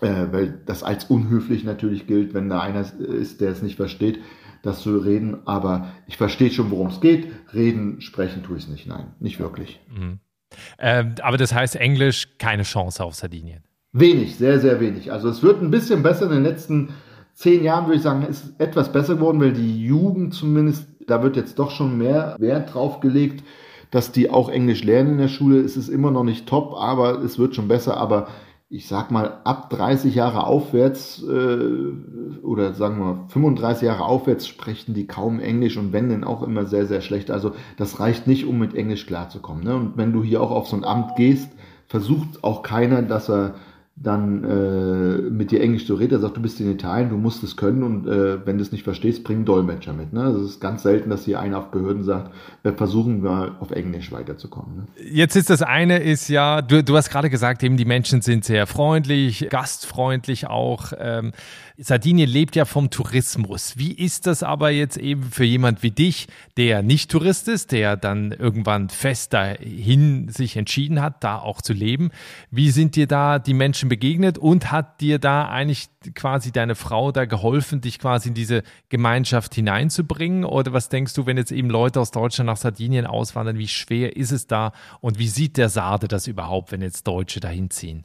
äh, 0.00 0.26
weil 0.30 0.60
das 0.66 0.82
als 0.82 1.04
unhöflich 1.04 1.64
natürlich 1.64 2.06
gilt, 2.06 2.34
wenn 2.34 2.48
da 2.48 2.60
einer 2.60 2.84
ist, 2.98 3.40
der 3.40 3.50
es 3.50 3.62
nicht 3.62 3.76
versteht, 3.76 4.18
das 4.62 4.82
zu 4.82 4.98
reden. 4.98 5.38
Aber 5.46 5.88
ich 6.06 6.16
verstehe 6.16 6.50
schon, 6.50 6.70
worum 6.70 6.88
es 6.88 7.00
geht. 7.00 7.28
Reden, 7.52 8.00
sprechen 8.00 8.42
tue 8.42 8.56
ich 8.56 8.64
es 8.64 8.68
nicht. 8.68 8.86
Nein, 8.86 9.14
nicht 9.20 9.40
wirklich. 9.40 9.80
Mhm. 9.88 10.20
Ähm, 10.78 11.14
aber 11.22 11.36
das 11.36 11.54
heißt 11.54 11.76
Englisch 11.76 12.28
keine 12.38 12.64
Chance 12.64 13.04
auf 13.04 13.14
Sardinien. 13.14 13.62
Wenig, 13.92 14.36
sehr, 14.36 14.60
sehr 14.60 14.80
wenig. 14.80 15.12
Also 15.12 15.28
es 15.28 15.42
wird 15.42 15.62
ein 15.62 15.70
bisschen 15.70 16.02
besser 16.02 16.26
in 16.26 16.32
den 16.32 16.42
letzten 16.44 16.90
zehn 17.34 17.64
Jahren, 17.64 17.86
würde 17.86 17.96
ich 17.96 18.02
sagen, 18.02 18.26
ist 18.26 18.54
etwas 18.58 18.92
besser 18.92 19.14
geworden, 19.14 19.40
weil 19.40 19.52
die 19.52 19.84
Jugend 19.84 20.34
zumindest, 20.34 20.86
da 21.06 21.22
wird 21.22 21.36
jetzt 21.36 21.58
doch 21.58 21.70
schon 21.70 21.98
mehr 21.98 22.36
Wert 22.38 22.74
drauf 22.74 23.00
gelegt, 23.00 23.42
dass 23.90 24.12
die 24.12 24.30
auch 24.30 24.48
Englisch 24.48 24.84
lernen 24.84 25.12
in 25.12 25.18
der 25.18 25.28
Schule. 25.28 25.60
Es 25.60 25.76
ist 25.76 25.88
immer 25.88 26.10
noch 26.10 26.22
nicht 26.22 26.46
top, 26.46 26.74
aber 26.76 27.22
es 27.22 27.38
wird 27.38 27.56
schon 27.56 27.66
besser. 27.66 27.96
Aber 27.96 28.28
ich 28.72 28.86
sag 28.86 29.10
mal, 29.10 29.40
ab 29.42 29.68
30 29.70 30.14
Jahre 30.14 30.44
aufwärts 30.46 31.20
äh, 31.24 31.92
oder 32.42 32.72
sagen 32.72 33.00
wir 33.00 33.24
35 33.28 33.82
Jahre 33.82 34.04
aufwärts 34.04 34.46
sprechen 34.46 34.94
die 34.94 35.08
kaum 35.08 35.40
Englisch 35.40 35.76
und 35.76 35.92
wenn 35.92 36.08
denn 36.08 36.22
auch 36.22 36.44
immer 36.44 36.66
sehr, 36.66 36.86
sehr 36.86 37.00
schlecht. 37.00 37.32
Also 37.32 37.52
das 37.76 37.98
reicht 37.98 38.28
nicht, 38.28 38.46
um 38.46 38.60
mit 38.60 38.76
Englisch 38.76 39.06
klarzukommen. 39.06 39.64
Ne? 39.64 39.74
Und 39.74 39.96
wenn 39.96 40.12
du 40.12 40.22
hier 40.22 40.40
auch 40.40 40.52
auf 40.52 40.68
so 40.68 40.76
ein 40.76 40.84
Amt 40.84 41.16
gehst, 41.16 41.50
versucht 41.88 42.44
auch 42.44 42.62
keiner, 42.62 43.02
dass 43.02 43.28
er 43.28 43.56
dann 44.02 44.44
äh, 44.44 45.30
mit 45.30 45.50
dir 45.50 45.60
Englisch 45.60 45.86
zu 45.86 45.94
reden. 45.94 46.14
Er 46.14 46.20
sagt, 46.20 46.34
du 46.38 46.40
bist 46.40 46.58
in 46.58 46.72
Italien, 46.72 47.10
du 47.10 47.18
musst 47.18 47.42
es 47.42 47.58
können 47.58 47.82
und 47.82 48.06
äh, 48.06 48.44
wenn 48.46 48.56
du 48.56 48.62
es 48.62 48.72
nicht 48.72 48.82
verstehst, 48.82 49.24
bring 49.24 49.38
einen 49.38 49.44
Dolmetscher 49.44 49.92
mit. 49.92 50.14
Ne? 50.14 50.22
Also 50.22 50.40
es 50.40 50.52
ist 50.52 50.60
ganz 50.60 50.84
selten, 50.84 51.10
dass 51.10 51.26
hier 51.26 51.38
einer 51.38 51.58
auf 51.58 51.70
Behörden 51.70 52.02
sagt, 52.02 52.32
äh, 52.62 52.72
versuchen 52.72 53.22
wir 53.22 53.56
auf 53.60 53.72
Englisch 53.72 54.10
weiterzukommen. 54.10 54.76
Ne? 54.76 54.86
Jetzt 55.12 55.36
ist 55.36 55.50
das 55.50 55.60
eine, 55.60 55.98
ist 55.98 56.28
ja, 56.28 56.62
du, 56.62 56.82
du 56.82 56.96
hast 56.96 57.10
gerade 57.10 57.28
gesagt, 57.28 57.62
eben 57.62 57.76
die 57.76 57.84
Menschen 57.84 58.22
sind 58.22 58.42
sehr 58.42 58.66
freundlich, 58.66 59.48
gastfreundlich 59.50 60.46
auch. 60.46 60.94
Ähm, 60.98 61.32
Sardinien 61.82 62.28
lebt 62.28 62.56
ja 62.56 62.66
vom 62.66 62.90
Tourismus. 62.90 63.78
Wie 63.78 63.92
ist 63.92 64.26
das 64.26 64.42
aber 64.42 64.68
jetzt 64.70 64.98
eben 64.98 65.22
für 65.22 65.44
jemand 65.44 65.82
wie 65.82 65.90
dich, 65.90 66.26
der 66.58 66.82
nicht 66.82 67.10
Tourist 67.10 67.48
ist, 67.48 67.72
der 67.72 67.96
dann 67.96 68.32
irgendwann 68.32 68.90
fest 68.90 69.32
dahin 69.32 70.28
sich 70.28 70.58
entschieden 70.58 71.00
hat, 71.00 71.24
da 71.24 71.38
auch 71.38 71.62
zu 71.62 71.72
leben? 71.72 72.10
Wie 72.50 72.70
sind 72.70 72.96
dir 72.96 73.06
da 73.06 73.38
die 73.38 73.54
Menschen 73.54 73.88
begegnet 73.88 74.36
und 74.36 74.70
hat 74.70 75.00
dir 75.00 75.18
da 75.18 75.48
eigentlich 75.48 75.88
quasi 76.14 76.52
deine 76.52 76.74
Frau 76.74 77.12
da 77.12 77.24
geholfen, 77.24 77.80
dich 77.80 77.98
quasi 77.98 78.28
in 78.28 78.34
diese 78.34 78.62
Gemeinschaft 78.90 79.54
hineinzubringen? 79.54 80.44
Oder 80.44 80.74
was 80.74 80.90
denkst 80.90 81.14
du, 81.14 81.24
wenn 81.24 81.38
jetzt 81.38 81.52
eben 81.52 81.70
Leute 81.70 81.98
aus 82.00 82.10
Deutschland 82.10 82.46
nach 82.46 82.58
Sardinien 82.58 83.06
auswandern, 83.06 83.56
wie 83.56 83.68
schwer 83.68 84.18
ist 84.18 84.32
es 84.32 84.46
da 84.46 84.72
und 85.00 85.18
wie 85.18 85.28
sieht 85.28 85.56
der 85.56 85.70
Sade 85.70 86.08
das 86.08 86.26
überhaupt, 86.26 86.72
wenn 86.72 86.82
jetzt 86.82 87.06
Deutsche 87.06 87.40
dahin 87.40 87.70
ziehen? 87.70 88.04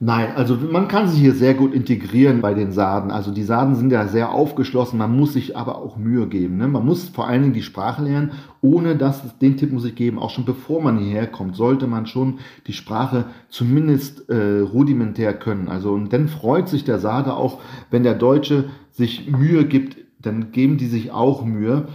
Nein, 0.00 0.32
also 0.34 0.56
man 0.56 0.88
kann 0.88 1.08
sich 1.08 1.20
hier 1.20 1.34
sehr 1.34 1.54
gut 1.54 1.72
integrieren 1.72 2.40
bei 2.40 2.52
den 2.52 2.72
Sarden. 2.72 3.10
Also 3.10 3.30
die 3.30 3.44
Sarden 3.44 3.76
sind 3.76 3.92
ja 3.92 4.08
sehr 4.08 4.32
aufgeschlossen, 4.32 4.98
man 4.98 5.16
muss 5.16 5.34
sich 5.34 5.56
aber 5.56 5.78
auch 5.78 5.96
Mühe 5.96 6.26
geben. 6.26 6.56
Ne? 6.56 6.66
Man 6.66 6.84
muss 6.84 7.08
vor 7.08 7.28
allen 7.28 7.42
Dingen 7.42 7.54
die 7.54 7.62
Sprache 7.62 8.02
lernen, 8.02 8.32
ohne 8.60 8.96
dass, 8.96 9.38
den 9.38 9.56
Tipp 9.56 9.72
muss 9.72 9.84
ich 9.84 9.94
geben, 9.94 10.18
auch 10.18 10.30
schon 10.30 10.44
bevor 10.44 10.82
man 10.82 10.98
hierher 10.98 11.28
kommt, 11.28 11.54
sollte 11.54 11.86
man 11.86 12.06
schon 12.06 12.40
die 12.66 12.72
Sprache 12.72 13.26
zumindest 13.48 14.28
äh, 14.28 14.60
rudimentär 14.60 15.32
können. 15.32 15.68
Also 15.68 15.92
und 15.92 16.12
dann 16.12 16.28
freut 16.28 16.68
sich 16.68 16.84
der 16.84 16.98
Sarde 16.98 17.34
auch, 17.34 17.60
wenn 17.90 18.02
der 18.02 18.14
Deutsche 18.14 18.64
sich 18.90 19.30
Mühe 19.30 19.64
gibt, 19.64 19.96
dann 20.20 20.52
geben 20.52 20.76
die 20.76 20.86
sich 20.86 21.12
auch 21.12 21.44
Mühe. 21.44 21.88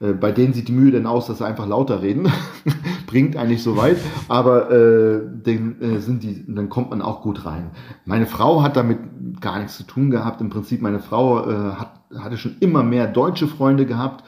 Äh, 0.00 0.12
bei 0.12 0.32
denen 0.32 0.52
sieht 0.52 0.68
die 0.68 0.72
Mühe 0.72 0.90
dann 0.90 1.06
aus, 1.06 1.26
dass 1.26 1.38
sie 1.38 1.46
einfach 1.46 1.66
lauter 1.66 2.02
reden. 2.02 2.28
Bringt 3.06 3.36
eigentlich 3.36 3.62
so 3.62 3.76
weit, 3.76 3.98
aber 4.28 4.70
äh, 4.70 5.20
den, 5.24 5.80
äh, 5.80 5.98
sind 5.98 6.22
die, 6.22 6.44
dann 6.46 6.68
kommt 6.68 6.90
man 6.90 7.02
auch 7.02 7.22
gut 7.22 7.44
rein. 7.44 7.70
Meine 8.04 8.26
Frau 8.26 8.62
hat 8.62 8.76
damit 8.76 8.98
gar 9.40 9.58
nichts 9.58 9.76
zu 9.76 9.82
tun 9.84 10.10
gehabt. 10.10 10.40
Im 10.40 10.50
Prinzip, 10.50 10.80
meine 10.80 11.00
Frau 11.00 11.48
äh, 11.48 11.72
hat, 11.72 12.00
hatte 12.16 12.38
schon 12.38 12.56
immer 12.60 12.82
mehr 12.82 13.06
deutsche 13.06 13.46
Freunde 13.46 13.86
gehabt, 13.86 14.24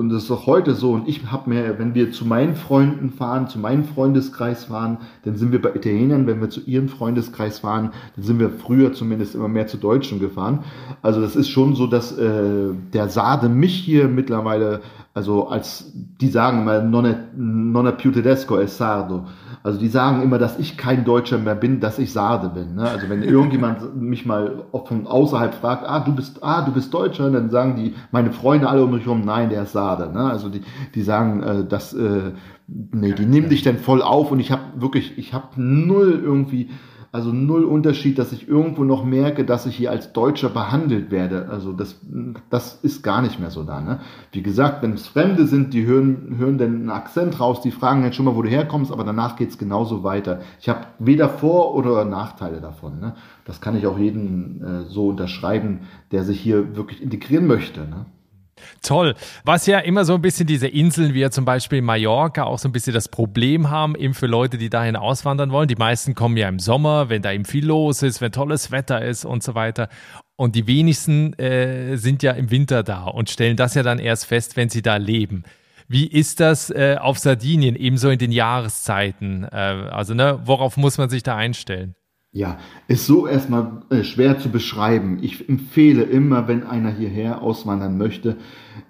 und 0.00 0.08
das 0.08 0.24
ist 0.24 0.30
auch 0.30 0.46
heute 0.46 0.74
so. 0.74 0.92
Und 0.92 1.06
ich 1.06 1.30
habe 1.30 1.50
mir, 1.50 1.78
wenn 1.78 1.94
wir 1.94 2.10
zu 2.10 2.24
meinen 2.24 2.56
Freunden 2.56 3.10
fahren, 3.10 3.48
zu 3.48 3.58
meinem 3.58 3.84
Freundeskreis 3.84 4.64
fahren, 4.64 4.96
dann 5.24 5.36
sind 5.36 5.52
wir 5.52 5.60
bei 5.60 5.74
Italienern. 5.74 6.26
Wenn 6.26 6.40
wir 6.40 6.48
zu 6.48 6.62
ihrem 6.62 6.88
Freundeskreis 6.88 7.58
fahren, 7.58 7.90
dann 8.16 8.24
sind 8.24 8.38
wir 8.38 8.48
früher 8.48 8.94
zumindest 8.94 9.34
immer 9.34 9.48
mehr 9.48 9.66
zu 9.66 9.76
Deutschen 9.76 10.18
gefahren. 10.18 10.60
Also 11.02 11.20
das 11.20 11.36
ist 11.36 11.50
schon 11.50 11.74
so, 11.74 11.86
dass 11.86 12.16
äh, 12.16 12.70
der 12.94 13.10
Sade 13.10 13.50
mich 13.50 13.74
hier 13.74 14.08
mittlerweile, 14.08 14.80
also 15.12 15.48
als 15.48 15.92
die 15.94 16.28
sagen 16.28 16.62
immer, 16.62 16.80
non 16.80 17.04
è, 17.04 17.16
non 17.36 17.94
più 17.98 18.10
tedesco, 18.10 18.58
è 18.58 18.66
sardo. 18.66 19.26
Also 19.62 19.78
die 19.78 19.88
sagen 19.88 20.22
immer, 20.22 20.38
dass 20.38 20.58
ich 20.58 20.78
kein 20.78 21.04
Deutscher 21.04 21.36
mehr 21.36 21.54
bin, 21.54 21.80
dass 21.80 21.98
ich 21.98 22.12
Sarde 22.12 22.48
bin. 22.48 22.76
Ne? 22.76 22.88
Also 22.88 23.10
wenn 23.10 23.22
irgendjemand 23.22 23.94
mich 24.00 24.24
mal 24.24 24.64
von 24.86 25.06
außerhalb 25.06 25.54
fragt, 25.54 25.86
ah, 25.86 26.00
du 26.00 26.14
bist, 26.14 26.42
ah, 26.42 26.62
du 26.64 26.72
bist 26.72 26.94
Deutscher, 26.94 27.30
dann 27.30 27.50
sagen 27.50 27.76
die, 27.76 27.94
meine 28.10 28.32
Freunde 28.32 28.68
alle 28.68 28.84
um 28.84 28.92
mich 28.92 29.04
herum, 29.04 29.22
nein, 29.24 29.50
der 29.50 29.64
ist 29.64 29.72
Sarde. 29.72 30.10
Ne? 30.12 30.20
Also 30.20 30.48
die, 30.48 30.62
die 30.94 31.02
sagen, 31.02 31.42
äh, 31.42 31.64
dass, 31.66 31.92
äh, 31.92 32.32
nee, 32.66 33.12
die 33.12 33.26
nehmen 33.26 33.50
dich 33.50 33.62
dann 33.62 33.76
voll 33.76 34.00
auf 34.00 34.30
und 34.30 34.40
ich 34.40 34.50
habe 34.50 34.62
wirklich, 34.76 35.18
ich 35.18 35.34
habe 35.34 35.48
null 35.56 36.20
irgendwie 36.24 36.70
also 37.12 37.32
null 37.32 37.64
Unterschied, 37.64 38.18
dass 38.18 38.30
ich 38.30 38.48
irgendwo 38.48 38.84
noch 38.84 39.04
merke, 39.04 39.44
dass 39.44 39.66
ich 39.66 39.74
hier 39.74 39.90
als 39.90 40.12
Deutscher 40.12 40.48
behandelt 40.48 41.10
werde. 41.10 41.48
Also 41.50 41.72
das, 41.72 42.00
das 42.50 42.78
ist 42.82 43.02
gar 43.02 43.20
nicht 43.20 43.40
mehr 43.40 43.50
so 43.50 43.64
da. 43.64 43.80
Ne? 43.80 43.98
Wie 44.30 44.42
gesagt, 44.42 44.82
wenn 44.82 44.92
es 44.92 45.08
Fremde 45.08 45.46
sind, 45.46 45.74
die 45.74 45.84
hören, 45.84 46.36
hören 46.38 46.56
dann 46.56 46.74
einen 46.74 46.90
Akzent 46.90 47.40
raus, 47.40 47.62
die 47.62 47.72
fragen 47.72 48.02
dann 48.02 48.12
schon 48.12 48.26
mal, 48.26 48.36
wo 48.36 48.42
du 48.42 48.48
herkommst, 48.48 48.92
aber 48.92 49.02
danach 49.02 49.34
geht 49.34 49.50
es 49.50 49.58
genauso 49.58 50.04
weiter. 50.04 50.40
Ich 50.60 50.68
habe 50.68 50.86
weder 51.00 51.28
Vor- 51.28 51.74
oder 51.74 52.04
Nachteile 52.04 52.60
davon. 52.60 53.00
Ne? 53.00 53.14
Das 53.44 53.60
kann 53.60 53.76
ich 53.76 53.88
auch 53.88 53.98
jedem 53.98 54.62
äh, 54.62 54.82
so 54.84 55.08
unterschreiben, 55.08 55.80
der 56.12 56.22
sich 56.22 56.40
hier 56.40 56.76
wirklich 56.76 57.02
integrieren 57.02 57.48
möchte. 57.48 57.80
Ne? 57.80 58.06
Toll. 58.82 59.14
Was 59.44 59.66
ja 59.66 59.78
immer 59.78 60.04
so 60.04 60.14
ein 60.14 60.22
bisschen 60.22 60.46
diese 60.46 60.68
Inseln, 60.68 61.14
wie 61.14 61.20
ja 61.20 61.30
zum 61.30 61.44
Beispiel 61.44 61.82
Mallorca, 61.82 62.44
auch 62.44 62.58
so 62.58 62.68
ein 62.68 62.72
bisschen 62.72 62.94
das 62.94 63.08
Problem 63.08 63.70
haben, 63.70 63.94
eben 63.94 64.14
für 64.14 64.26
Leute, 64.26 64.58
die 64.58 64.70
dahin 64.70 64.96
auswandern 64.96 65.50
wollen. 65.52 65.68
Die 65.68 65.76
meisten 65.76 66.14
kommen 66.14 66.36
ja 66.36 66.48
im 66.48 66.58
Sommer, 66.58 67.08
wenn 67.08 67.22
da 67.22 67.32
eben 67.32 67.44
viel 67.44 67.66
los 67.66 68.02
ist, 68.02 68.20
wenn 68.20 68.32
tolles 68.32 68.70
Wetter 68.70 69.04
ist 69.04 69.24
und 69.24 69.42
so 69.42 69.54
weiter. 69.54 69.88
Und 70.36 70.56
die 70.56 70.66
wenigsten 70.66 71.38
äh, 71.38 71.96
sind 71.96 72.22
ja 72.22 72.32
im 72.32 72.50
Winter 72.50 72.82
da 72.82 73.04
und 73.04 73.28
stellen 73.28 73.56
das 73.56 73.74
ja 73.74 73.82
dann 73.82 73.98
erst 73.98 74.26
fest, 74.26 74.56
wenn 74.56 74.70
sie 74.70 74.82
da 74.82 74.96
leben. 74.96 75.44
Wie 75.86 76.06
ist 76.06 76.38
das 76.38 76.70
äh, 76.70 76.96
auf 77.00 77.18
Sardinien, 77.18 77.74
ebenso 77.74 78.10
in 78.10 78.18
den 78.18 78.30
Jahreszeiten? 78.30 79.44
Äh, 79.44 79.56
also, 79.90 80.14
ne, 80.14 80.38
worauf 80.44 80.76
muss 80.76 80.98
man 80.98 81.10
sich 81.10 81.24
da 81.24 81.36
einstellen? 81.36 81.96
Ja, 82.32 82.58
ist 82.86 83.06
so 83.06 83.26
erstmal 83.26 83.82
äh, 83.90 84.04
schwer 84.04 84.38
zu 84.38 84.50
beschreiben. 84.50 85.18
Ich 85.20 85.48
empfehle 85.48 86.04
immer, 86.04 86.46
wenn 86.46 86.62
einer 86.62 86.90
hierher 86.90 87.42
auswandern 87.42 87.98
möchte, 87.98 88.36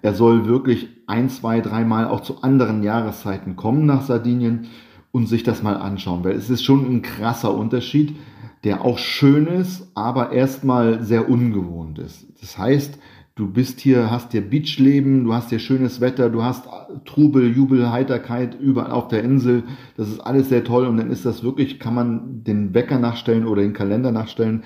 er 0.03 0.13
soll 0.13 0.45
wirklich 0.45 0.89
ein, 1.07 1.27
zwei, 1.29 1.59
dreimal 1.59 2.05
auch 2.07 2.21
zu 2.21 2.43
anderen 2.43 2.83
Jahreszeiten 2.83 3.55
kommen 3.55 3.87
nach 3.87 4.03
Sardinien 4.03 4.67
und 5.11 5.25
sich 5.25 5.41
das 5.41 5.63
mal 5.63 5.75
anschauen, 5.75 6.23
weil 6.23 6.33
es 6.33 6.51
ist 6.51 6.63
schon 6.63 6.85
ein 6.85 7.01
krasser 7.01 7.53
Unterschied, 7.55 8.15
der 8.63 8.85
auch 8.85 8.99
schön 8.99 9.47
ist, 9.47 9.91
aber 9.95 10.31
erstmal 10.31 11.03
sehr 11.03 11.27
ungewohnt 11.27 11.97
ist. 11.97 12.27
Das 12.41 12.59
heißt, 12.59 12.99
Du 13.35 13.47
bist 13.47 13.79
hier, 13.79 14.11
hast 14.11 14.33
hier 14.33 14.41
Beachleben, 14.41 15.23
du 15.23 15.33
hast 15.33 15.51
hier 15.51 15.59
schönes 15.59 16.01
Wetter, 16.01 16.29
du 16.29 16.43
hast 16.43 16.67
Trubel, 17.05 17.55
Jubel, 17.55 17.89
Heiterkeit 17.89 18.59
überall 18.59 18.91
auf 18.91 19.07
der 19.07 19.23
Insel. 19.23 19.63
Das 19.95 20.09
ist 20.09 20.19
alles 20.19 20.49
sehr 20.49 20.65
toll 20.65 20.85
und 20.85 20.97
dann 20.97 21.09
ist 21.09 21.25
das 21.25 21.41
wirklich, 21.41 21.79
kann 21.79 21.95
man 21.95 22.43
den 22.43 22.73
Wecker 22.73 22.99
nachstellen 22.99 23.47
oder 23.47 23.61
den 23.61 23.71
Kalender 23.71 24.11
nachstellen, 24.11 24.63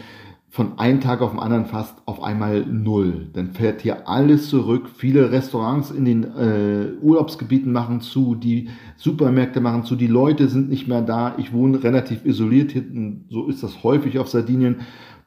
von 0.49 0.79
einem 0.79 0.99
Tag 0.99 1.21
auf 1.21 1.31
den 1.31 1.39
anderen 1.41 1.65
fast 1.65 1.95
auf 2.05 2.23
einmal 2.23 2.65
null. 2.65 3.27
Dann 3.33 3.51
fährt 3.51 3.81
hier 3.81 4.07
alles 4.07 4.49
zurück. 4.49 4.89
Viele 4.95 5.31
Restaurants 5.31 5.91
in 5.91 6.05
den 6.05 6.23
äh, 6.23 6.93
Urlaubsgebieten 7.01 7.71
machen 7.71 8.01
zu, 8.01 8.33
die 8.33 8.69
Supermärkte 8.95 9.59
machen 9.59 9.83
zu, 9.83 9.95
die 9.95 10.07
Leute 10.07 10.47
sind 10.47 10.69
nicht 10.69 10.87
mehr 10.87 11.01
da. 11.01 11.35
Ich 11.37 11.53
wohne 11.53 11.83
relativ 11.83 12.25
isoliert 12.25 12.71
hinten, 12.71 13.25
so 13.29 13.47
ist 13.47 13.61
das 13.61 13.83
häufig 13.83 14.17
auf 14.17 14.29
Sardinien 14.29 14.77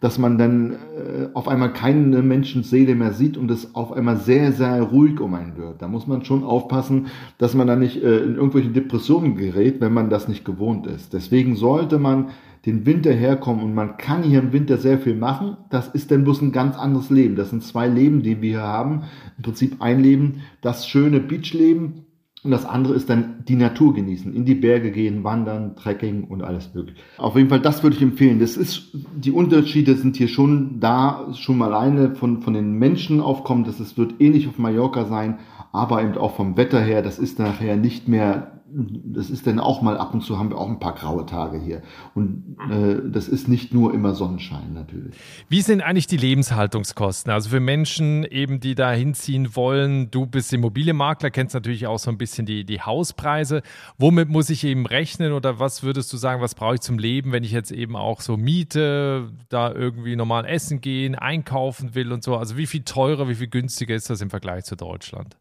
dass 0.01 0.19
man 0.19 0.39
dann 0.39 0.73
äh, 0.73 1.29
auf 1.35 1.49
einmal 1.49 1.73
keine 1.73 2.23
Menschenseele 2.23 2.95
mehr 2.95 3.13
sieht 3.13 3.37
und 3.37 3.51
es 3.51 3.75
auf 3.75 3.93
einmal 3.93 4.17
sehr, 4.17 4.53
sehr 4.53 4.81
ruhig 4.83 5.19
um 5.21 5.35
einen 5.35 5.57
wird. 5.57 5.83
Da 5.83 5.89
muss 5.89 6.07
man 6.07 6.25
schon 6.25 6.45
aufpassen, 6.45 7.09
dass 7.39 7.55
man 7.55 7.67
da 7.67 7.75
nicht 7.75 8.03
äh, 8.03 8.19
in 8.19 8.37
irgendwelche 8.37 8.71
Depressionen 8.71 9.37
gerät, 9.37 9.81
wenn 9.81 9.93
man 9.93 10.09
das 10.09 10.29
nicht 10.29 10.45
gewohnt 10.45 10.87
ist. 10.87 11.13
Deswegen 11.13 11.57
sollte 11.57 11.99
man 11.99 12.29
den 12.67 12.87
Winter 12.87 13.13
herkommen 13.13 13.65
und 13.65 13.75
man 13.75 13.97
kann 13.97 14.23
hier 14.23 14.41
im 14.41 14.53
Winter 14.53 14.79
sehr 14.79 14.99
viel 14.99 15.15
machen, 15.15 15.57
das 15.71 15.89
ist 15.89 16.11
dann 16.11 16.25
bloß 16.25 16.43
ein 16.43 16.53
ganz 16.53 16.77
anderes 16.77 17.09
Leben. 17.09 17.37
Das 17.37 17.51
sind 17.51 17.63
zwei 17.63 17.89
Leben, 17.89 18.23
die 18.23 18.43
wir 18.43 18.51
hier 18.51 18.63
haben. 18.63 19.05
Im 19.37 19.43
Prinzip 19.43 19.81
ein 19.81 20.01
Leben, 20.01 20.43
das 20.61 20.87
schöne 20.87 21.21
Beachleben 21.21 22.05
und 22.45 22.53
das 22.53 22.65
andere 22.65 22.95
ist 22.95 23.11
dann 23.11 23.45
die 23.49 23.57
Natur 23.57 23.95
genießen, 23.95 24.33
in 24.33 24.45
die 24.45 24.55
Berge 24.55 24.93
gehen, 24.93 25.25
wandern, 25.25 25.75
Trekking 25.75 26.25
und 26.25 26.43
alles 26.43 26.73
mögliche. 26.73 27.01
Auf 27.17 27.35
jeden 27.35 27.49
Fall, 27.49 27.61
das 27.61 27.83
würde 27.83 27.97
ich 27.97 28.03
empfehlen. 28.03 28.39
Das 28.39 28.57
ist, 28.57 28.93
die 29.17 29.33
Unterschiede 29.33 29.97
sind 29.97 30.17
hier 30.17 30.29
schon 30.29 30.79
da, 30.79 31.33
schon 31.35 31.59
mal 31.59 31.75
alleine 31.75 32.15
von, 32.15 32.41
von 32.43 32.55
den 32.55 32.75
Menschen 32.75 33.21
aufkommen. 33.21 33.65
Das 33.65 33.81
ist, 33.81 33.99
wird 33.99 34.21
ähnlich 34.21 34.47
auf 34.47 34.57
Mallorca 34.57 35.05
sein, 35.07 35.39
aber 35.73 36.01
eben 36.01 36.17
auch 36.17 36.37
vom 36.37 36.57
Wetter 36.57 36.81
her. 36.81 37.03
Das 37.03 37.19
ist 37.19 37.41
nachher 37.41 37.77
nicht 37.77 38.07
mehr 38.07 38.58
das 38.71 39.31
ist 39.31 39.47
dann 39.47 39.59
auch 39.61 39.81
mal 39.81 39.97
ab 39.97 40.13
und 40.13 40.23
zu 40.23 40.39
haben 40.39 40.51
wir 40.51 40.59
auch 40.59 40.69
ein 40.69 40.79
paar 40.79 40.95
graue 40.95 41.25
Tage 41.25 41.59
hier. 41.59 41.83
Und 42.15 42.57
äh, 42.71 43.01
das 43.11 43.29
ist 43.29 43.49
nicht 43.49 43.73
nur 43.73 43.95
immer 43.95 44.15
Sonnenschein 44.15 44.75
natürlich. 44.75 45.15
Wie 45.49 45.63
sind 45.63 45.81
eigentlich 45.81 46.07
die 46.07 46.19
Lebenshaltungskosten? 46.19 47.33
Also 47.33 47.51
für 47.51 47.61
Menschen 47.61 48.25
eben, 48.25 48.61
die 48.61 48.75
da 48.75 48.93
hinziehen 48.93 49.57
wollen, 49.57 50.11
du 50.11 50.27
bist 50.27 50.53
Immobilienmakler, 50.53 51.31
kennst 51.31 51.55
natürlich 51.55 51.87
auch 51.87 51.99
so 51.99 52.11
ein 52.11 52.19
bisschen 52.19 52.45
die, 52.45 52.65
die 52.65 52.83
Hauspreise. 52.83 53.63
Womit 53.97 54.29
muss 54.29 54.51
ich 54.51 54.65
eben 54.65 54.87
rechnen 54.87 55.33
oder 55.33 55.59
was 55.59 55.83
würdest 55.83 56.13
du 56.13 56.17
sagen, 56.17 56.43
was 56.43 56.55
brauche 56.55 56.75
ich 56.75 56.81
zum 56.81 56.99
Leben, 56.99 57.33
wenn 57.33 57.45
ich 57.45 57.53
jetzt 57.53 57.73
eben 57.73 57.97
auch 57.97 58.21
so 58.21 58.37
miete, 58.37 59.31
da 59.49 59.73
irgendwie 59.73 60.15
normal 60.15 60.45
essen 60.45 60.81
gehen, 60.81 61.15
einkaufen 61.15 61.95
will 61.95 62.13
und 62.13 62.23
so? 62.23 62.37
Also 62.37 62.57
wie 62.57 62.67
viel 62.67 62.83
teurer, 62.83 63.29
wie 63.29 63.35
viel 63.35 63.49
günstiger 63.49 63.95
ist 63.95 64.11
das 64.11 64.21
im 64.21 64.31
Vergleich 64.31 64.65
zu 64.65 64.77
Deutschland? 64.77 65.37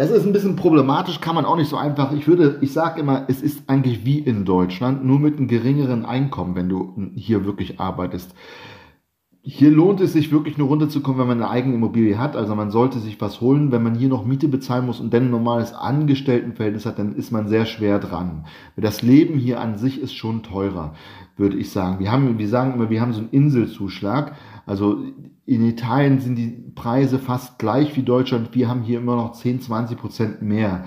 Das 0.00 0.10
ist 0.10 0.24
ein 0.24 0.32
bisschen 0.32 0.56
problematisch, 0.56 1.20
kann 1.20 1.34
man 1.34 1.44
auch 1.44 1.56
nicht 1.56 1.68
so 1.68 1.76
einfach. 1.76 2.12
Ich 2.12 2.26
würde, 2.26 2.56
ich 2.62 2.72
sage 2.72 2.98
immer, 2.98 3.26
es 3.28 3.42
ist 3.42 3.68
eigentlich 3.68 4.02
wie 4.06 4.18
in 4.18 4.46
Deutschland, 4.46 5.04
nur 5.04 5.18
mit 5.18 5.36
einem 5.36 5.46
geringeren 5.46 6.06
Einkommen, 6.06 6.54
wenn 6.54 6.70
du 6.70 7.10
hier 7.16 7.44
wirklich 7.44 7.80
arbeitest. 7.80 8.34
Hier 9.42 9.70
lohnt 9.70 10.00
es 10.00 10.14
sich 10.14 10.32
wirklich 10.32 10.56
nur 10.56 10.68
runterzukommen, 10.68 11.20
wenn 11.20 11.28
man 11.28 11.42
eine 11.42 11.50
eigene 11.50 11.74
Immobilie 11.74 12.16
hat. 12.16 12.34
Also 12.34 12.54
man 12.54 12.70
sollte 12.70 12.98
sich 12.98 13.20
was 13.20 13.42
holen. 13.42 13.72
Wenn 13.72 13.82
man 13.82 13.94
hier 13.94 14.08
noch 14.08 14.24
Miete 14.24 14.48
bezahlen 14.48 14.86
muss 14.86 15.00
und 15.00 15.12
dann 15.12 15.24
ein 15.24 15.30
normales 15.30 15.74
Angestelltenverhältnis 15.74 16.86
hat, 16.86 16.98
dann 16.98 17.14
ist 17.14 17.30
man 17.30 17.48
sehr 17.48 17.66
schwer 17.66 17.98
dran. 17.98 18.46
Das 18.78 19.02
Leben 19.02 19.38
hier 19.38 19.60
an 19.60 19.76
sich 19.76 20.00
ist 20.00 20.14
schon 20.14 20.42
teurer, 20.42 20.94
würde 21.36 21.58
ich 21.58 21.72
sagen. 21.72 21.98
Wir 21.98 22.10
haben, 22.10 22.38
wir 22.38 22.48
sagen 22.48 22.72
immer, 22.72 22.88
wir 22.88 23.02
haben 23.02 23.12
so 23.12 23.20
einen 23.20 23.32
Inselzuschlag. 23.32 24.34
Also 24.64 25.04
in 25.50 25.66
Italien 25.66 26.20
sind 26.20 26.36
die 26.36 26.62
Preise 26.76 27.18
fast 27.18 27.58
gleich 27.58 27.96
wie 27.96 28.04
Deutschland. 28.04 28.54
Wir 28.54 28.68
haben 28.68 28.82
hier 28.82 29.00
immer 29.00 29.16
noch 29.16 29.32
10, 29.32 29.60
20 29.62 29.98
Prozent 29.98 30.42
mehr. 30.42 30.84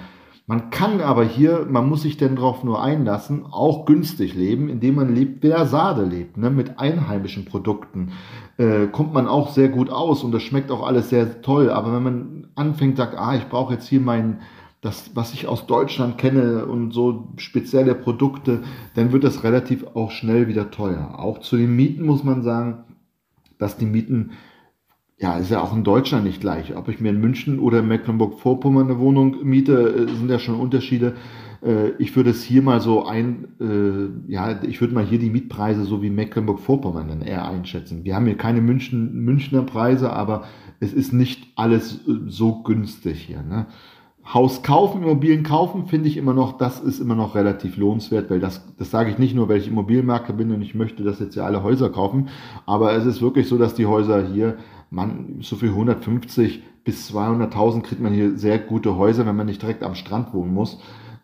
Man 0.47 0.69
kann 0.69 1.01
aber 1.01 1.25
hier, 1.25 1.67
man 1.69 1.89
muss 1.89 2.03
sich 2.03 2.15
denn 2.15 2.37
darauf 2.37 2.63
nur 2.63 2.81
einlassen, 2.81 3.45
auch 3.45 3.85
günstig 3.85 4.35
leben, 4.35 4.69
indem 4.69 4.95
man 4.95 5.13
lebt, 5.13 5.43
wie 5.43 5.49
der 5.49 5.65
Sade 5.65 6.05
lebt, 6.05 6.37
ne? 6.37 6.49
mit 6.49 6.79
einheimischen 6.79 7.43
Produkten. 7.43 8.13
Äh, 8.55 8.87
kommt 8.87 9.13
man 9.13 9.27
auch 9.27 9.49
sehr 9.49 9.67
gut 9.67 9.89
aus 9.89 10.23
und 10.23 10.31
das 10.31 10.43
schmeckt 10.43 10.71
auch 10.71 10.87
alles 10.87 11.09
sehr 11.09 11.41
toll. 11.41 11.69
Aber 11.69 11.93
wenn 11.93 12.03
man 12.03 12.47
anfängt, 12.55 12.95
sagt, 12.95 13.17
ah, 13.17 13.35
ich 13.35 13.49
brauche 13.49 13.73
jetzt 13.73 13.89
hier 13.89 13.99
mein, 13.99 14.39
das, 14.79 15.11
was 15.13 15.33
ich 15.33 15.45
aus 15.45 15.67
Deutschland 15.67 16.17
kenne 16.17 16.67
und 16.67 16.91
so 16.91 17.33
spezielle 17.35 17.95
Produkte, 17.95 18.63
dann 18.95 19.11
wird 19.11 19.25
das 19.25 19.43
relativ 19.43 19.85
auch 19.93 20.11
schnell 20.11 20.47
wieder 20.47 20.71
teuer. 20.71 21.19
Auch 21.19 21.39
zu 21.39 21.57
den 21.57 21.75
Mieten 21.75 22.05
muss 22.05 22.23
man 22.23 22.43
sagen, 22.43 22.85
dass 23.57 23.75
die 23.75 23.85
Mieten 23.85 24.31
ja, 25.17 25.37
ist 25.37 25.51
ja 25.51 25.61
auch 25.61 25.75
in 25.75 25.83
Deutschland 25.83 26.25
nicht 26.25 26.41
gleich. 26.41 26.75
Ob 26.75 26.89
ich 26.89 26.99
mir 26.99 27.09
in 27.09 27.19
München 27.19 27.59
oder 27.59 27.79
in 27.79 27.87
Mecklenburg-Vorpommern 27.87 28.89
eine 28.89 28.99
Wohnung 28.99 29.37
miete, 29.43 29.73
äh, 29.73 30.07
sind 30.07 30.29
ja 30.29 30.39
schon 30.39 30.59
Unterschiede. 30.59 31.15
Äh, 31.63 31.91
ich 31.99 32.15
würde 32.15 32.31
es 32.31 32.43
hier 32.43 32.61
mal 32.61 32.81
so 32.81 33.05
ein, 33.05 33.47
äh, 33.59 34.31
ja, 34.31 34.61
ich 34.63 34.81
würde 34.81 34.93
mal 34.93 35.05
hier 35.05 35.19
die 35.19 35.29
Mietpreise 35.29 35.85
so 35.85 36.01
wie 36.01 36.09
Mecklenburg-Vorpommern 36.09 37.07
dann 37.07 37.21
eher 37.21 37.47
einschätzen. 37.47 38.03
Wir 38.03 38.15
haben 38.15 38.25
hier 38.25 38.37
keine 38.37 38.61
München, 38.61 39.23
Münchner 39.23 39.61
Preise, 39.63 40.11
aber 40.11 40.45
es 40.79 40.93
ist 40.93 41.13
nicht 41.13 41.47
alles 41.55 42.01
so 42.27 42.63
günstig 42.63 43.21
hier. 43.21 43.43
Ne? 43.43 43.67
Haus 44.25 44.63
kaufen, 44.63 45.03
Immobilien 45.03 45.43
kaufen, 45.43 45.85
finde 45.87 46.07
ich 46.07 46.15
immer 46.15 46.33
noch, 46.33 46.57
das 46.57 46.79
ist 46.79 46.99
immer 46.99 47.15
noch 47.15 47.35
relativ 47.35 47.75
lohnenswert, 47.75 48.29
weil 48.29 48.39
das, 48.39 48.65
das 48.77 48.89
sage 48.89 49.09
ich 49.09 49.17
nicht 49.17 49.35
nur, 49.35 49.49
weil 49.49 49.57
ich 49.57 49.67
Immobilienmakler 49.67 50.33
bin 50.33 50.51
und 50.51 50.61
ich 50.61 50.75
möchte, 50.75 51.03
dass 51.03 51.19
jetzt 51.19 51.35
ja 51.35 51.43
alle 51.43 51.61
Häuser 51.61 51.89
kaufen, 51.89 52.29
aber 52.65 52.93
es 52.93 53.05
ist 53.05 53.21
wirklich 53.21 53.49
so, 53.49 53.57
dass 53.57 53.73
die 53.75 53.85
Häuser 53.85 54.25
hier 54.25 54.57
man, 54.93 55.37
so 55.41 55.55
viel 55.55 55.69
150 55.69 56.61
bis 56.83 57.11
200.000 57.11 57.81
kriegt 57.81 58.01
man 58.01 58.13
hier 58.13 58.37
sehr 58.37 58.59
gute 58.59 58.95
Häuser, 58.95 59.25
wenn 59.25 59.35
man 59.35 59.47
nicht 59.47 59.61
direkt 59.61 59.83
am 59.83 59.95
Strand 59.95 60.33
wohnen 60.33 60.53
muss. 60.53 60.79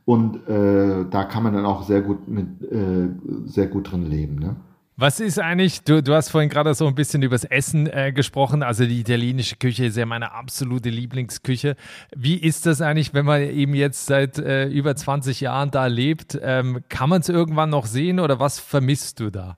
Und 0.05 0.47
äh, 0.47 1.05
da 1.09 1.23
kann 1.25 1.43
man 1.43 1.53
dann 1.53 1.65
auch 1.65 1.83
sehr 1.83 2.01
gut 2.01 2.27
mit 2.27 2.47
äh, 2.63 3.09
sehr 3.45 3.67
gut 3.67 3.91
drin 3.91 4.09
leben. 4.09 4.35
Ne? 4.35 4.55
Was 4.97 5.19
ist 5.19 5.39
eigentlich, 5.39 5.83
du, 5.83 6.01
du 6.01 6.15
hast 6.15 6.29
vorhin 6.29 6.49
gerade 6.49 6.73
so 6.73 6.87
ein 6.87 6.95
bisschen 6.95 7.21
über 7.21 7.35
das 7.35 7.43
Essen 7.43 7.85
äh, 7.87 8.11
gesprochen, 8.11 8.63
also 8.63 8.85
die 8.85 8.99
italienische 8.99 9.55
Küche 9.57 9.85
ist 9.85 9.97
ja 9.97 10.05
meine 10.05 10.31
absolute 10.31 10.89
Lieblingsküche. 10.89 11.75
Wie 12.15 12.37
ist 12.37 12.65
das 12.65 12.81
eigentlich, 12.81 13.13
wenn 13.13 13.25
man 13.25 13.41
eben 13.41 13.75
jetzt 13.75 14.07
seit 14.07 14.39
äh, 14.39 14.65
über 14.65 14.95
20 14.95 15.41
Jahren 15.41 15.69
da 15.69 15.85
lebt? 15.85 16.39
Ähm, 16.41 16.79
kann 16.89 17.09
man 17.09 17.21
es 17.21 17.29
irgendwann 17.29 17.69
noch 17.69 17.85
sehen 17.85 18.19
oder 18.19 18.39
was 18.39 18.59
vermisst 18.59 19.19
du 19.19 19.29
da? 19.29 19.57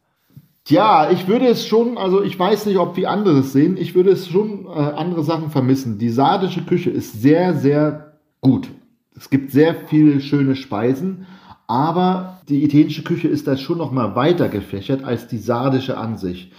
Ja, 0.67 1.10
ich 1.10 1.28
würde 1.28 1.47
es 1.47 1.65
schon, 1.65 1.97
also 1.97 2.21
ich 2.21 2.38
weiß 2.38 2.67
nicht, 2.67 2.78
ob 2.78 2.95
wie 2.95 3.08
andere 3.08 3.39
es 3.39 3.52
sehen, 3.52 3.78
ich 3.78 3.95
würde 3.95 4.12
es 4.12 4.28
schon 4.28 4.65
äh, 4.65 4.69
andere 4.69 5.24
Sachen 5.24 5.50
vermissen. 5.50 5.97
Die 5.97 6.10
sardische 6.10 6.62
Küche 6.62 6.91
ist 6.91 7.21
sehr, 7.21 7.56
sehr 7.56 8.19
gut. 8.41 8.69
Es 9.15 9.30
gibt 9.30 9.52
sehr 9.52 9.76
viele 9.88 10.21
schöne 10.21 10.56
Speisen, 10.56 11.26
aber 11.67 12.41
die 12.47 12.63
italienische 12.63 13.04
Küche 13.04 13.28
ist 13.28 13.47
da 13.47 13.58
schon 13.58 13.80
noch 13.80 13.91
mal 13.91 14.15
weiter 14.15 14.50
gefächert 14.50 15.04
als 15.04 15.28
die 15.28 15.38
sardische 15.38 15.97
an 15.97 16.17
sich. 16.17 16.52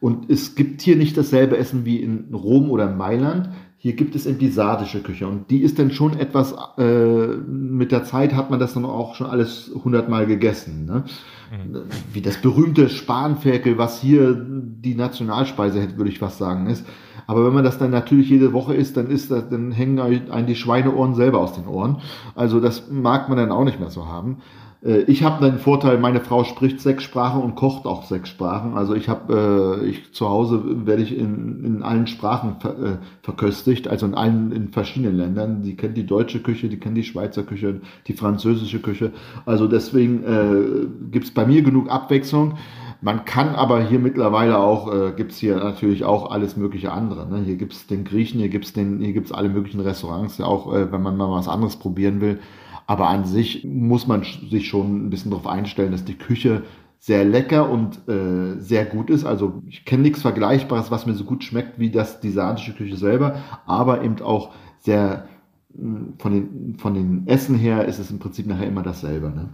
Und 0.00 0.30
es 0.30 0.54
gibt 0.54 0.80
hier 0.82 0.96
nicht 0.96 1.16
dasselbe 1.16 1.56
Essen 1.56 1.84
wie 1.84 1.96
in 1.96 2.32
Rom 2.32 2.70
oder 2.70 2.88
Mailand. 2.88 3.48
Hier 3.80 3.92
gibt 3.92 4.16
es 4.16 4.26
eben 4.26 4.38
die 4.38 4.48
sardische 4.48 5.00
Küche 5.00 5.28
und 5.28 5.50
die 5.50 5.62
ist 5.62 5.78
dann 5.78 5.92
schon 5.92 6.18
etwas, 6.18 6.52
äh, 6.78 7.26
mit 7.36 7.92
der 7.92 8.02
Zeit 8.02 8.34
hat 8.34 8.50
man 8.50 8.58
das 8.58 8.74
dann 8.74 8.84
auch 8.84 9.14
schon 9.14 9.28
alles 9.28 9.70
hundertmal 9.84 10.26
gegessen. 10.26 10.84
Ne? 10.84 11.04
Mhm. 11.52 11.82
Wie 12.12 12.20
das 12.20 12.38
berühmte 12.38 12.88
Spanferkel, 12.88 13.78
was 13.78 14.00
hier 14.00 14.34
die 14.34 14.96
Nationalspeise 14.96 15.80
hätte, 15.80 15.96
würde 15.96 16.10
ich 16.10 16.18
fast 16.18 16.38
sagen, 16.38 16.66
ist. 16.66 16.84
Aber 17.28 17.46
wenn 17.46 17.54
man 17.54 17.62
das 17.62 17.78
dann 17.78 17.92
natürlich 17.92 18.30
jede 18.30 18.52
Woche 18.52 18.74
isst, 18.74 18.96
dann 18.96 19.06
ist 19.06 19.30
das, 19.30 19.48
dann 19.48 19.70
hängen 19.70 20.00
einem 20.00 20.46
die 20.46 20.56
Schweineohren 20.56 21.14
selber 21.14 21.38
aus 21.38 21.52
den 21.52 21.68
Ohren. 21.68 21.98
Also 22.34 22.58
das 22.58 22.90
mag 22.90 23.28
man 23.28 23.38
dann 23.38 23.52
auch 23.52 23.64
nicht 23.64 23.78
mehr 23.78 23.90
so 23.90 24.06
haben. 24.06 24.38
Äh, 24.84 25.00
ich 25.02 25.22
habe 25.22 25.44
den 25.44 25.58
Vorteil, 25.58 25.98
meine 25.98 26.20
Frau 26.20 26.44
spricht 26.44 26.80
sechs 26.80 27.02
Sprachen 27.04 27.42
und 27.42 27.54
kocht 27.54 27.86
auch 27.86 28.04
sechs 28.04 28.28
Sprachen. 28.28 28.76
Also 28.76 28.94
ich 28.94 29.08
habe, 29.08 29.80
äh, 29.82 29.86
ich 29.86 30.12
zu 30.12 30.28
Hause 30.28 30.86
werde 30.86 31.02
ich 31.02 31.16
in, 31.16 31.64
in 31.64 31.82
allen 31.82 32.06
Sprachen 32.06 32.56
ver, 32.60 32.78
äh, 32.78 32.96
verköstigt, 33.22 33.88
also 33.88 34.06
in 34.06 34.14
allen 34.14 34.52
in 34.52 34.68
verschiedenen 34.68 35.16
Ländern. 35.16 35.62
Die 35.62 35.76
kennt 35.76 35.96
die 35.96 36.06
deutsche 36.06 36.40
Küche, 36.40 36.68
die 36.68 36.78
kennt 36.78 36.96
die 36.96 37.04
Schweizer 37.04 37.42
Küche, 37.42 37.80
die 38.06 38.12
französische 38.12 38.80
Küche. 38.80 39.12
Also 39.46 39.66
deswegen 39.66 40.24
äh, 40.24 41.10
gibt 41.10 41.32
bei 41.34 41.46
mir 41.46 41.62
genug 41.62 41.90
Abwechslung. 41.90 42.54
Man 43.00 43.24
kann 43.24 43.54
aber 43.54 43.80
hier 43.84 44.00
mittlerweile 44.00 44.58
auch, 44.58 44.92
äh, 44.92 45.12
gibt 45.12 45.32
hier 45.32 45.56
natürlich 45.56 46.04
auch 46.04 46.32
alles 46.32 46.56
mögliche 46.56 46.90
andere. 46.90 47.28
Ne? 47.28 47.44
Hier 47.44 47.54
gibt's 47.54 47.86
den 47.86 48.02
Griechen, 48.02 48.40
hier 48.40 48.48
gibt's 48.48 48.72
den, 48.72 48.98
hier 48.98 49.12
gibt's 49.12 49.30
alle 49.30 49.48
möglichen 49.48 49.78
Restaurants, 49.80 50.40
auch 50.40 50.74
äh, 50.74 50.90
wenn 50.90 51.02
man 51.02 51.16
mal 51.16 51.30
was 51.30 51.46
anderes 51.46 51.76
probieren 51.76 52.20
will. 52.20 52.40
Aber 52.88 53.10
an 53.10 53.26
sich 53.26 53.64
muss 53.64 54.06
man 54.06 54.24
sich 54.50 54.66
schon 54.66 55.06
ein 55.06 55.10
bisschen 55.10 55.30
darauf 55.30 55.46
einstellen, 55.46 55.92
dass 55.92 56.06
die 56.06 56.16
Küche 56.16 56.62
sehr 56.98 57.22
lecker 57.22 57.68
und 57.68 58.08
äh, 58.08 58.58
sehr 58.60 58.86
gut 58.86 59.10
ist. 59.10 59.26
Also 59.26 59.62
ich 59.68 59.84
kenne 59.84 60.04
nichts 60.04 60.22
Vergleichbares, 60.22 60.90
was 60.90 61.04
mir 61.04 61.12
so 61.12 61.24
gut 61.24 61.44
schmeckt 61.44 61.78
wie 61.78 61.90
das 61.90 62.20
die 62.20 62.30
sardische 62.30 62.72
Küche 62.72 62.96
selber, 62.96 63.42
aber 63.66 64.02
eben 64.02 64.22
auch 64.22 64.54
sehr 64.78 65.28
hm, 65.76 66.14
von 66.18 66.32
den, 66.32 66.78
von 66.78 66.94
den 66.94 67.26
Essen 67.26 67.56
her 67.56 67.84
ist 67.84 67.98
es 67.98 68.10
im 68.10 68.18
Prinzip 68.20 68.46
nachher 68.46 68.66
immer 68.66 68.82
dasselbe. 68.82 69.28
Ne? 69.28 69.50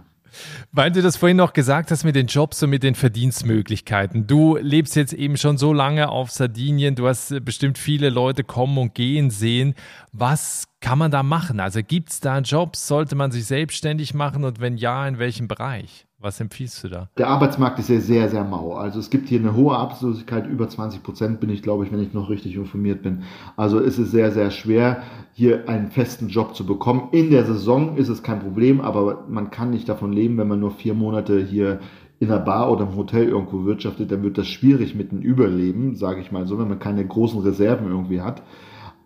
Weil 0.71 0.91
du 0.91 1.01
das 1.01 1.17
vorhin 1.17 1.37
noch 1.37 1.51
gesagt 1.51 1.91
hast 1.91 2.05
mit 2.05 2.15
den 2.15 2.27
Jobs 2.27 2.63
und 2.63 2.69
mit 2.69 2.83
den 2.83 2.95
Verdienstmöglichkeiten. 2.95 4.27
Du 4.27 4.55
lebst 4.55 4.95
jetzt 4.95 5.13
eben 5.13 5.35
schon 5.35 5.57
so 5.57 5.73
lange 5.73 6.07
auf 6.07 6.31
Sardinien, 6.31 6.95
du 6.95 7.05
hast 7.05 7.43
bestimmt 7.43 7.77
viele 7.77 8.09
Leute 8.09 8.45
kommen 8.45 8.77
und 8.77 8.95
gehen 8.95 9.29
sehen. 9.29 9.75
Was 10.13 10.67
kann 10.85 10.99
man 10.99 11.09
da 11.09 11.23
machen? 11.23 11.59
Also 11.59 11.79
gibt 11.81 12.11
es 12.11 12.19
da 12.19 12.37
Jobs? 12.37 12.87
Sollte 12.87 13.15
man 13.15 13.31
sich 13.31 13.45
selbstständig 13.45 14.13
machen 14.13 14.43
und 14.43 14.61
wenn 14.61 14.77
ja, 14.77 15.07
in 15.07 15.17
welchem 15.17 15.47
Bereich? 15.47 16.05
Was 16.19 16.39
empfiehlst 16.39 16.83
du 16.83 16.89
da? 16.89 17.09
Der 17.17 17.27
Arbeitsmarkt 17.27 17.79
ist 17.79 17.89
ja 17.89 17.99
sehr, 17.99 18.29
sehr 18.29 18.43
mau. 18.43 18.75
Also 18.75 18.99
es 18.99 19.09
gibt 19.09 19.27
hier 19.27 19.39
eine 19.39 19.55
hohe 19.55 19.75
Arbeitslosigkeit, 19.75 20.45
über 20.45 20.69
20 20.69 21.01
Prozent 21.01 21.39
bin 21.39 21.49
ich, 21.49 21.63
glaube 21.63 21.85
ich, 21.85 21.91
wenn 21.91 22.03
ich 22.03 22.13
noch 22.13 22.29
richtig 22.29 22.55
informiert 22.55 23.01
bin. 23.01 23.23
Also 23.57 23.79
ist 23.79 23.97
es 23.97 24.11
sehr, 24.11 24.31
sehr 24.31 24.51
schwer, 24.51 25.01
hier 25.33 25.67
einen 25.67 25.89
festen 25.89 26.29
Job 26.29 26.55
zu 26.55 26.67
bekommen. 26.67 27.09
In 27.11 27.31
der 27.31 27.45
Saison 27.45 27.97
ist 27.97 28.09
es 28.09 28.21
kein 28.21 28.39
Problem, 28.39 28.79
aber 28.79 29.25
man 29.27 29.49
kann 29.49 29.71
nicht 29.71 29.89
davon 29.89 30.13
leben, 30.13 30.37
wenn 30.37 30.47
man 30.47 30.59
nur 30.59 30.71
vier 30.71 30.93
Monate 30.93 31.43
hier 31.43 31.79
in 32.19 32.31
einer 32.31 32.39
Bar 32.39 32.71
oder 32.71 32.83
im 32.83 32.95
Hotel 32.95 33.27
irgendwo 33.27 33.65
wirtschaftet, 33.65 34.11
dann 34.11 34.21
wird 34.21 34.37
das 34.37 34.47
schwierig 34.47 34.93
mit 34.93 35.11
dem 35.11 35.21
Überleben, 35.21 35.95
sage 35.95 36.21
ich 36.21 36.31
mal 36.31 36.45
so, 36.45 36.59
wenn 36.59 36.69
man 36.69 36.79
keine 36.79 37.05
großen 37.05 37.41
Reserven 37.41 37.87
irgendwie 37.87 38.21
hat. 38.21 38.43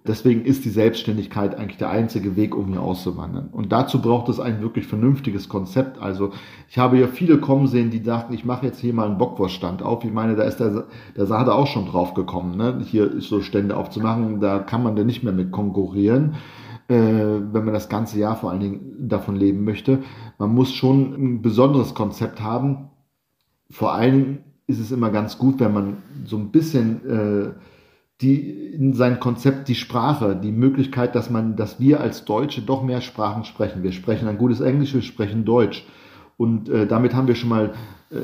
Deswegen 0.07 0.45
ist 0.45 0.63
die 0.63 0.69
Selbstständigkeit 0.69 1.55
eigentlich 1.55 1.77
der 1.77 1.89
einzige 1.89 2.35
Weg, 2.35 2.55
um 2.55 2.67
hier 2.67 2.81
auszuwandern. 2.81 3.49
Und 3.51 3.71
dazu 3.71 4.01
braucht 4.01 4.29
es 4.29 4.39
ein 4.39 4.61
wirklich 4.61 4.87
vernünftiges 4.87 5.49
Konzept. 5.49 6.01
Also 6.01 6.31
ich 6.69 6.77
habe 6.77 6.97
ja 6.97 7.07
viele 7.07 7.39
kommen 7.39 7.67
sehen, 7.67 7.91
die 7.91 8.01
dachten, 8.01 8.33
ich 8.33 8.45
mache 8.45 8.65
jetzt 8.65 8.79
hier 8.79 8.93
mal 8.93 9.07
einen 9.07 9.17
Bockwurststand 9.17 9.83
auf. 9.83 10.05
Ich 10.05 10.13
meine, 10.13 10.35
da 10.35 10.43
ist 10.43 10.57
der, 10.57 10.85
der 11.17 11.25
Sade 11.25 11.53
auch 11.53 11.67
schon 11.67 11.85
drauf 11.85 12.13
gekommen, 12.13 12.55
ne? 12.55 12.81
hier 12.85 13.19
so 13.19 13.41
Stände 13.41 13.75
aufzumachen. 13.75 14.39
Da 14.39 14.59
kann 14.59 14.83
man 14.83 14.95
dann 14.95 15.05
nicht 15.05 15.23
mehr 15.23 15.33
mit 15.33 15.51
konkurrieren, 15.51 16.35
äh, 16.87 16.95
wenn 16.95 17.65
man 17.65 17.73
das 17.73 17.89
ganze 17.89 18.19
Jahr 18.19 18.37
vor 18.37 18.51
allen 18.51 18.61
Dingen 18.61 19.09
davon 19.09 19.35
leben 19.35 19.65
möchte. 19.65 19.99
Man 20.37 20.55
muss 20.55 20.71
schon 20.71 21.13
ein 21.13 21.41
besonderes 21.41 21.93
Konzept 21.93 22.41
haben. 22.41 22.89
Vor 23.69 23.93
allem 23.93 24.39
ist 24.65 24.79
es 24.79 24.91
immer 24.93 25.09
ganz 25.09 25.37
gut, 25.37 25.59
wenn 25.59 25.73
man 25.73 25.97
so 26.23 26.37
ein 26.37 26.51
bisschen... 26.51 27.05
Äh, 27.05 27.51
die 28.21 28.49
in 28.73 28.93
sein 28.93 29.19
Konzept 29.19 29.67
die 29.69 29.75
Sprache, 29.75 30.35
die 30.35 30.51
Möglichkeit, 30.51 31.15
dass 31.15 31.29
man, 31.29 31.55
dass 31.55 31.79
wir 31.79 32.01
als 32.01 32.25
Deutsche 32.25 32.61
doch 32.61 32.83
mehr 32.83 33.01
Sprachen 33.01 33.45
sprechen. 33.45 33.81
Wir 33.81 33.93
sprechen 33.93 34.27
ein 34.27 34.37
gutes 34.37 34.59
Englisch, 34.59 34.93
wir 34.93 35.01
sprechen 35.01 35.45
Deutsch. 35.45 35.85
Und 36.37 36.69
äh, 36.69 36.85
damit 36.85 37.13
haben 37.13 37.27
wir 37.27 37.35
schon 37.35 37.49
mal 37.49 37.73
äh, 38.11 38.15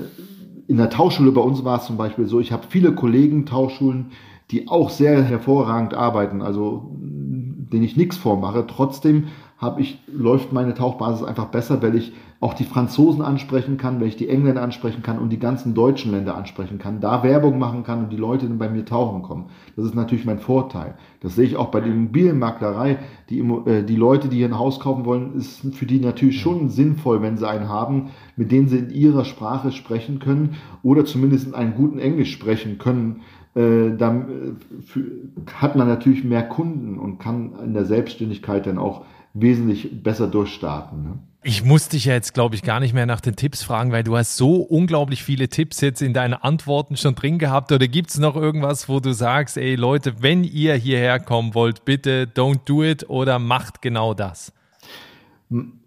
in 0.67 0.77
der 0.77 0.89
Tauschschule 0.89 1.31
bei 1.31 1.41
uns 1.41 1.63
war 1.63 1.79
es 1.79 1.85
zum 1.85 1.97
Beispiel 1.97 2.27
so, 2.27 2.39
ich 2.39 2.51
habe 2.51 2.65
viele 2.67 2.93
Kollegen 2.93 3.45
Tauschschulen, 3.45 4.11
die 4.51 4.67
auch 4.67 4.89
sehr 4.89 5.23
hervorragend 5.23 5.93
arbeiten, 5.93 6.41
also 6.41 6.95
denen 6.99 7.83
ich 7.83 7.97
nichts 7.97 8.17
vormache. 8.17 8.65
Trotzdem 8.67 9.25
habe 9.57 9.81
ich, 9.81 9.99
läuft 10.07 10.53
meine 10.53 10.73
Tauchbasis 10.73 11.23
einfach 11.23 11.45
besser, 11.45 11.81
weil 11.81 11.95
ich 11.95 12.13
auch 12.45 12.53
die 12.53 12.63
Franzosen 12.63 13.23
ansprechen 13.23 13.77
kann, 13.77 13.99
weil 13.99 14.07
ich 14.07 14.17
die 14.17 14.29
Engländer 14.29 14.61
ansprechen 14.61 15.01
kann 15.01 15.17
und 15.17 15.29
die 15.29 15.39
ganzen 15.39 15.73
deutschen 15.73 16.11
Länder 16.11 16.37
ansprechen 16.37 16.77
kann, 16.77 17.01
da 17.01 17.23
Werbung 17.23 17.57
machen 17.57 17.83
kann 17.83 18.03
und 18.03 18.11
die 18.11 18.17
Leute 18.17 18.47
dann 18.47 18.59
bei 18.59 18.69
mir 18.69 18.85
tauchen 18.85 19.23
kommen. 19.23 19.45
Das 19.75 19.83
ist 19.83 19.95
natürlich 19.95 20.25
mein 20.25 20.37
Vorteil. 20.37 20.93
Das 21.21 21.33
sehe 21.33 21.45
ich 21.45 21.57
auch 21.57 21.71
bei 21.71 21.81
der 21.81 21.91
Immobilienmaklerei. 21.91 22.99
Die, 23.31 23.39
äh, 23.39 23.81
die 23.81 23.95
Leute, 23.95 24.27
die 24.27 24.37
hier 24.37 24.47
ein 24.47 24.59
Haus 24.59 24.79
kaufen 24.79 25.05
wollen, 25.05 25.33
ist 25.33 25.73
für 25.73 25.87
die 25.87 25.99
natürlich 25.99 26.39
schon 26.39 26.69
sinnvoll, 26.69 27.23
wenn 27.23 27.35
sie 27.37 27.49
einen 27.49 27.67
haben, 27.67 28.11
mit 28.35 28.51
dem 28.51 28.67
sie 28.67 28.77
in 28.77 28.91
ihrer 28.91 29.25
Sprache 29.25 29.71
sprechen 29.71 30.19
können 30.19 30.53
oder 30.83 31.03
zumindest 31.03 31.47
in 31.47 31.55
einem 31.55 31.73
guten 31.73 31.97
Englisch 31.97 32.31
sprechen 32.31 32.77
können. 32.77 33.21
Äh, 33.55 33.97
dann 33.97 34.57
äh, 34.95 35.51
hat 35.55 35.75
man 35.75 35.87
natürlich 35.87 36.23
mehr 36.23 36.43
Kunden 36.43 36.99
und 36.99 37.17
kann 37.17 37.53
in 37.63 37.73
der 37.73 37.85
Selbstständigkeit 37.85 38.67
dann 38.67 38.77
auch 38.77 39.03
wesentlich 39.33 40.03
besser 40.03 40.27
durchstarten. 40.27 41.03
Ne? 41.03 41.19
Ich 41.47 41.63
muss 41.63 41.89
dich 41.89 42.05
ja 42.05 42.13
jetzt, 42.13 42.33
glaube 42.33 42.55
ich, 42.55 42.63
gar 42.63 42.79
nicht 42.79 42.95
mehr 42.95 43.05
nach 43.05 43.21
den 43.21 43.35
Tipps 43.35 43.61
fragen, 43.61 43.91
weil 43.91 44.03
du 44.03 44.17
hast 44.17 44.35
so 44.35 44.55
unglaublich 44.61 45.23
viele 45.23 45.47
Tipps 45.47 45.79
jetzt 45.79 46.01
in 46.01 46.11
deinen 46.11 46.33
Antworten 46.33 46.97
schon 46.97 47.13
drin 47.13 47.37
gehabt. 47.37 47.71
Oder 47.71 47.87
gibt 47.87 48.09
es 48.09 48.17
noch 48.17 48.35
irgendwas, 48.35 48.89
wo 48.89 48.99
du 48.99 49.13
sagst, 49.13 49.55
ey 49.55 49.75
Leute, 49.75 50.23
wenn 50.23 50.43
ihr 50.43 50.73
hierher 50.73 51.19
kommen 51.19 51.53
wollt, 51.53 51.85
bitte 51.85 52.27
don't 52.35 52.61
do 52.65 52.83
it 52.83 53.07
oder 53.11 53.37
macht 53.37 53.83
genau 53.83 54.15
das? 54.15 54.53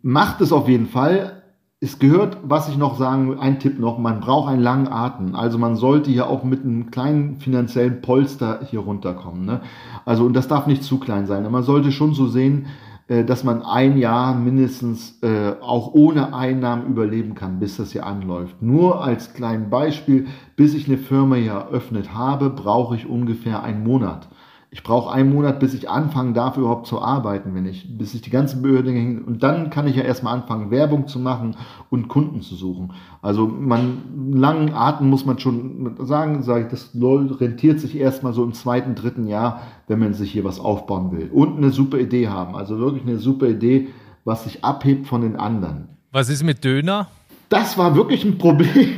Macht 0.01 0.41
es 0.43 0.53
auf 0.53 0.69
jeden 0.69 0.87
Fall. 0.87 1.43
Es 1.81 1.99
gehört, 1.99 2.37
was 2.45 2.69
ich 2.69 2.77
noch 2.77 2.97
sagen, 2.97 3.41
ein 3.41 3.59
Tipp 3.59 3.81
noch, 3.81 3.99
man 3.99 4.21
braucht 4.21 4.49
einen 4.49 4.63
langen 4.63 4.87
Atem. 4.87 5.35
Also 5.35 5.59
man 5.59 5.75
sollte 5.75 6.09
hier 6.09 6.29
auch 6.29 6.45
mit 6.45 6.63
einem 6.63 6.93
kleinen 6.93 7.41
finanziellen 7.41 8.01
Polster 8.01 8.61
hier 8.71 8.79
runterkommen. 8.79 9.45
Ne? 9.45 9.61
Also 10.05 10.25
und 10.25 10.35
das 10.35 10.47
darf 10.47 10.69
nicht 10.69 10.85
zu 10.85 11.01
klein 11.01 11.27
sein. 11.27 11.51
Man 11.51 11.65
sollte 11.65 11.91
schon 11.91 12.15
so 12.15 12.29
sehen, 12.29 12.67
dass 13.09 13.43
man 13.43 13.63
ein 13.63 13.97
Jahr 13.97 14.35
mindestens 14.35 15.19
äh, 15.23 15.53
auch 15.61 15.95
ohne 15.95 16.35
Einnahmen 16.35 16.87
überleben 16.87 17.35
kann, 17.35 17.59
bis 17.59 17.79
das 17.79 17.93
hier 17.93 18.05
anläuft. 18.05 18.61
Nur 18.61 19.03
als 19.03 19.33
kleinen 19.33 19.71
Beispiel, 19.71 20.27
bis 20.57 20.75
ich 20.75 20.89
eine 20.89 20.99
Firma 20.99 21.37
hier 21.37 21.53
eröffnet 21.53 22.15
habe, 22.15 22.51
brauche 22.51 22.97
ich 22.97 23.09
ungefähr 23.09 23.63
einen 23.63 23.83
Monat. 23.83 24.29
Ich 24.71 24.83
brauche 24.83 25.11
einen 25.11 25.33
Monat, 25.33 25.61
bis 25.61 25.73
ich 25.73 25.89
anfangen 25.89 26.35
darf, 26.35 26.59
überhaupt 26.59 26.87
zu 26.87 27.01
arbeiten, 27.01 27.55
wenn 27.55 27.65
ich, 27.65 27.97
bis 27.97 28.13
ich 28.13 28.21
die 28.21 28.31
ganzen 28.31 28.61
Behörden. 28.61 29.25
Und 29.25 29.43
dann 29.43 29.71
kann 29.71 29.87
ich 29.87 29.97
ja 29.97 30.03
erstmal 30.03 30.35
anfangen, 30.35 30.71
Werbung 30.71 31.07
zu 31.09 31.19
machen 31.19 31.57
und 31.89 32.09
Kunden 32.09 32.43
zu 32.43 32.55
suchen. 32.55 32.93
Also 33.23 33.47
man, 33.47 34.33
langen 34.35 34.75
Atem 34.75 35.09
muss 35.09 35.25
man 35.25 35.39
schon 35.39 35.97
sagen, 36.01 36.43
sage 36.43 36.65
ich, 36.65 36.71
das 36.71 36.91
rentiert 36.95 37.81
sich 37.81 37.97
erstmal 37.97 38.35
so 38.35 38.45
im 38.45 38.53
zweiten, 38.53 38.95
dritten 38.95 39.27
Jahr, 39.27 39.63
wenn 39.87 40.01
man 40.01 40.13
sich 40.13 40.33
hier 40.33 40.45
was 40.45 40.61
aufbauen 40.61 41.13
will. 41.13 41.31
Und 41.33 41.57
eine 41.57 41.71
super 41.71 41.99
Idee 41.99 42.29
haben. 42.29 42.55
Also 42.55 42.79
wirklich 42.79 43.05
eine 43.05 43.19
super 43.19 43.49
Idee, 43.49 43.89
was 44.25 44.45
sich 44.45 44.65
abhebt 44.65 45.07
von 45.07 45.23
den 45.23 45.37
anderen. 45.37 45.89
Was 46.13 46.29
ist 46.29 46.43
mit 46.43 46.63
Döner? 46.63 47.09
Das 47.49 47.79
war 47.79 47.97
wirklich 47.97 48.25
ein 48.25 48.37
Problem. 48.37 48.95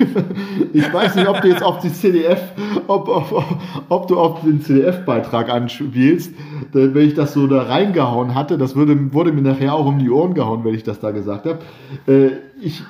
Ich 0.72 0.92
weiß 0.92 1.14
nicht, 1.16 1.28
ob 1.28 1.40
du 1.40 1.48
jetzt 1.48 1.62
auf 1.62 1.78
die 1.78 1.92
CDF, 1.92 2.40
ob, 2.86 3.08
ob, 3.08 3.44
ob 3.88 4.08
du 4.08 4.18
auf 4.18 4.42
den 4.42 4.60
CDF-Beitrag 4.60 5.48
anspielst. 5.48 6.34
Wenn 6.72 7.08
ich 7.08 7.14
das 7.14 7.32
so 7.32 7.46
da 7.46 7.62
reingehauen 7.62 8.34
hatte, 8.34 8.58
das 8.58 8.76
würde, 8.76 9.12
wurde 9.12 9.32
mir 9.32 9.42
nachher 9.42 9.74
auch 9.74 9.86
um 9.86 9.98
die 9.98 10.10
Ohren 10.10 10.34
gehauen, 10.34 10.64
wenn 10.64 10.74
ich 10.74 10.82
das 10.82 11.00
da 11.00 11.10
gesagt 11.10 11.46
habe. 11.46 11.58
Äh, 12.06 12.30
ich 12.60 12.82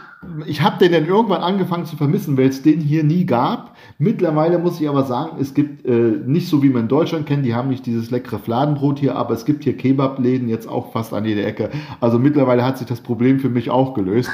ich 0.47 0.61
habe 0.61 0.79
den 0.79 0.93
dann 0.93 1.07
irgendwann 1.07 1.41
angefangen 1.41 1.87
zu 1.87 1.97
vermissen, 1.97 2.37
weil 2.37 2.49
es 2.49 2.63
den 2.63 2.81
hier 2.81 3.05
nie 3.05 3.25
gab. 3.25 3.75
Mittlerweile 3.99 4.59
muss 4.59 4.79
ich 4.79 4.87
aber 4.87 5.05
sagen, 5.05 5.39
es 5.41 5.55
gibt 5.55 5.87
äh, 5.87 6.19
nicht 6.27 6.47
so 6.47 6.63
wie 6.63 6.69
man 6.69 6.83
in 6.83 6.89
Deutschland 6.89 7.25
kennt, 7.25 7.47
die 7.47 7.55
haben 7.55 7.71
nicht 7.71 7.87
dieses 7.87 8.11
leckere 8.11 8.39
Fladenbrot 8.39 8.99
hier, 8.99 9.17
aber 9.17 9.33
es 9.33 9.47
gibt 9.47 9.65
hier 9.65 9.75
Kebabläden 9.79 10.51
jetzt 10.51 10.69
auch 10.69 10.93
fast 10.93 11.15
an 11.15 11.25
jeder 11.25 11.47
Ecke. 11.47 11.71
Also 12.01 12.19
mittlerweile 12.19 12.65
hat 12.65 12.77
sich 12.77 12.87
das 12.87 13.01
Problem 13.01 13.41
für 13.41 13.49
mich 13.49 13.71
auch 13.71 13.95
gelöst. 13.95 14.31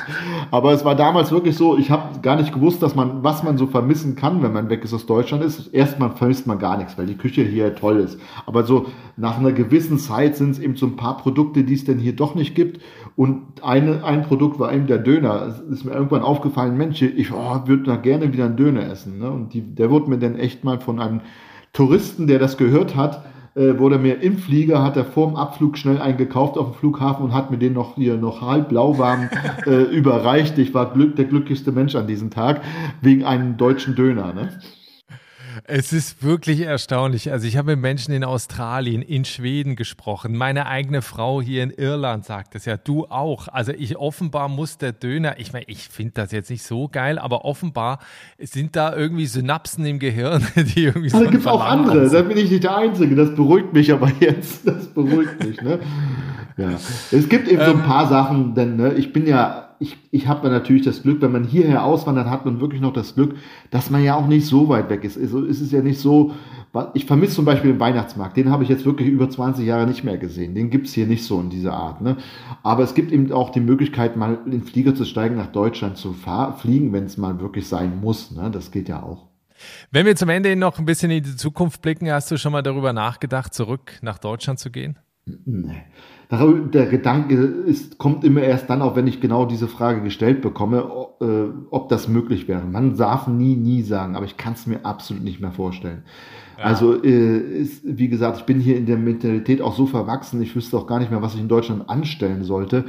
Aber 0.51 0.73
es 0.73 0.85
war 0.85 0.97
damals 0.97 1.31
wirklich 1.31 1.57
so, 1.57 1.79
ich 1.79 1.91
habe 1.91 2.21
gar 2.21 2.35
nicht 2.35 2.53
gewusst, 2.53 2.83
dass 2.83 2.97
man, 2.97 3.23
was 3.23 3.45
man 3.45 3.57
so 3.57 3.69
vermissen 3.69 4.17
kann, 4.17 4.43
wenn 4.43 4.53
man 4.53 4.69
weg 4.69 4.83
ist 4.83 4.93
aus 4.93 5.07
Deutschland 5.07 5.45
ist. 5.45 5.73
Erstmal 5.73 6.11
vermisst 6.11 6.49
man 6.49 6.59
gar 6.59 6.79
nichts, 6.79 6.99
weil 6.99 7.07
die 7.07 7.17
Küche 7.17 7.43
hier 7.43 7.77
toll 7.77 7.99
ist. 7.99 8.19
Aber 8.45 8.65
so 8.65 8.87
nach 9.17 9.39
einer 9.39 9.53
gewissen 9.53 9.99
Zeit 9.99 10.37
sind 10.37 10.51
es 10.51 10.59
eben 10.59 10.77
so 10.77 10.87
ein 10.87 10.97
paar 10.97 11.17
Produkte, 11.17 11.63
die 11.63 11.75
es 11.75 11.85
denn 11.85 11.99
hier 11.99 12.15
doch 12.15 12.35
nicht 12.35 12.57
gibt. 12.57 12.81
Und 13.17 13.65
eine, 13.65 14.05
ein 14.05 14.25
Produkt 14.25 14.59
war 14.59 14.73
eben 14.73 14.87
der 14.87 14.99
Döner. 14.99 15.47
Es 15.47 15.61
ist 15.61 15.85
mir 15.85 15.93
irgendwann 15.93 16.23
aufgefallen, 16.23 16.77
Mensch, 16.77 17.01
ich 17.01 17.33
oh, 17.33 17.63
würde 17.65 17.85
da 17.85 17.97
gerne 17.97 18.33
wieder 18.33 18.45
einen 18.45 18.57
Döner 18.57 18.91
essen. 18.91 19.19
Ne? 19.19 19.31
Und 19.31 19.55
die, 19.55 19.63
der 19.63 19.91
wurde 19.91 20.11
mir 20.11 20.19
dann 20.19 20.37
echt 20.37 20.65
mal 20.65 20.79
von 20.81 21.01
einem 21.01 21.23
Touristen, 21.73 22.27
der 22.27 22.39
das 22.39 22.59
gehört 22.59 22.95
hat, 22.95 23.25
äh, 23.55 23.79
wurde 23.79 23.99
mir 23.99 24.21
im 24.21 24.37
Flieger, 24.37 24.83
hat 24.83 24.99
er 24.99 25.07
vor 25.07 25.29
dem 25.29 25.37
Abflug 25.37 25.79
schnell 25.79 25.99
einen 25.99 26.19
gekauft 26.19 26.59
auf 26.59 26.73
dem 26.73 26.75
Flughafen 26.75 27.25
und 27.25 27.35
hat 27.35 27.51
mir 27.51 27.57
den 27.57 27.73
noch 27.73 27.95
hier 27.95 28.19
noch 28.19 28.43
halb 28.43 28.71
lauwarm 28.71 29.31
äh, 29.67 29.85
überreicht. 29.85 30.59
Ich 30.59 30.75
war 30.75 30.93
glück, 30.93 31.17
der 31.17 31.25
glücklichste 31.25 31.73
Mensch 31.73 31.95
an 31.95 32.07
diesem 32.07 32.31
Tag, 32.31 32.61
wegen 33.01 33.25
einem 33.25 33.57
deutschen 33.57 33.95
Döner. 33.95 34.35
Ne? 34.35 34.51
Es 35.65 35.93
ist 35.93 36.23
wirklich 36.23 36.61
erstaunlich. 36.61 37.33
Also 37.33 37.47
ich 37.47 37.57
habe 37.57 37.73
mit 37.73 37.81
Menschen 37.81 38.13
in 38.13 38.25
Australien, 38.25 39.03
in 39.03 39.25
Schweden 39.25 39.77
gesprochen. 39.77 40.37
Meine 40.37 40.67
eigene 40.67 41.03
Frau 41.03 41.41
hier 41.41 41.63
in 41.63 41.71
Irland 41.71 42.25
sagt 42.25 42.55
es 42.55 42.65
ja, 42.65 42.77
du 42.77 43.07
auch. 43.07 43.49
Also 43.49 43.73
ich 43.73 43.97
offenbar 43.97 44.49
muss 44.49 44.79
der 44.79 44.93
Döner, 44.93 45.39
ich 45.39 45.53
meine, 45.53 45.65
ich 45.69 45.89
finde 45.89 46.13
das 46.15 46.33
jetzt 46.33 46.51
nicht 46.51 46.63
so 46.63 46.89
geil, 46.89 47.19
aber 47.19 47.45
offenbar 47.45 48.01
sind 48.39 48.77
da 48.77 48.95
irgendwie 48.95 49.27
Synapsen 49.27 49.85
im 49.87 49.99
Gehirn, 49.99 50.47
die 50.57 50.85
irgendwie 50.85 51.09
so. 51.09 51.23
Da 51.23 51.31
gibt 51.31 51.43
es 51.43 51.47
auch 51.47 51.65
andere, 51.65 52.09
da 52.09 52.23
bin 52.23 52.37
ich 52.37 52.51
nicht 52.51 52.65
der 52.65 52.77
Einzige. 52.77 53.15
Das 53.15 53.35
beruhigt 53.35 53.73
mich 53.73 53.93
aber 53.93 54.11
jetzt. 54.21 54.67
Das 54.67 54.87
beruhigt 54.89 55.45
mich, 55.45 55.61
ne? 55.61 55.79
Ja. 56.57 56.71
Es 57.11 57.29
gibt 57.29 57.49
eben 57.49 57.63
so 57.63 57.73
ein 57.73 57.79
ähm. 57.79 57.83
paar 57.83 58.09
Sachen, 58.09 58.55
denn 58.55 58.77
ne, 58.77 58.95
ich 58.95 59.13
bin 59.13 59.27
ja 59.27 59.66
ich, 59.79 59.97
ich 60.11 60.27
habe 60.27 60.49
natürlich 60.49 60.83
das 60.83 61.03
Glück, 61.03 61.21
wenn 61.23 61.33
man 61.33 61.45
hierher 61.45 61.85
auswandert, 61.85 62.29
hat 62.29 62.45
man 62.45 62.61
wirklich 62.61 62.81
noch 62.81 62.93
das 62.93 63.15
Glück, 63.15 63.37
dass 63.71 63.91
man 63.91 64.03
ja 64.03 64.15
auch 64.15 64.27
nicht 64.27 64.47
so 64.47 64.69
weit 64.69 64.91
weg 64.91 65.05
ist. 65.05 65.19
Also 65.19 65.45
ist 65.45 65.61
es 65.61 65.73
ja 65.73 65.83
nicht 65.83 65.99
so, 65.99 66.33
ich 66.95 67.07
vermisse 67.07 67.37
zum 67.37 67.45
Beispiel 67.45 67.73
den 67.73 67.81
Weihnachtsmarkt, 67.81 68.37
den 68.37 68.51
habe 68.51 68.63
ich 68.63 68.69
jetzt 68.69 68.85
wirklich 68.85 69.09
über 69.09 69.29
20 69.29 69.67
Jahre 69.67 69.87
nicht 69.87 70.05
mehr 70.05 70.19
gesehen. 70.19 70.55
Den 70.55 70.71
gibt 70.71 70.87
es 70.87 70.95
hier 70.95 71.07
nicht 71.07 71.25
so 71.25 71.41
in 71.41 71.51
dieser 71.51 71.75
Art. 71.75 72.01
Ne? 72.01 72.17
Aber 72.63 72.83
es 72.83 72.95
gibt 72.95 73.13
eben 73.13 73.31
auch 73.33 73.51
die 73.51 73.61
Möglichkeit, 73.61 74.17
mal 74.17 74.39
in 74.45 74.51
den 74.51 74.63
Flieger 74.63 74.95
zu 74.95 75.05
steigen, 75.05 75.37
nach 75.37 75.53
Deutschland 75.53 75.97
zu 75.97 76.15
fliegen, 76.59 76.93
wenn 76.93 77.05
es 77.05 77.17
mal 77.17 77.41
wirklich 77.41 77.67
sein 77.69 78.01
muss. 78.01 78.31
Ne? 78.31 78.51
Das 78.51 78.71
geht 78.71 78.89
ja 78.89 79.03
auch. 79.03 79.27
Wenn 79.91 80.07
wir 80.07 80.17
zum 80.17 80.29
Ende 80.29 80.55
noch 80.57 80.79
ein 80.79 80.85
bisschen 80.85 81.11
in 81.11 81.23
die 81.23 81.37
Zukunft 81.37 81.81
blicken, 81.83 82.11
hast 82.11 82.31
du 82.31 82.37
schon 82.37 82.53
mal 82.53 82.63
darüber 82.63 82.93
nachgedacht, 82.93 83.55
zurück 83.55 83.93
nach 84.03 84.19
Deutschland 84.19 84.59
zu 84.59 84.71
gehen? 84.71 84.99
Nee. 85.45 85.83
Der 86.29 86.87
Gedanke 86.87 87.35
ist, 87.35 87.99
kommt 87.99 88.25
immer 88.25 88.41
erst 88.41 88.69
dann, 88.69 88.83
auch 88.83 88.97
wenn 88.97 89.07
ich 89.07 89.21
genau 89.21 89.47
diese 89.47 89.69
Frage 89.69 90.01
gestellt 90.01 90.41
bekomme, 90.43 90.85
äh, 91.21 91.27
ob 91.71 91.89
das 91.89 92.09
möglich 92.09 92.49
wäre. 92.49 92.63
Man 92.65 92.97
darf 92.97 93.29
nie, 93.29 93.55
nie 93.55 93.83
sagen, 93.83 94.17
aber 94.17 94.25
ich 94.25 94.37
kann 94.37 94.55
es 94.55 94.67
mir 94.67 94.85
absolut 94.85 95.23
nicht 95.23 95.41
mehr 95.41 95.53
vorstellen. 95.53 96.03
Ja. 96.59 96.65
Also, 96.65 97.01
äh, 97.01 97.39
ist, 97.39 97.83
wie 97.85 98.09
gesagt, 98.09 98.39
ich 98.39 98.45
bin 98.45 98.59
hier 98.59 98.77
in 98.77 98.87
der 98.87 98.97
Mentalität 98.97 99.63
auch 99.63 99.77
so 99.77 99.87
verwachsen, 99.87 100.43
ich 100.43 100.57
wüsste 100.57 100.77
auch 100.77 100.89
gar 100.89 100.99
nicht 100.99 101.13
mehr, 101.13 101.23
was 101.23 101.35
ich 101.35 101.41
in 101.41 101.49
Deutschland 101.49 101.89
anstellen 101.89 102.43
sollte. 102.43 102.87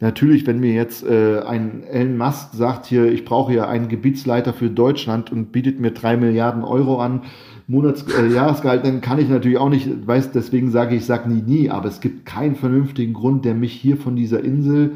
Natürlich, 0.00 0.46
wenn 0.46 0.60
mir 0.60 0.74
jetzt 0.74 1.06
äh, 1.06 1.40
ein 1.40 1.84
Elon 1.84 2.18
Musk 2.18 2.52
sagt 2.52 2.84
hier, 2.84 3.10
ich 3.10 3.24
brauche 3.24 3.54
ja 3.54 3.66
einen 3.66 3.88
Gebietsleiter 3.88 4.52
für 4.52 4.68
Deutschland 4.68 5.32
und 5.32 5.52
bietet 5.52 5.80
mir 5.80 5.92
drei 5.92 6.18
Milliarden 6.18 6.64
Euro 6.64 7.00
an, 7.00 7.22
Monats 7.66 8.04
äh, 8.12 8.26
Jahresgehalt, 8.28 8.84
dann 8.84 9.00
kann 9.00 9.18
ich 9.18 9.28
natürlich 9.28 9.58
auch 9.58 9.70
nicht, 9.70 10.06
weiß, 10.06 10.32
deswegen 10.32 10.70
sage 10.70 10.96
ich, 10.96 11.06
sage 11.06 11.30
nie, 11.30 11.42
nie, 11.42 11.70
aber 11.70 11.88
es 11.88 12.00
gibt 12.00 12.26
keinen 12.26 12.56
vernünftigen 12.56 13.14
Grund, 13.14 13.44
der 13.44 13.54
mich 13.54 13.72
hier 13.72 13.96
von 13.96 14.16
dieser 14.16 14.44
Insel 14.44 14.94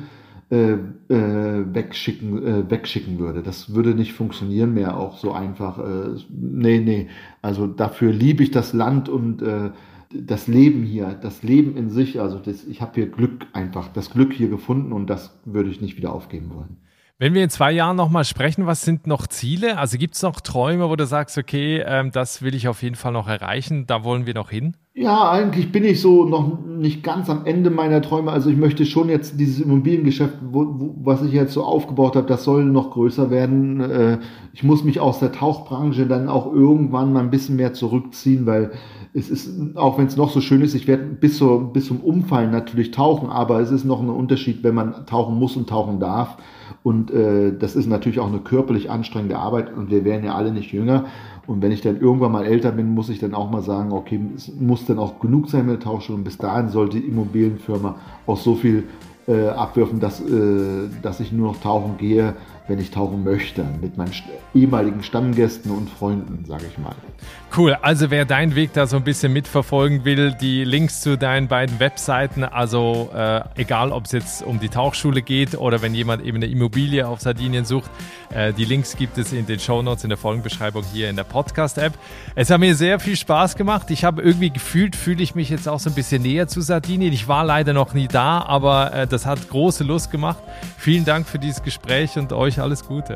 äh, 0.50 0.72
äh, 1.08 1.74
wegschicken, 1.74 2.46
äh, 2.46 2.70
wegschicken 2.70 3.18
würde. 3.18 3.42
Das 3.42 3.74
würde 3.74 3.94
nicht 3.94 4.12
funktionieren 4.12 4.74
mehr 4.74 4.96
auch 4.96 5.18
so 5.18 5.32
einfach. 5.32 5.78
Äh, 5.78 6.20
nee, 6.30 6.80
nee. 6.80 7.08
Also 7.42 7.66
dafür 7.66 8.12
liebe 8.12 8.42
ich 8.42 8.50
das 8.50 8.72
Land 8.72 9.08
und 9.08 9.42
äh, 9.42 9.70
das 10.10 10.46
Leben 10.46 10.84
hier, 10.84 11.18
das 11.20 11.42
Leben 11.42 11.76
in 11.76 11.90
sich, 11.90 12.20
also 12.20 12.38
das, 12.38 12.64
ich 12.64 12.80
habe 12.80 12.92
hier 12.94 13.08
Glück 13.08 13.46
einfach, 13.52 13.88
das 13.92 14.10
Glück 14.10 14.32
hier 14.32 14.48
gefunden 14.48 14.92
und 14.92 15.10
das 15.10 15.38
würde 15.44 15.68
ich 15.68 15.82
nicht 15.82 15.98
wieder 15.98 16.14
aufgeben 16.14 16.50
wollen. 16.54 16.78
Wenn 17.20 17.34
wir 17.34 17.42
in 17.42 17.50
zwei 17.50 17.72
Jahren 17.72 17.96
nochmal 17.96 18.24
sprechen, 18.24 18.66
was 18.66 18.82
sind 18.82 19.08
noch 19.08 19.26
Ziele? 19.26 19.76
Also 19.76 19.98
gibt 19.98 20.14
es 20.14 20.22
noch 20.22 20.40
Träume, 20.40 20.88
wo 20.88 20.94
du 20.94 21.04
sagst, 21.04 21.36
okay, 21.36 21.82
ähm, 21.84 22.12
das 22.12 22.42
will 22.42 22.54
ich 22.54 22.68
auf 22.68 22.80
jeden 22.84 22.94
Fall 22.94 23.10
noch 23.10 23.26
erreichen, 23.26 23.88
da 23.88 24.04
wollen 24.04 24.24
wir 24.24 24.34
noch 24.34 24.50
hin? 24.50 24.76
Ja, 24.94 25.28
eigentlich 25.28 25.72
bin 25.72 25.82
ich 25.82 26.00
so 26.00 26.24
noch 26.24 26.64
nicht 26.64 27.02
ganz 27.02 27.28
am 27.28 27.44
Ende 27.44 27.70
meiner 27.70 28.02
Träume. 28.02 28.30
Also 28.30 28.50
ich 28.50 28.56
möchte 28.56 28.86
schon 28.86 29.08
jetzt 29.08 29.40
dieses 29.40 29.60
Immobiliengeschäft, 29.60 30.34
wo, 30.42 30.64
wo, 30.78 30.94
was 31.02 31.22
ich 31.22 31.32
jetzt 31.32 31.54
so 31.54 31.64
aufgebaut 31.64 32.14
habe, 32.14 32.28
das 32.28 32.44
soll 32.44 32.64
noch 32.64 32.92
größer 32.92 33.32
werden. 33.32 33.80
Äh, 33.80 34.18
ich 34.52 34.62
muss 34.62 34.84
mich 34.84 35.00
aus 35.00 35.18
der 35.18 35.32
Tauchbranche 35.32 36.06
dann 36.06 36.28
auch 36.28 36.52
irgendwann 36.52 37.12
mal 37.12 37.20
ein 37.20 37.30
bisschen 37.30 37.56
mehr 37.56 37.72
zurückziehen, 37.72 38.46
weil 38.46 38.70
es 39.14 39.30
ist, 39.30 39.76
auch 39.76 39.98
wenn 39.98 40.06
es 40.06 40.16
noch 40.16 40.30
so 40.30 40.40
schön 40.40 40.62
ist, 40.62 40.74
ich 40.74 40.86
werde 40.86 41.04
bis, 41.04 41.38
so, 41.38 41.58
bis 41.72 41.86
zum 41.86 42.00
Umfallen 42.00 42.50
natürlich 42.50 42.90
tauchen, 42.90 43.30
aber 43.30 43.60
es 43.60 43.70
ist 43.70 43.84
noch 43.84 44.00
ein 44.00 44.08
Unterschied, 44.08 44.62
wenn 44.62 44.74
man 44.74 45.06
tauchen 45.06 45.38
muss 45.38 45.56
und 45.56 45.68
tauchen 45.68 45.98
darf. 46.00 46.36
Und 46.82 47.10
äh, 47.10 47.56
das 47.58 47.74
ist 47.74 47.86
natürlich 47.86 48.20
auch 48.20 48.28
eine 48.28 48.38
körperlich 48.38 48.90
anstrengende 48.90 49.38
Arbeit 49.38 49.74
und 49.74 49.90
wir 49.90 50.04
werden 50.04 50.24
ja 50.24 50.34
alle 50.34 50.52
nicht 50.52 50.72
jünger. 50.72 51.06
Und 51.46 51.62
wenn 51.62 51.72
ich 51.72 51.80
dann 51.80 52.00
irgendwann 52.00 52.32
mal 52.32 52.44
älter 52.44 52.72
bin, 52.72 52.94
muss 52.94 53.08
ich 53.08 53.18
dann 53.18 53.34
auch 53.34 53.50
mal 53.50 53.62
sagen, 53.62 53.92
okay, 53.92 54.20
es 54.36 54.52
muss 54.54 54.84
dann 54.84 54.98
auch 54.98 55.18
genug 55.18 55.48
sein 55.48 55.66
mit 55.66 55.76
der 55.76 55.80
Tauchschule. 55.80 56.18
Und 56.18 56.24
bis 56.24 56.36
dahin 56.36 56.68
sollte 56.68 57.00
die 57.00 57.06
Immobilienfirma 57.06 57.96
auch 58.26 58.36
so 58.36 58.54
viel 58.54 58.84
äh, 59.26 59.48
abwürfen, 59.48 59.98
dass, 59.98 60.20
äh, 60.20 60.88
dass 61.02 61.20
ich 61.20 61.32
nur 61.32 61.48
noch 61.48 61.60
tauchen 61.60 61.96
gehe, 61.98 62.34
wenn 62.68 62.78
ich 62.78 62.90
tauchen 62.90 63.24
möchte, 63.24 63.64
mit 63.80 63.96
meinen 63.96 64.12
ehemaligen 64.54 65.02
Stammgästen 65.02 65.70
und 65.70 65.88
Freunden, 65.88 66.44
sage 66.44 66.64
ich 66.70 66.78
mal. 66.78 66.94
Cool, 67.56 67.76
also 67.80 68.10
wer 68.10 68.26
deinen 68.26 68.54
Weg 68.54 68.74
da 68.74 68.86
so 68.86 68.96
ein 68.96 69.04
bisschen 69.04 69.32
mitverfolgen 69.32 70.04
will, 70.04 70.34
die 70.38 70.64
Links 70.64 71.00
zu 71.00 71.16
deinen 71.16 71.48
beiden 71.48 71.80
Webseiten, 71.80 72.44
also 72.44 73.10
äh, 73.14 73.40
egal 73.56 73.90
ob 73.90 74.04
es 74.04 74.12
jetzt 74.12 74.42
um 74.42 74.60
die 74.60 74.68
Tauchschule 74.68 75.22
geht 75.22 75.56
oder 75.56 75.80
wenn 75.80 75.94
jemand 75.94 76.22
eben 76.22 76.36
eine 76.36 76.46
Immobilie 76.46 77.08
auf 77.08 77.20
Sardinien 77.20 77.64
sucht, 77.64 77.90
äh, 78.34 78.52
die 78.52 78.66
Links 78.66 78.96
gibt 78.96 79.16
es 79.16 79.32
in 79.32 79.46
den 79.46 79.58
Show 79.58 79.80
Notes 79.80 80.04
in 80.04 80.10
der 80.10 80.18
Folgenbeschreibung 80.18 80.84
hier 80.92 81.08
in 81.08 81.16
der 81.16 81.24
Podcast-App. 81.24 81.94
Es 82.34 82.50
hat 82.50 82.60
mir 82.60 82.74
sehr 82.74 83.00
viel 83.00 83.16
Spaß 83.16 83.56
gemacht. 83.56 83.90
Ich 83.90 84.04
habe 84.04 84.20
irgendwie 84.20 84.50
gefühlt, 84.50 84.94
fühle 84.94 85.22
ich 85.22 85.34
mich 85.34 85.48
jetzt 85.48 85.68
auch 85.68 85.80
so 85.80 85.88
ein 85.88 85.94
bisschen 85.94 86.22
näher 86.22 86.48
zu 86.48 86.60
Sardinien. 86.60 87.14
Ich 87.14 87.28
war 87.28 87.44
leider 87.44 87.72
noch 87.72 87.94
nie 87.94 88.08
da, 88.08 88.42
aber 88.42 88.92
äh, 88.92 89.06
das 89.06 89.24
hat 89.24 89.48
große 89.48 89.84
Lust 89.84 90.10
gemacht. 90.10 90.38
Vielen 90.76 91.06
Dank 91.06 91.26
für 91.26 91.38
dieses 91.38 91.62
Gespräch 91.62 92.18
und 92.18 92.32
euch 92.58 92.62
alles 92.62 92.86
Gute. 92.86 93.14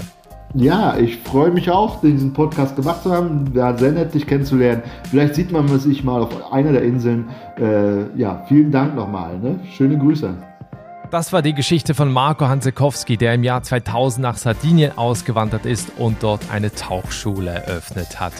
Ja, 0.55 0.97
ich 0.99 1.19
freue 1.19 1.51
mich 1.51 1.71
auch, 1.71 2.01
diesen 2.01 2.33
Podcast 2.33 2.77
gemacht 2.77 3.03
zu 3.03 3.13
haben. 3.13 3.55
War 3.55 3.77
sehr 3.79 3.93
nett, 3.93 4.13
dich 4.13 4.27
kennenzulernen. 4.27 4.83
Vielleicht 5.11 5.35
sieht 5.35 5.51
man 5.51 5.67
sich 5.79 6.05
mal 6.05 6.23
auf 6.23 6.53
einer 6.53 6.73
der 6.73 6.83
Inseln. 6.83 7.31
Äh, 7.59 8.19
ja, 8.19 8.45
vielen 8.49 8.71
Dank 8.71 8.95
nochmal. 8.95 9.39
Ne? 9.39 9.61
Schöne 9.73 9.97
Grüße. 9.97 10.35
Das 11.11 11.33
war 11.33 11.43
die 11.43 11.55
Geschichte 11.55 11.95
von 11.95 12.11
Marco 12.13 12.47
Hansekowski, 12.47 13.17
der 13.17 13.35
im 13.35 13.45
Jahr 13.45 13.63
2000 13.63 14.23
nach 14.23 14.37
Sardinien 14.37 14.97
ausgewandert 14.97 15.67
ist 15.67 15.93
und 15.99 16.23
dort 16.23 16.51
eine 16.51 16.73
Tauchschule 16.73 17.51
eröffnet 17.51 18.21
hat. 18.21 18.33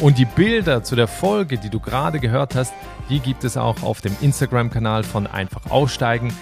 Und 0.00 0.18
die 0.18 0.26
Bilder 0.26 0.82
zu 0.82 0.94
der 0.94 1.08
Folge, 1.08 1.56
die 1.56 1.70
du 1.70 1.80
gerade 1.80 2.18
gehört 2.18 2.54
hast, 2.54 2.74
die 3.08 3.20
gibt 3.20 3.44
es 3.44 3.56
auch 3.56 3.82
auf 3.82 4.02
dem 4.02 4.14
Instagram-Kanal 4.20 5.04
von 5.04 5.26
Einfach 5.26 5.70
Aussteigen. 5.70 6.32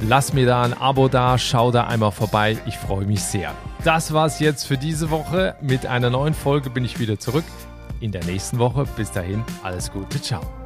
Lass 0.00 0.32
mir 0.32 0.46
da 0.46 0.62
ein 0.62 0.74
Abo 0.74 1.08
da, 1.08 1.38
schau 1.38 1.70
da 1.70 1.86
einmal 1.86 2.10
vorbei, 2.12 2.58
ich 2.66 2.76
freue 2.76 3.06
mich 3.06 3.22
sehr. 3.22 3.52
Das 3.84 4.12
war's 4.12 4.40
jetzt 4.40 4.64
für 4.64 4.76
diese 4.76 5.10
Woche. 5.10 5.54
Mit 5.60 5.86
einer 5.86 6.10
neuen 6.10 6.34
Folge 6.34 6.70
bin 6.70 6.84
ich 6.84 6.98
wieder 6.98 7.18
zurück. 7.18 7.44
In 8.00 8.12
der 8.12 8.24
nächsten 8.24 8.58
Woche. 8.58 8.86
Bis 8.96 9.12
dahin, 9.12 9.44
alles 9.62 9.92
Gute, 9.92 10.20
ciao. 10.20 10.63